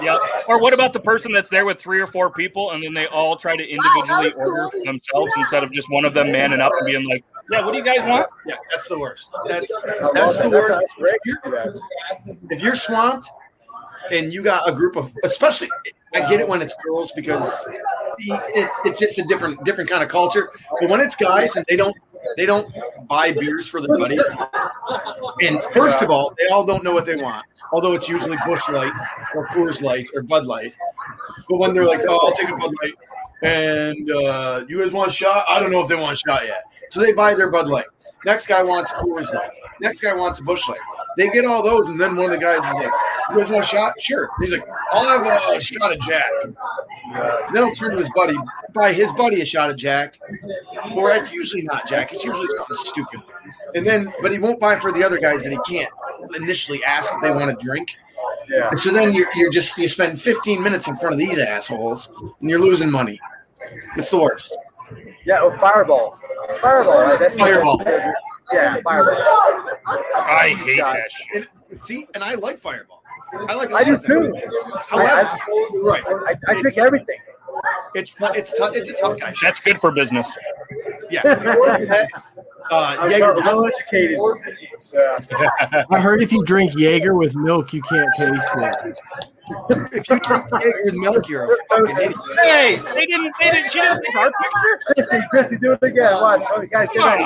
Yeah. 0.01 0.17
Or 0.47 0.57
what 0.57 0.73
about 0.73 0.93
the 0.93 0.99
person 0.99 1.31
that's 1.31 1.49
there 1.49 1.63
with 1.65 1.79
three 1.79 2.01
or 2.01 2.07
four 2.07 2.31
people 2.31 2.71
and 2.71 2.83
then 2.83 2.95
they 2.95 3.05
all 3.05 3.35
try 3.35 3.55
to 3.55 3.63
individually 3.63 4.31
order 4.37 4.67
for 4.71 4.83
themselves 4.83 5.31
instead 5.37 5.63
of 5.63 5.71
just 5.71 5.91
one 5.91 6.05
of 6.05 6.15
them 6.15 6.31
manning 6.31 6.59
up 6.59 6.71
and 6.75 6.87
being 6.87 7.07
like, 7.07 7.23
yeah, 7.51 7.65
what 7.65 7.71
do 7.71 7.77
you 7.77 7.83
guys 7.83 8.05
want? 8.05 8.27
Yeah, 8.45 8.55
that's 8.71 8.87
the 8.87 8.97
worst. 8.97 9.29
That's 9.47 9.71
that's 10.13 10.37
the 10.37 10.49
worst. 10.49 10.95
If 12.49 12.61
you're 12.61 12.75
swamped 12.75 13.29
and 14.11 14.33
you 14.33 14.43
got 14.43 14.67
a 14.67 14.73
group 14.73 14.95
of, 14.95 15.13
especially, 15.23 15.69
I 16.13 16.21
get 16.21 16.39
it 16.39 16.47
when 16.47 16.61
it's 16.61 16.75
girls 16.85 17.11
because 17.13 17.65
it, 18.17 18.69
it's 18.85 18.99
just 18.99 19.19
a 19.19 19.23
different 19.23 19.63
different 19.65 19.89
kind 19.89 20.03
of 20.03 20.09
culture. 20.09 20.49
But 20.79 20.89
when 20.89 21.01
it's 21.01 21.15
guys 21.15 21.55
and 21.55 21.65
they 21.67 21.75
don't 21.75 21.95
they 22.37 22.45
don't 22.45 22.73
buy 23.07 23.33
beers 23.33 23.67
for 23.67 23.81
their 23.81 23.97
buddies, 23.97 24.25
and 25.41 25.61
first 25.73 26.01
of 26.01 26.09
all, 26.09 26.33
they 26.37 26.47
all 26.53 26.65
don't 26.65 26.83
know 26.83 26.93
what 26.93 27.05
they 27.05 27.15
want. 27.15 27.45
Although 27.71 27.93
it's 27.93 28.07
usually 28.07 28.37
Busch 28.45 28.69
Light 28.69 28.93
or 29.35 29.47
Coors 29.47 29.81
Light 29.81 30.07
or 30.15 30.21
Bud 30.21 30.45
Light. 30.45 30.75
But 31.49 31.57
when 31.57 31.73
they're 31.73 31.85
like, 31.85 32.01
"Oh, 32.07 32.17
I'll 32.17 32.33
take 32.33 32.49
a 32.49 32.55
Bud 32.55 32.71
Light," 32.83 32.93
and 33.43 34.11
uh, 34.11 34.63
you 34.67 34.79
guys 34.79 34.91
want 34.91 35.09
a 35.09 35.13
shot? 35.13 35.45
I 35.47 35.59
don't 35.59 35.71
know 35.71 35.81
if 35.81 35.87
they 35.87 35.95
want 35.95 36.13
a 36.13 36.15
shot 36.15 36.45
yet. 36.45 36.63
So 36.89 36.99
they 36.99 37.13
buy 37.13 37.33
their 37.33 37.51
Bud 37.51 37.67
Light. 37.67 37.85
Next 38.25 38.47
guy 38.47 38.63
wants 38.63 38.91
Coors 38.91 39.33
Light. 39.33 39.49
Next 39.81 40.01
guy 40.01 40.15
wants 40.15 40.39
a 40.39 40.43
Busch 40.43 40.67
Light. 40.69 40.79
They 41.17 41.29
get 41.29 41.45
all 41.45 41.63
those, 41.63 41.89
and 41.89 41.99
then 41.99 42.15
one 42.15 42.25
of 42.25 42.31
the 42.31 42.37
guys 42.37 42.59
is 42.59 42.73
like, 42.73 42.91
"You 43.31 43.37
guys 43.37 43.49
want 43.49 43.63
a 43.63 43.67
shot? 43.67 43.99
Sure." 43.99 44.29
He's 44.39 44.51
like, 44.51 44.65
"I'll 44.91 45.23
have 45.23 45.57
a 45.57 45.59
shot 45.59 45.91
of 45.91 45.99
Jack." 46.01 46.29
Then 47.53 47.65
he'll 47.65 47.75
turn 47.75 47.91
to 47.91 47.97
his 47.97 48.09
buddy, 48.15 48.35
buy 48.73 48.93
his 48.93 49.11
buddy 49.13 49.41
a 49.41 49.45
shot 49.45 49.69
of 49.69 49.75
Jack, 49.75 50.19
or 50.95 51.11
it's 51.11 51.31
usually 51.31 51.63
not 51.63 51.87
Jack. 51.87 52.13
It's 52.13 52.23
usually 52.23 52.47
something 52.55 52.77
stupid. 52.77 53.21
And 53.75 53.85
then, 53.85 54.13
but 54.21 54.31
he 54.31 54.39
won't 54.39 54.59
buy 54.59 54.77
for 54.77 54.91
the 54.91 55.03
other 55.03 55.19
guys 55.19 55.43
that 55.43 55.51
he 55.51 55.59
can't 55.67 55.91
initially 56.35 56.83
ask 56.83 57.11
if 57.13 57.21
they 57.21 57.31
want 57.31 57.57
to 57.57 57.65
drink. 57.65 57.89
Yeah. 58.49 58.69
And 58.69 58.79
so 58.79 58.89
then 58.91 59.13
you're, 59.13 59.27
you're 59.35 59.51
just 59.51 59.77
you 59.77 59.87
spend 59.87 60.19
15 60.21 60.61
minutes 60.61 60.87
in 60.87 60.97
front 60.97 61.13
of 61.13 61.19
these 61.19 61.39
assholes, 61.39 62.09
and 62.39 62.49
you're 62.49 62.59
losing 62.59 62.89
money. 62.89 63.19
It's 63.97 64.11
the 64.11 64.19
worst. 64.19 64.57
Yeah, 65.25 65.39
oh, 65.41 65.57
Fireball. 65.57 66.19
Fireball, 66.61 67.01
right? 67.01 67.19
That's 67.19 67.35
Fireball. 67.35 67.81
Yeah, 68.51 68.81
Fireball. 68.83 69.15
I 70.15 70.55
hate 70.63 70.77
Shot. 70.77 70.95
that 70.95 71.11
shit. 71.11 71.47
And 71.71 71.81
see, 71.83 72.07
and 72.13 72.23
I 72.23 72.35
like 72.35 72.59
Fireball. 72.59 73.01
I 73.33 73.55
like. 73.55 73.69
a 73.69 73.75
I 73.75 73.81
lot 73.89 74.01
do 74.03 74.31
too. 74.31 74.35
However, 74.89 75.37
you're 75.47 75.83
right. 75.85 76.03
I, 76.07 76.51
I 76.51 76.61
drink 76.61 76.77
everything. 76.77 77.17
It's 77.95 78.15
it's 78.35 78.57
tough. 78.57 78.75
It's 78.75 78.89
a 78.89 78.93
tough 78.93 79.19
guy. 79.19 79.31
shit. 79.31 79.39
That's 79.41 79.59
good 79.59 79.79
for 79.79 79.91
business. 79.91 80.31
Yeah. 81.09 81.23
Uh, 82.71 82.95
I'm 82.99 83.09
Jaeger, 83.09 83.35
well 83.35 83.65
educated. 83.65 84.19
I 85.89 85.99
heard 85.99 86.21
if 86.21 86.31
you 86.31 86.43
drink 86.43 86.73
Jaeger 86.75 87.15
with 87.15 87.35
milk, 87.35 87.73
you 87.73 87.81
can't 87.83 88.09
taste 88.15 88.47
it. 88.55 88.99
if 89.91 90.09
you 90.09 90.19
drink 90.19 90.45
Jaeger 90.51 90.81
with 90.85 90.95
milk, 90.95 91.29
you're 91.29 91.53
a 91.53 91.57
fucking 91.69 91.95
idiot. 91.97 92.15
Hey, 92.41 92.75
they 92.77 93.05
didn't, 93.05 93.33
they 93.39 93.51
didn't, 93.51 93.71
she 93.71 93.79
didn't 93.79 94.01
take 94.03 94.15
our 94.15 94.31
picture? 94.31 94.79
Christy, 94.87 95.27
Christy, 95.29 95.57
do 95.57 95.73
it 95.73 95.83
again. 95.83 96.13
Watch. 96.21 96.43
Oh, 96.51 96.63
guys, 96.65 96.87
get 96.93 97.05
ready. 97.05 97.25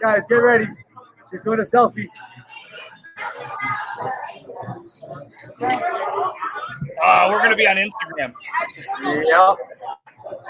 Guys, 0.00 0.26
get 0.26 0.36
ready. 0.36 0.66
She's 1.30 1.40
doing 1.40 1.60
a 1.60 1.62
selfie. 1.62 2.08
Uh, 7.04 7.26
we're 7.30 7.38
going 7.38 7.50
to 7.50 7.56
be 7.56 7.66
on 7.66 7.76
Instagram. 7.76 8.32
Yep. 9.02 9.58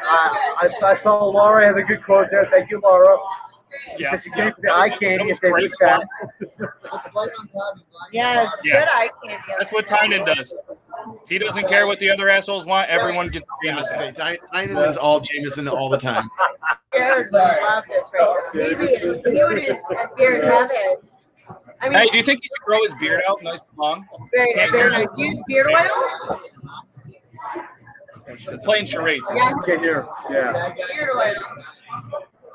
I, 0.04 0.56
I, 0.60 0.66
saw, 0.66 0.88
I 0.88 0.94
saw 0.94 1.24
Laura 1.24 1.64
have 1.66 1.76
a 1.76 1.82
good 1.82 2.02
quote 2.02 2.28
there. 2.30 2.44
Thank 2.46 2.70
you, 2.70 2.80
Laura. 2.80 3.16
She 3.96 4.02
Yeah. 4.02 4.10
said 4.10 4.20
she 4.22 4.30
gave 4.30 4.52
the 4.58 4.72
eye 4.72 4.90
candy 4.90 5.30
if 5.30 5.40
they 5.40 5.52
reach 5.52 5.72
out. 5.84 6.04
Yes, 8.12 8.48
Yeah. 8.64 8.80
good 8.80 8.88
eye 8.92 9.08
candy. 9.24 9.44
That's 9.58 9.72
what 9.72 9.86
Tynan 9.86 10.24
does. 10.24 10.54
He 11.28 11.38
doesn't 11.38 11.66
care 11.68 11.86
what 11.86 11.98
the 11.98 12.10
other 12.10 12.28
assholes 12.28 12.64
want. 12.66 12.88
Everyone 12.90 13.28
gets 13.28 13.46
Jameson. 13.64 13.96
Okay, 13.96 14.12
Ty- 14.12 14.38
Tynan 14.52 14.76
is 14.88 14.96
all 14.96 15.20
Jameson 15.20 15.68
all 15.68 15.88
the 15.88 15.98
time. 15.98 16.28
Jared 16.94 17.26
would 17.32 17.40
love 17.40 17.84
this 17.88 18.10
right 18.12 18.38
here. 18.52 18.76
Maybe 18.78 18.86
he 18.94 19.06
would 19.44 19.58
his 19.62 19.76
beard 20.16 20.44
have 20.44 20.70
it. 20.72 21.02
I 21.80 21.88
mean, 21.88 21.98
Hey, 21.98 22.06
do 22.08 22.18
you 22.18 22.22
think 22.24 22.40
he 22.42 22.46
should 22.48 22.64
grow 22.64 22.82
his 22.84 22.94
beard 22.94 23.22
out 23.28 23.42
nice 23.42 23.60
and 23.60 23.78
long? 23.78 24.06
very, 24.32 24.54
very 24.70 24.90
nice. 24.90 25.08
Use 25.16 25.40
beard 25.48 25.66
oil. 25.74 26.40
Playing 28.62 28.86
charades. 28.86 29.24
Yeah, 29.34 29.50
You 29.50 29.62
can 29.64 29.78
hear. 29.80 30.06
Yeah. 30.30 30.72
beard 30.76 31.10
oil. 31.16 31.34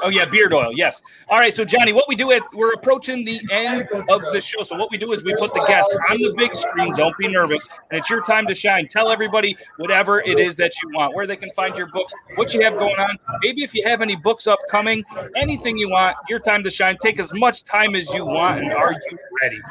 Oh 0.02 0.10
yeah, 0.10 0.26
beard 0.26 0.54
oil. 0.54 0.72
Yes. 0.74 1.02
All 1.30 1.38
right. 1.38 1.54
So 1.54 1.66
Johnny, 1.66 1.94
what 1.94 2.08
we 2.08 2.16
do 2.16 2.32
at 2.32 2.42
we're 2.54 2.74
approaching 2.74 3.26
the 3.26 3.42
end 3.52 3.88
of 4.10 4.22
the 4.32 4.42
show. 4.42 4.64
So 4.64 4.76
what 4.78 4.92
we 4.92 4.98
do 4.98 5.12
is 5.14 5.24
we 5.24 5.36
put 5.36 5.54
the 5.54 5.64
guest 5.68 5.90
on 6.10 6.22
the 6.22 6.34
big 6.38 6.56
screen. 6.56 6.94
Don't 6.94 7.18
be 7.18 7.28
nervous, 7.28 7.68
and 7.90 8.00
it's 8.00 8.10
your 8.10 8.24
time 8.24 8.48
to 8.48 8.54
shine. 8.54 8.88
Tell 8.88 9.12
everybody 9.12 9.58
whatever 9.78 10.20
it 10.22 10.40
is 10.40 10.56
that 10.58 10.74
you 10.82 10.90
want, 10.94 11.16
where 11.16 11.26
they 11.26 11.36
can 11.36 11.52
find 11.52 11.76
your 11.76 11.88
books, 11.88 12.14
what 12.36 12.54
you 12.54 12.62
have 12.62 12.74
going 12.74 12.96
on. 12.98 13.18
Maybe 13.42 13.64
if 13.64 13.74
you 13.74 13.84
have 13.86 14.02
any 14.02 14.16
books 14.16 14.48
upcoming, 14.48 15.04
anything 15.36 15.78
you 15.78 15.90
want. 15.90 16.16
Your 16.30 16.40
time 16.40 16.64
to 16.64 16.70
shine. 16.70 16.98
Take 17.02 17.20
as 17.20 17.34
much 17.34 17.64
time 17.64 17.96
as 17.96 18.10
you 18.14 18.26
want. 18.26 18.62
And 18.62 18.74
are 18.74 18.94
you 18.94 19.18
ready? 19.42 19.62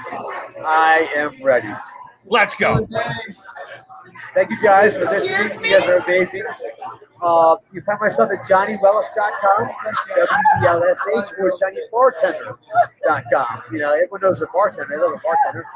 I 0.65 1.09
am 1.17 1.43
ready. 1.43 1.73
Let's 2.25 2.55
go. 2.57 2.89
Thank 4.35 4.51
you 4.51 4.61
guys 4.61 4.97
for 4.97 5.05
this. 5.05 5.25
You 5.25 5.71
guys 5.71 5.87
are 5.87 5.99
amazing. 5.99 6.43
Uh, 7.23 7.57
you 7.73 7.81
can 7.81 7.87
find 7.87 8.01
my 8.01 8.09
stuff 8.09 8.31
at 8.31 8.45
johnnywelsh.com, 8.45 9.71
W-E-L-S-H, 10.17 11.33
or 11.39 11.53
johnnybartender.com. 11.53 13.63
You 13.73 13.79
know, 13.79 13.95
everyone 13.95 14.21
knows 14.21 14.43
a 14.43 14.47
bartender. 14.53 14.87
They 14.91 14.99
love 14.99 15.13
a 15.13 15.19
bartender. 15.19 15.67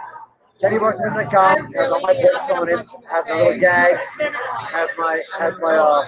JohnnyBartender.com 0.60 1.72
has 1.72 1.90
all 1.90 2.02
my 2.02 2.12
books 2.12 2.50
on 2.50 2.68
it. 2.68 2.86
Has 3.10 3.24
my 3.26 3.34
little 3.34 3.58
gags. 3.58 4.14
Has 4.18 4.90
my 4.98 5.22
has 5.38 5.58
my 5.58 5.74
uh. 5.74 6.04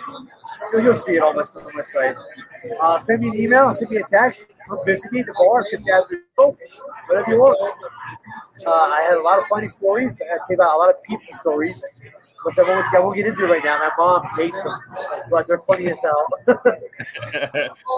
You'll, 0.74 0.94
see 0.94 1.12
it 1.12 1.22
on 1.22 1.34
my 1.34 1.42
on 1.42 1.74
my 1.74 1.80
site. 1.80 2.14
Uh, 2.80 2.98
send 2.98 3.22
me 3.22 3.30
an 3.30 3.36
email. 3.36 3.72
Send 3.72 3.90
me 3.90 3.96
a 3.96 4.04
text. 4.04 4.44
Come 4.68 4.84
visit 4.84 5.10
me 5.10 5.20
at 5.20 5.26
the 5.26 5.32
bar. 5.32 5.64
The 5.70 6.20
show. 6.38 6.56
Whatever 7.06 7.30
you 7.30 7.38
want. 7.38 7.74
Uh, 8.66 8.70
I 8.70 9.06
had 9.08 9.18
a 9.18 9.22
lot 9.22 9.38
of 9.38 9.46
funny 9.48 9.68
stories. 9.68 10.20
I 10.20 10.36
came 10.46 10.60
out 10.60 10.76
a 10.76 10.78
lot 10.78 10.90
of 10.90 11.02
people 11.02 11.32
stories, 11.32 11.88
which 12.44 12.58
I 12.58 12.62
won't, 12.62 12.94
I 12.94 12.98
won't 13.00 13.16
get 13.16 13.26
into 13.26 13.46
right 13.46 13.62
now. 13.64 13.78
My 13.78 13.90
mom 13.98 14.26
hates 14.36 14.62
them, 14.62 14.78
but 15.30 15.46
they're 15.46 15.58
funny 15.60 15.88
as 15.88 16.02
hell. 16.02 16.26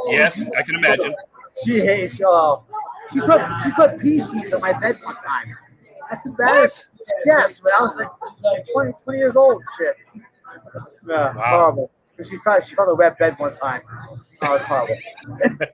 yes, 0.09 0.41
I 0.57 0.63
can 0.63 0.75
imagine. 0.77 1.15
She 1.65 1.81
hates. 1.81 2.21
Uh, 2.23 2.57
she 3.13 3.21
put 3.21 3.41
she 3.63 3.71
put 3.73 3.99
pea 3.99 4.19
sheets 4.21 4.53
on 4.53 4.61
my 4.61 4.73
bed 4.73 4.99
one 5.03 5.17
time. 5.17 5.57
That's 6.11 6.27
embarrassing. 6.27 6.87
Yes, 7.27 7.61
but 7.61 7.73
I 7.75 7.83
was 7.83 7.95
like 7.97 8.09
20, 8.73 8.93
20 9.05 9.19
years 9.19 9.37
old. 9.37 9.63
Shit. 9.79 9.97
Yeah, 11.07 11.31
it's 11.37 11.47
horrible. 11.47 11.91
'Cause 12.17 12.29
She 12.29 12.37
found 12.39 12.65
she 12.65 12.75
found 12.77 12.91
a 12.91 12.95
wet 12.95 13.19
bed 13.19 13.37
one 13.39 13.55
time. 13.55 13.83
Oh, 14.43 14.55
it's 14.55 14.65
horrible. 14.67 14.95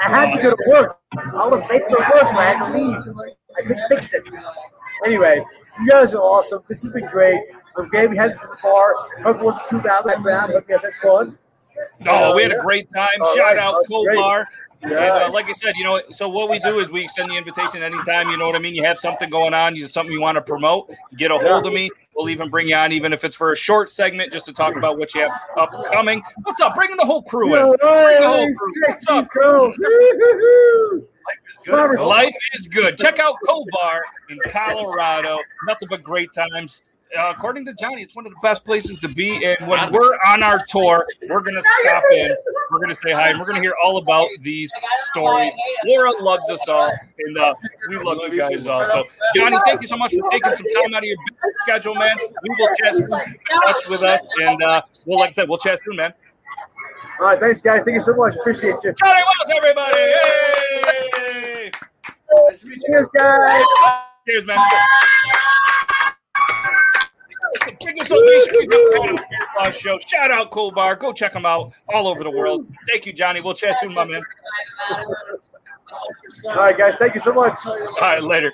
I 0.00 0.08
had 0.08 0.36
to 0.36 0.42
go 0.42 0.50
to 0.54 0.64
work. 0.68 0.98
I 1.16 1.46
was 1.48 1.68
late 1.68 1.82
for 1.88 1.98
work, 1.98 2.32
so 2.32 2.38
I 2.38 2.44
had 2.44 2.66
to 2.66 2.72
leave. 2.78 2.96
I 3.58 3.62
couldn't 3.62 3.88
fix 3.88 4.14
it. 4.14 4.22
Anyway, 5.04 5.44
you 5.80 5.88
guys 5.88 6.14
are 6.14 6.22
awesome. 6.22 6.62
This 6.68 6.82
has 6.82 6.90
been 6.92 7.06
great. 7.06 7.40
I'm 7.76 7.88
glad 7.88 8.10
we 8.10 8.16
had 8.16 8.32
this 8.32 8.40
to 8.40 8.48
the 8.48 8.56
bar. 8.62 8.94
Hope 9.22 9.36
it 9.36 9.42
wasn't 9.42 9.66
too 9.68 9.80
bad 9.80 10.04
like 10.04 10.22
that. 10.24 10.50
Hope 10.50 10.64
you 10.68 10.76
guys 10.76 10.84
had 10.84 10.94
fun. 11.02 11.38
No, 12.00 12.34
we 12.34 12.42
had 12.42 12.52
a 12.52 12.60
great 12.60 12.92
time. 12.92 13.08
All 13.20 13.34
Shout 13.36 13.44
right, 13.44 13.58
out 13.58 13.82
Cold 13.88 14.06
great. 14.06 14.16
Bar. 14.16 14.48
Yeah. 14.82 14.88
And 14.88 15.00
uh, 15.00 15.32
like 15.32 15.46
I 15.46 15.52
said, 15.52 15.74
you 15.76 15.84
know, 15.84 16.00
so 16.10 16.28
what 16.28 16.48
we 16.48 16.58
do 16.60 16.78
is 16.78 16.90
we 16.90 17.02
extend 17.02 17.30
the 17.30 17.36
invitation 17.36 17.82
anytime. 17.82 18.30
You 18.30 18.36
know 18.36 18.46
what 18.46 18.54
I 18.54 18.60
mean? 18.60 18.74
You 18.74 18.84
have 18.84 18.98
something 18.98 19.28
going 19.28 19.54
on, 19.54 19.74
you 19.74 19.86
something 19.88 20.12
you 20.12 20.20
want 20.20 20.36
to 20.36 20.42
promote, 20.42 20.92
get 21.16 21.30
a 21.30 21.38
hold 21.38 21.66
of 21.66 21.72
me. 21.72 21.90
We'll 22.14 22.28
even 22.30 22.48
bring 22.48 22.68
you 22.68 22.74
on, 22.74 22.90
even 22.92 23.12
if 23.12 23.24
it's 23.24 23.36
for 23.36 23.52
a 23.52 23.56
short 23.56 23.90
segment, 23.90 24.32
just 24.32 24.46
to 24.46 24.52
talk 24.52 24.76
about 24.76 24.98
what 24.98 25.14
you 25.14 25.20
have 25.22 25.32
upcoming. 25.56 26.22
What's 26.42 26.60
up? 26.60 26.74
Bringing 26.74 26.96
the 26.96 27.06
whole 27.06 27.22
crew 27.22 27.54
in. 27.54 27.60
Yo, 27.60 27.76
Bring 27.76 28.20
the 28.20 28.28
whole 28.28 28.52
crew. 28.52 28.72
What's 28.88 29.06
up? 29.08 29.24
60s 29.24 29.28
girls. 29.30 29.74
Woo-hoo-hoo. 31.66 32.06
Life 32.06 32.34
is 32.54 32.66
good. 32.66 32.98
Check 32.98 33.18
out 33.18 33.34
Cobar 33.46 34.02
in 34.30 34.38
Colorado. 34.48 35.38
Nothing 35.66 35.88
but 35.88 36.02
great 36.02 36.32
times. 36.32 36.82
Uh, 37.16 37.32
according 37.34 37.64
to 37.64 37.72
Johnny, 37.80 38.02
it's 38.02 38.14
one 38.14 38.26
of 38.26 38.32
the 38.32 38.38
best 38.42 38.66
places 38.66 38.98
to 38.98 39.08
be. 39.08 39.42
And 39.42 39.56
when 39.66 39.90
we're 39.92 40.14
on 40.26 40.42
our 40.42 40.62
tour, 40.66 41.06
we're 41.30 41.40
going 41.40 41.54
to 41.54 41.62
stop 41.80 42.02
in. 42.12 42.34
We're 42.70 42.78
going 42.78 42.90
to 42.90 42.94
say 42.94 43.12
hi, 43.12 43.30
and 43.30 43.38
we're 43.38 43.46
going 43.46 43.56
to 43.56 43.62
hear 43.62 43.74
all 43.82 43.96
about 43.96 44.28
these 44.42 44.70
stories. 45.06 45.52
Laura 45.86 46.12
loves 46.20 46.50
us 46.50 46.68
all, 46.68 46.92
and 47.18 47.38
uh, 47.38 47.54
we 47.88 47.96
love 47.98 48.18
you 48.30 48.40
guys 48.40 48.66
also. 48.66 49.04
Johnny, 49.34 49.56
thank 49.64 49.80
you 49.80 49.88
so 49.88 49.96
much 49.96 50.12
for 50.12 50.30
taking 50.30 50.54
some 50.54 50.66
time 50.82 50.94
out 50.94 50.98
of 50.98 51.04
your 51.04 51.16
busy 51.16 51.54
schedule, 51.62 51.94
man. 51.94 52.14
We 52.42 52.56
will 52.58 52.68
chat 52.76 52.94
soon. 52.94 53.08
Touch 53.08 53.88
with 53.88 54.02
us, 54.02 54.20
and 54.42 54.62
uh, 54.62 54.82
well, 55.06 55.20
like 55.20 55.28
I 55.28 55.32
said, 55.32 55.48
we'll 55.48 55.56
chat 55.56 55.80
soon, 55.82 55.96
man. 55.96 56.12
All 57.20 57.26
right, 57.26 57.40
thanks, 57.40 57.62
guys. 57.62 57.84
Thank 57.84 57.94
you 57.94 58.00
so 58.00 58.14
much. 58.14 58.36
Appreciate 58.36 58.76
you. 58.84 58.92
Johnny 58.92 59.22
Welsh, 59.48 59.56
everybody! 59.56 59.98
Yay! 59.98 61.17
Cheers, 62.86 63.08
guys. 63.10 63.64
Cheers, 64.26 64.46
man. 64.46 64.58
The 67.64 67.76
biggest 67.84 68.10
unleashed 68.10 68.52
we've 68.58 68.72
ever 68.72 69.06
had 69.06 69.16
the 69.16 69.26
Beard 69.28 69.42
Law 69.56 69.70
show. 69.72 69.98
Shout 70.06 70.30
out 70.30 70.50
Cool 70.50 70.70
Bar. 70.70 70.96
Go 70.96 71.12
check 71.12 71.32
them 71.32 71.46
out 71.46 71.72
all 71.88 72.06
over 72.08 72.22
the 72.24 72.30
world. 72.30 72.66
Thank 72.88 73.06
you, 73.06 73.12
Johnny. 73.12 73.40
We'll 73.40 73.54
chat 73.54 73.76
soon, 73.80 73.94
my 73.94 74.04
man. 74.04 74.22
All 74.90 76.56
right, 76.56 76.76
guys. 76.76 76.96
Thank 76.96 77.14
you 77.14 77.20
so 77.20 77.32
much. 77.32 77.54
All 77.66 77.96
right, 78.00 78.22
later. 78.22 78.52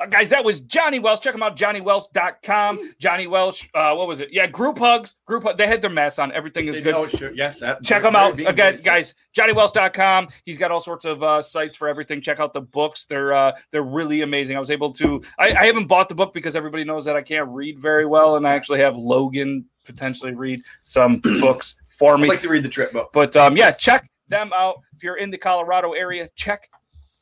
Uh, 0.00 0.06
guys, 0.06 0.30
that 0.30 0.42
was 0.42 0.60
Johnny 0.60 0.98
Welsh. 0.98 1.20
Check 1.20 1.34
him 1.34 1.42
out, 1.42 1.56
johnnywelsh.com. 1.56 2.94
Johnny 2.98 3.26
Welsh, 3.26 3.68
uh, 3.74 3.92
what 3.94 4.08
was 4.08 4.20
it? 4.20 4.30
Yeah, 4.32 4.46
group 4.46 4.78
hugs. 4.78 5.16
Group 5.26 5.42
hug. 5.42 5.58
They 5.58 5.66
had 5.66 5.82
their 5.82 5.90
masks 5.90 6.18
on. 6.18 6.32
Everything 6.32 6.68
is 6.68 6.76
They 6.76 6.80
good. 6.82 6.92
know, 6.92 7.06
sure. 7.06 7.32
Yes, 7.34 7.60
that, 7.60 7.82
Check 7.82 8.02
them 8.02 8.16
out 8.16 8.38
again, 8.40 8.54
very 8.54 8.76
guys. 8.78 9.14
JohnnyWelsh.com. 9.36 10.28
He's 10.46 10.56
got 10.58 10.70
all 10.70 10.80
sorts 10.80 11.04
of 11.04 11.22
uh, 11.22 11.42
sites 11.42 11.76
for 11.76 11.86
everything. 11.88 12.20
Check 12.22 12.40
out 12.40 12.54
the 12.54 12.62
books. 12.62 13.04
They're 13.06 13.32
uh, 13.34 13.52
they're 13.72 13.82
really 13.82 14.22
amazing. 14.22 14.56
I 14.56 14.60
was 14.60 14.70
able 14.70 14.92
to. 14.94 15.20
I, 15.38 15.52
I 15.54 15.66
haven't 15.66 15.86
bought 15.86 16.08
the 16.08 16.14
book 16.14 16.32
because 16.32 16.56
everybody 16.56 16.84
knows 16.84 17.04
that 17.04 17.16
I 17.16 17.22
can't 17.22 17.48
read 17.50 17.78
very 17.78 18.06
well, 18.06 18.36
and 18.36 18.46
I 18.46 18.54
actually 18.54 18.80
have 18.80 18.96
Logan 18.96 19.66
potentially 19.84 20.34
read 20.34 20.62
some 20.80 21.18
books 21.40 21.76
for 21.98 22.14
I'd 22.14 22.20
me. 22.20 22.28
like 22.28 22.40
to 22.40 22.48
read 22.48 22.62
the 22.62 22.68
trip 22.70 22.92
book. 22.92 23.10
But 23.12 23.36
um, 23.36 23.56
yeah, 23.56 23.70
check 23.70 24.08
them 24.28 24.50
out 24.56 24.76
if 24.96 25.02
you're 25.02 25.16
in 25.18 25.30
the 25.30 25.38
Colorado 25.38 25.92
area. 25.92 26.28
Check. 26.36 26.70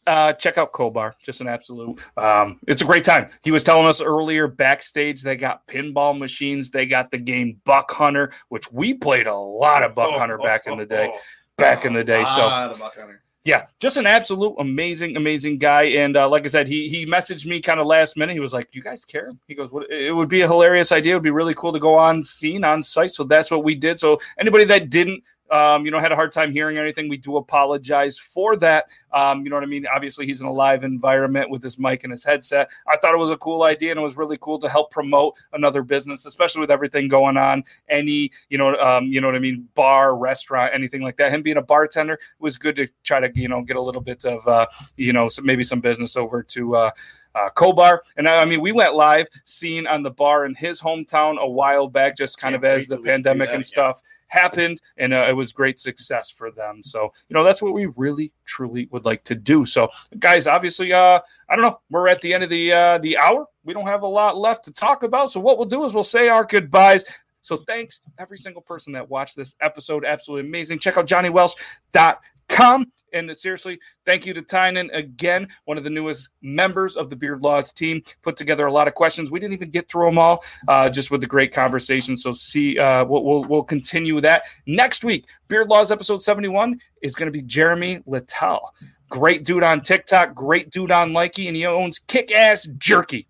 Uh, 0.09 0.33
check 0.33 0.57
out 0.57 0.73
Cobar. 0.73 1.15
Just 1.23 1.41
an 1.43 1.49
absolute. 1.49 2.01
Um, 2.17 2.59
it's 2.67 2.81
a 2.83 2.85
great 2.85 3.05
time. 3.05 3.29
He 3.43 3.51
was 3.51 3.63
telling 3.63 3.87
us 3.87 4.01
earlier 4.01 4.49
backstage 4.49 5.23
they 5.23 5.37
got 5.37 5.67
pinball 5.67 6.19
machines. 6.19 6.71
They 6.71 6.87
got 6.87 7.11
the 7.11 7.19
game 7.19 7.61
Buck 7.65 7.91
Hunter, 7.91 8.33
which 8.49 8.73
we 8.73 8.95
played 8.95 9.27
a 9.27 9.37
lot 9.37 9.83
of 9.83 9.95
Buck 9.95 10.11
Oh, 10.15 10.19
Hunter 10.19 10.39
oh, 10.41 10.43
back 10.43 10.67
in 10.67 10.73
oh, 10.73 10.77
the 10.79 10.87
day. 10.87 11.11
oh. 11.15 11.19
Back 11.59 11.85
in 11.85 11.93
the 11.93 12.05
day. 12.05 12.25
So 12.25 12.43
Ah, 12.43 12.69
the 12.73 12.79
Buck 12.79 12.97
Hunter. 12.97 13.21
yeah, 13.45 13.67
just 13.81 13.97
an 13.97 14.07
absolute 14.07 14.55
amazing, 14.61 15.17
amazing 15.17 15.59
guy. 15.59 15.83
And 15.85 16.17
uh, 16.17 16.29
like 16.29 16.45
I 16.45 16.49
said, 16.49 16.69
he 16.69 16.89
he 16.89 17.05
messaged 17.05 17.47
me 17.47 17.61
kind 17.61 17.81
of 17.81 17.87
last 17.87 18.17
minute. 18.17 18.33
He 18.35 18.41
was 18.41 18.53
like, 18.53 18.69
"You 18.73 18.81
guys 18.83 19.05
care?" 19.05 19.33
He 19.49 19.55
goes, 19.57 19.71
"What? 19.73 19.91
It 19.91 20.13
would 20.15 20.29
be 20.29 20.41
a 20.43 20.47
hilarious 20.47 20.93
idea. 20.93 21.13
It 21.13 21.17
would 21.17 21.23
be 21.25 21.31
really 21.31 21.55
cool 21.55 21.73
to 21.73 21.81
go 21.81 21.97
on 21.97 22.23
scene 22.23 22.65
on 22.65 22.83
site." 22.83 23.11
So 23.13 23.25
that's 23.25 23.51
what 23.51 23.65
we 23.65 23.75
did. 23.75 23.99
So 24.01 24.19
anybody 24.39 24.65
that 24.65 24.89
didn't. 24.89 25.23
Um, 25.51 25.85
you 25.85 25.91
know, 25.91 25.99
had 25.99 26.13
a 26.13 26.17
hard 26.17 26.33
time 26.33 26.53
hearing 26.53 26.79
anything. 26.79 27.09
We 27.09 27.17
do 27.17 27.37
apologize 27.37 28.19
for 28.19 28.57
that. 28.57 28.87
Um, 29.13 29.45
you 29.45 29.51
know 29.51 29.57
what 29.57 29.63
I 29.63 29.67
mean? 29.67 29.87
Obviously, 29.95 30.27
he's 30.27 30.41
in 30.41 30.47
a 30.47 30.53
live 30.53 30.85
environment 30.85 31.51
with 31.51 31.63
his 31.63 31.79
mic 31.79 32.05
and 32.05 32.11
his 32.11 32.25
headset. 32.25 32.71
I 32.87 32.97
thought 32.97 33.15
it 33.15 33.19
was 33.19 33.31
a 33.31 33.37
cool 33.39 33.63
idea, 33.63 33.91
and 33.91 33.99
it 33.99 34.03
was 34.03 34.17
really 34.17 34.37
cool 34.41 34.59
to 34.61 34.69
help 34.69 34.91
promote 34.91 35.37
another 35.53 35.83
business, 35.83 36.27
especially 36.27 36.61
with 36.61 36.71
everything 36.71 37.09
going 37.09 37.37
on. 37.37 37.65
Any, 37.89 38.31
you 38.51 38.59
know, 38.59 38.75
um, 38.77 39.07
you 39.07 39.21
know 39.21 39.29
what 39.29 39.37
I 39.37 39.41
mean? 39.41 39.69
Bar, 39.75 40.17
restaurant, 40.17 40.73
anything 40.75 41.03
like 41.03 41.17
that. 41.17 41.33
Him 41.33 41.43
being 41.43 41.57
a 41.57 41.63
bartender 41.63 42.15
it 42.15 42.21
was 42.39 42.57
good 42.57 42.77
to 42.77 42.87
try 43.03 43.21
to, 43.21 43.31
you 43.39 43.49
know, 43.49 43.63
get 43.63 43.77
a 43.77 43.83
little 43.83 44.01
bit 44.01 44.25
of, 44.25 44.47
uh, 44.47 44.67
you 44.97 45.13
know, 45.13 45.29
some, 45.29 45.47
maybe 45.47 45.63
some 45.63 45.81
business 45.81 46.17
over 46.17 46.43
to. 46.43 46.77
Uh, 46.77 46.91
uh, 47.35 47.51
Cobar. 47.51 48.01
And 48.17 48.29
I 48.29 48.39
I 48.39 48.45
mean, 48.47 48.61
we 48.61 48.73
went 48.73 48.95
live, 48.95 49.29
seen 49.45 49.87
on 49.87 50.03
the 50.03 50.11
bar 50.11 50.45
in 50.45 50.55
his 50.55 50.81
hometown 50.81 51.39
a 51.39 51.49
while 51.49 51.87
back, 51.87 52.17
just 52.17 52.39
kind 52.39 52.55
Can't 52.55 52.65
of 52.65 52.69
as 52.69 52.87
the 52.87 52.97
till 52.97 53.03
we 53.03 53.03
do 53.05 53.11
pandemic 53.13 53.49
and 53.49 53.57
again. 53.57 53.65
stuff 53.65 54.03
happened, 54.29 54.81
and 54.97 55.13
uh, 55.13 55.27
it 55.29 55.33
was 55.33 55.53
great 55.53 55.81
success 55.81 56.31
for 56.31 56.51
them. 56.51 56.83
So, 56.83 57.13
you 57.29 57.35
know, 57.35 57.45
that's 57.45 57.61
what 57.61 57.75
we 57.75 57.87
really, 57.97 58.33
truly 58.45 58.89
would 58.91 59.05
like 59.05 59.25
to 59.25 59.35
do. 59.35 59.65
So, 59.65 59.89
guys, 60.19 60.47
obviously, 60.47 60.93
uh, 60.93 61.21
I 61.49 61.57
don't 61.57 61.65
know, 61.65 61.81
we're 61.91 62.09
at 62.09 62.21
the 62.21 62.33
end 62.33 62.45
of 62.45 62.51
the 62.51 62.73
uh, 62.73 62.99
the 62.99 63.19
hour. 63.19 63.47
We 63.65 63.75
don't 63.75 63.87
have 63.87 64.03
a 64.03 64.09
lot 64.09 64.39
left 64.39 64.65
to 64.65 64.73
talk 64.73 65.03
about. 65.03 65.31
So, 65.31 65.41
what 65.41 65.59
we'll 65.59 65.67
do 65.67 65.85
is 65.85 65.93
we'll 65.93 66.05
say 66.05 66.29
our 66.29 66.45
goodbyes. 66.45 67.05
So, 67.41 67.57
thanks 67.57 68.01
every 68.19 68.39
single 68.39 68.63
person 68.63 68.93
that 68.95 69.09
watched 69.09 69.37
this 69.37 69.55
episode. 69.61 70.05
Absolutely 70.05 70.49
amazing. 70.49 70.79
Check 70.79 70.97
out 70.97 71.07
johnny 71.07 71.29
JohnnyWelsh.com. 71.29 72.17
Come 72.49 72.91
and 73.13 73.35
seriously, 73.39 73.79
thank 74.05 74.27
you 74.27 74.35
to 74.35 74.43
Tynan 74.43 74.91
again, 74.93 75.49
one 75.65 75.79
of 75.79 75.85
the 75.85 75.91
newest 75.91 76.29
members 76.43 76.97
of 76.97 77.11
the 77.11 77.17
Beard 77.17 77.43
Laws 77.43 77.73
team. 77.73 78.03
Put 78.23 78.37
together 78.37 78.67
a 78.67 78.73
lot 78.73 78.89
of 78.89 78.95
questions. 78.95 79.31
We 79.31 79.41
didn't 79.41 79.55
even 79.55 79.71
get 79.71 79.89
through 79.89 80.07
them 80.07 80.19
all, 80.19 80.45
uh, 80.67 80.89
just 80.89 81.11
with 81.11 81.21
the 81.21 81.27
great 81.27 81.53
conversation. 81.53 82.17
So, 82.17 82.33
see, 82.33 82.79
uh, 82.79 83.05
we'll, 83.05 83.25
we'll, 83.25 83.45
we'll 83.45 83.63
continue 83.63 84.21
that 84.21 84.45
next 84.67 85.05
week. 85.05 85.27
Beard 85.49 85.69
Laws 85.69 85.91
episode 85.91 86.23
71 86.23 86.81
is 87.03 87.15
going 87.15 87.27
to 87.27 87.37
be 87.37 87.43
Jeremy 87.43 88.03
Littell. 88.07 88.75
Great 89.09 89.45
dude 89.45 89.63
on 89.63 89.81
TikTok, 89.81 90.35
great 90.35 90.71
dude 90.71 90.91
on 90.91 91.13
Likee, 91.13 91.47
and 91.47 91.57
he 91.57 91.65
owns 91.65 91.99
Kick 91.99 92.31
Ass 92.31 92.69
Jerky. 92.77 93.27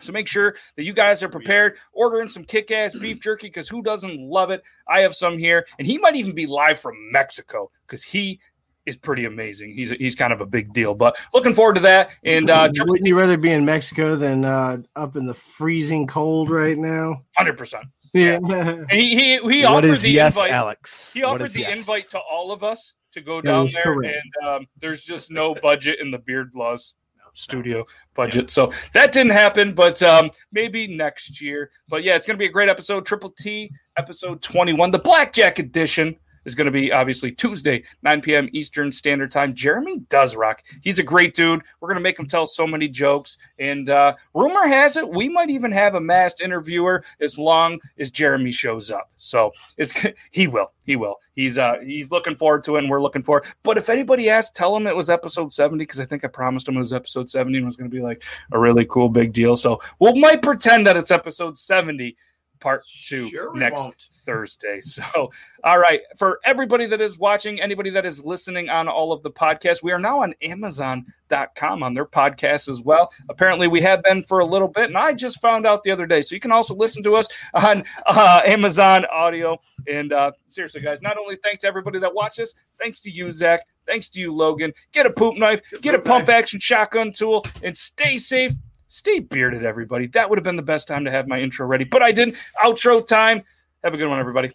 So 0.00 0.12
make 0.12 0.28
sure 0.28 0.54
that 0.76 0.84
you 0.84 0.92
guys 0.92 1.22
are 1.22 1.28
prepared, 1.28 1.76
ordering 1.92 2.28
some 2.28 2.44
kick 2.44 2.70
ass 2.70 2.94
beef 2.94 3.20
jerky 3.22 3.48
because 3.48 3.68
who 3.68 3.82
doesn't 3.82 4.20
love 4.20 4.50
it? 4.50 4.62
I 4.88 5.00
have 5.00 5.14
some 5.14 5.38
here, 5.38 5.66
and 5.78 5.86
he 5.86 5.98
might 5.98 6.16
even 6.16 6.34
be 6.34 6.46
live 6.46 6.78
from 6.78 6.94
Mexico 7.12 7.70
because 7.86 8.02
he 8.02 8.40
is 8.86 8.96
pretty 8.96 9.24
amazing. 9.26 9.74
He's 9.74 9.90
he's 9.90 10.14
kind 10.14 10.32
of 10.32 10.40
a 10.40 10.46
big 10.46 10.72
deal, 10.72 10.94
but 10.94 11.16
looking 11.34 11.52
forward 11.54 11.74
to 11.74 11.80
that. 11.82 12.10
And 12.24 12.48
uh, 12.48 12.70
Wouldn't 12.78 13.06
you 13.06 13.18
rather 13.18 13.36
be 13.36 13.52
in 13.52 13.64
Mexico 13.64 14.16
than 14.16 14.44
uh, 14.44 14.78
up 14.96 15.16
in 15.16 15.26
the 15.26 15.34
freezing 15.34 16.06
cold 16.06 16.48
right 16.48 16.76
now? 16.78 17.22
hundred 17.36 17.58
percent. 17.58 17.84
Yeah. 18.14 18.38
And 18.42 18.90
he 18.90 19.16
he, 19.16 19.38
he 19.38 19.62
What 19.62 19.84
offered 19.84 19.84
is 19.86 20.02
the 20.02 20.10
yes, 20.10 20.36
invite. 20.36 20.52
Alex? 20.52 21.12
He 21.12 21.22
offered 21.22 21.50
the 21.52 21.60
yes? 21.60 21.78
invite 21.78 22.08
to 22.10 22.18
all 22.18 22.50
of 22.52 22.64
us 22.64 22.94
to 23.12 23.20
go 23.20 23.40
down 23.40 23.68
there, 23.72 23.82
correct. 23.82 24.16
and 24.16 24.48
um, 24.48 24.66
there's 24.80 25.02
just 25.02 25.30
no 25.30 25.54
budget 25.54 25.98
in 26.00 26.10
the 26.10 26.18
Beard 26.18 26.52
Laws 26.54 26.94
studio 27.38 27.84
budget, 28.14 28.50
so 28.50 28.72
that 28.92 29.12
didn't 29.12 29.32
happen. 29.32 29.74
But 29.74 30.02
um, 30.02 30.30
maybe 30.52 30.86
next 30.86 31.40
year. 31.40 31.70
But 31.88 32.02
yeah, 32.02 32.16
it's 32.16 32.26
gonna 32.26 32.38
be 32.38 32.46
a 32.46 32.50
great 32.50 32.68
episode. 32.68 33.06
Triple 33.06 33.30
T 33.38 33.70
episode 33.96 34.42
21, 34.42 34.90
the 34.90 34.98
Blackjack 34.98 35.58
edition 35.58 36.16
is 36.48 36.54
going 36.54 36.64
to 36.66 36.72
be 36.72 36.90
obviously 36.90 37.30
Tuesday, 37.30 37.84
9 38.02 38.20
p.m. 38.22 38.48
Eastern 38.52 38.90
Standard 38.90 39.30
Time. 39.30 39.54
Jeremy 39.54 40.00
does 40.08 40.34
rock. 40.34 40.62
He's 40.82 40.98
a 40.98 41.02
great 41.02 41.34
dude. 41.34 41.62
We're 41.80 41.88
going 41.88 41.96
to 41.96 42.02
make 42.02 42.18
him 42.18 42.26
tell 42.26 42.46
so 42.46 42.66
many 42.66 42.88
jokes. 42.88 43.38
And 43.58 43.90
uh, 43.90 44.14
rumor 44.34 44.66
has 44.66 44.96
it, 44.96 45.08
we 45.08 45.28
might 45.28 45.50
even 45.50 45.70
have 45.70 45.94
a 45.94 46.00
masked 46.00 46.40
interviewer 46.40 47.04
as 47.20 47.38
long 47.38 47.78
as 47.98 48.10
Jeremy 48.10 48.50
shows 48.50 48.90
up. 48.90 49.10
So 49.18 49.52
it's 49.76 49.92
he 50.30 50.48
will. 50.48 50.72
He 50.82 50.96
will. 50.96 51.16
He's 51.34 51.58
uh 51.58 51.74
he's 51.84 52.10
looking 52.10 52.34
forward 52.34 52.64
to 52.64 52.76
it, 52.76 52.78
and 52.80 52.90
we're 52.90 53.02
looking 53.02 53.22
forward. 53.22 53.44
But 53.62 53.76
if 53.76 53.90
anybody 53.90 54.30
asks, 54.30 54.50
tell 54.52 54.74
him 54.74 54.86
it 54.86 54.96
was 54.96 55.10
episode 55.10 55.52
70 55.52 55.82
because 55.82 56.00
I 56.00 56.06
think 56.06 56.24
I 56.24 56.28
promised 56.28 56.66
him 56.66 56.76
it 56.76 56.80
was 56.80 56.94
episode 56.94 57.28
70 57.28 57.58
and 57.58 57.66
was 57.66 57.76
going 57.76 57.90
to 57.90 57.94
be 57.94 58.02
like 58.02 58.24
a 58.52 58.58
really 58.58 58.86
cool 58.86 59.10
big 59.10 59.34
deal. 59.34 59.54
So 59.54 59.80
we'll 59.98 60.16
might 60.16 60.40
pretend 60.40 60.86
that 60.86 60.96
it's 60.96 61.10
episode 61.10 61.58
70 61.58 62.16
part 62.60 62.84
two 63.04 63.28
Sure 63.28 63.54
next 63.54 63.80
won't. 63.80 64.06
Thursday. 64.12 64.80
So, 64.80 65.30
all 65.64 65.78
right. 65.78 66.00
For 66.16 66.40
everybody 66.44 66.86
that 66.86 67.00
is 67.00 67.18
watching, 67.18 67.60
anybody 67.60 67.90
that 67.90 68.04
is 68.04 68.24
listening 68.24 68.68
on 68.68 68.88
all 68.88 69.12
of 69.12 69.22
the 69.22 69.30
podcasts, 69.30 69.82
we 69.82 69.92
are 69.92 69.98
now 69.98 70.22
on 70.22 70.34
Amazon.com 70.42 71.82
on 71.82 71.94
their 71.94 72.04
podcast 72.04 72.68
as 72.68 72.82
well. 72.82 73.10
Apparently, 73.28 73.68
we 73.68 73.80
have 73.80 74.02
been 74.02 74.22
for 74.22 74.40
a 74.40 74.44
little 74.44 74.68
bit, 74.68 74.84
and 74.84 74.98
I 74.98 75.12
just 75.12 75.40
found 75.40 75.66
out 75.66 75.82
the 75.82 75.90
other 75.90 76.06
day. 76.06 76.22
So, 76.22 76.34
you 76.34 76.40
can 76.40 76.52
also 76.52 76.74
listen 76.74 77.02
to 77.04 77.16
us 77.16 77.26
on 77.54 77.84
uh, 78.06 78.42
Amazon 78.44 79.06
Audio. 79.06 79.58
And 79.86 80.12
uh, 80.12 80.32
seriously, 80.48 80.80
guys, 80.80 81.00
not 81.02 81.16
only 81.16 81.36
thanks 81.36 81.62
to 81.62 81.68
everybody 81.68 81.98
that 82.00 82.14
watches, 82.14 82.54
thanks 82.78 83.00
to 83.02 83.10
you, 83.10 83.32
Zach. 83.32 83.60
Thanks 83.86 84.10
to 84.10 84.20
you, 84.20 84.34
Logan. 84.34 84.74
Get 84.92 85.06
a 85.06 85.10
poop 85.10 85.38
knife, 85.38 85.62
get 85.80 85.94
a 85.94 85.98
pump 85.98 86.28
knife. 86.28 86.36
action 86.36 86.60
shotgun 86.60 87.10
tool, 87.10 87.42
and 87.62 87.74
stay 87.74 88.18
safe. 88.18 88.52
Stay 88.88 89.20
bearded, 89.20 89.64
everybody. 89.64 90.06
That 90.08 90.30
would 90.30 90.38
have 90.38 90.44
been 90.44 90.56
the 90.56 90.62
best 90.62 90.88
time 90.88 91.04
to 91.04 91.10
have 91.10 91.28
my 91.28 91.38
intro 91.40 91.66
ready, 91.66 91.84
but 91.84 92.02
I 92.02 92.10
didn't. 92.10 92.36
Outro 92.64 93.06
time. 93.06 93.42
Have 93.84 93.94
a 93.94 93.96
good 93.98 94.08
one, 94.08 94.18
everybody. 94.18 94.50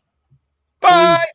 Bye. 0.82 1.26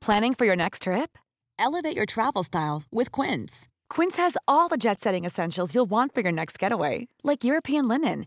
Planning 0.00 0.34
for 0.34 0.44
your 0.44 0.54
next 0.54 0.82
trip? 0.82 1.18
Elevate 1.58 1.96
your 1.96 2.06
travel 2.06 2.44
style 2.44 2.84
with 2.92 3.10
Quince. 3.10 3.66
Quince 3.88 4.16
has 4.18 4.36
all 4.46 4.68
the 4.68 4.76
jet 4.76 5.00
setting 5.00 5.24
essentials 5.24 5.74
you'll 5.74 5.86
want 5.86 6.14
for 6.14 6.20
your 6.20 6.32
next 6.32 6.58
getaway, 6.58 7.08
like 7.24 7.44
European 7.44 7.88
linen, 7.88 8.26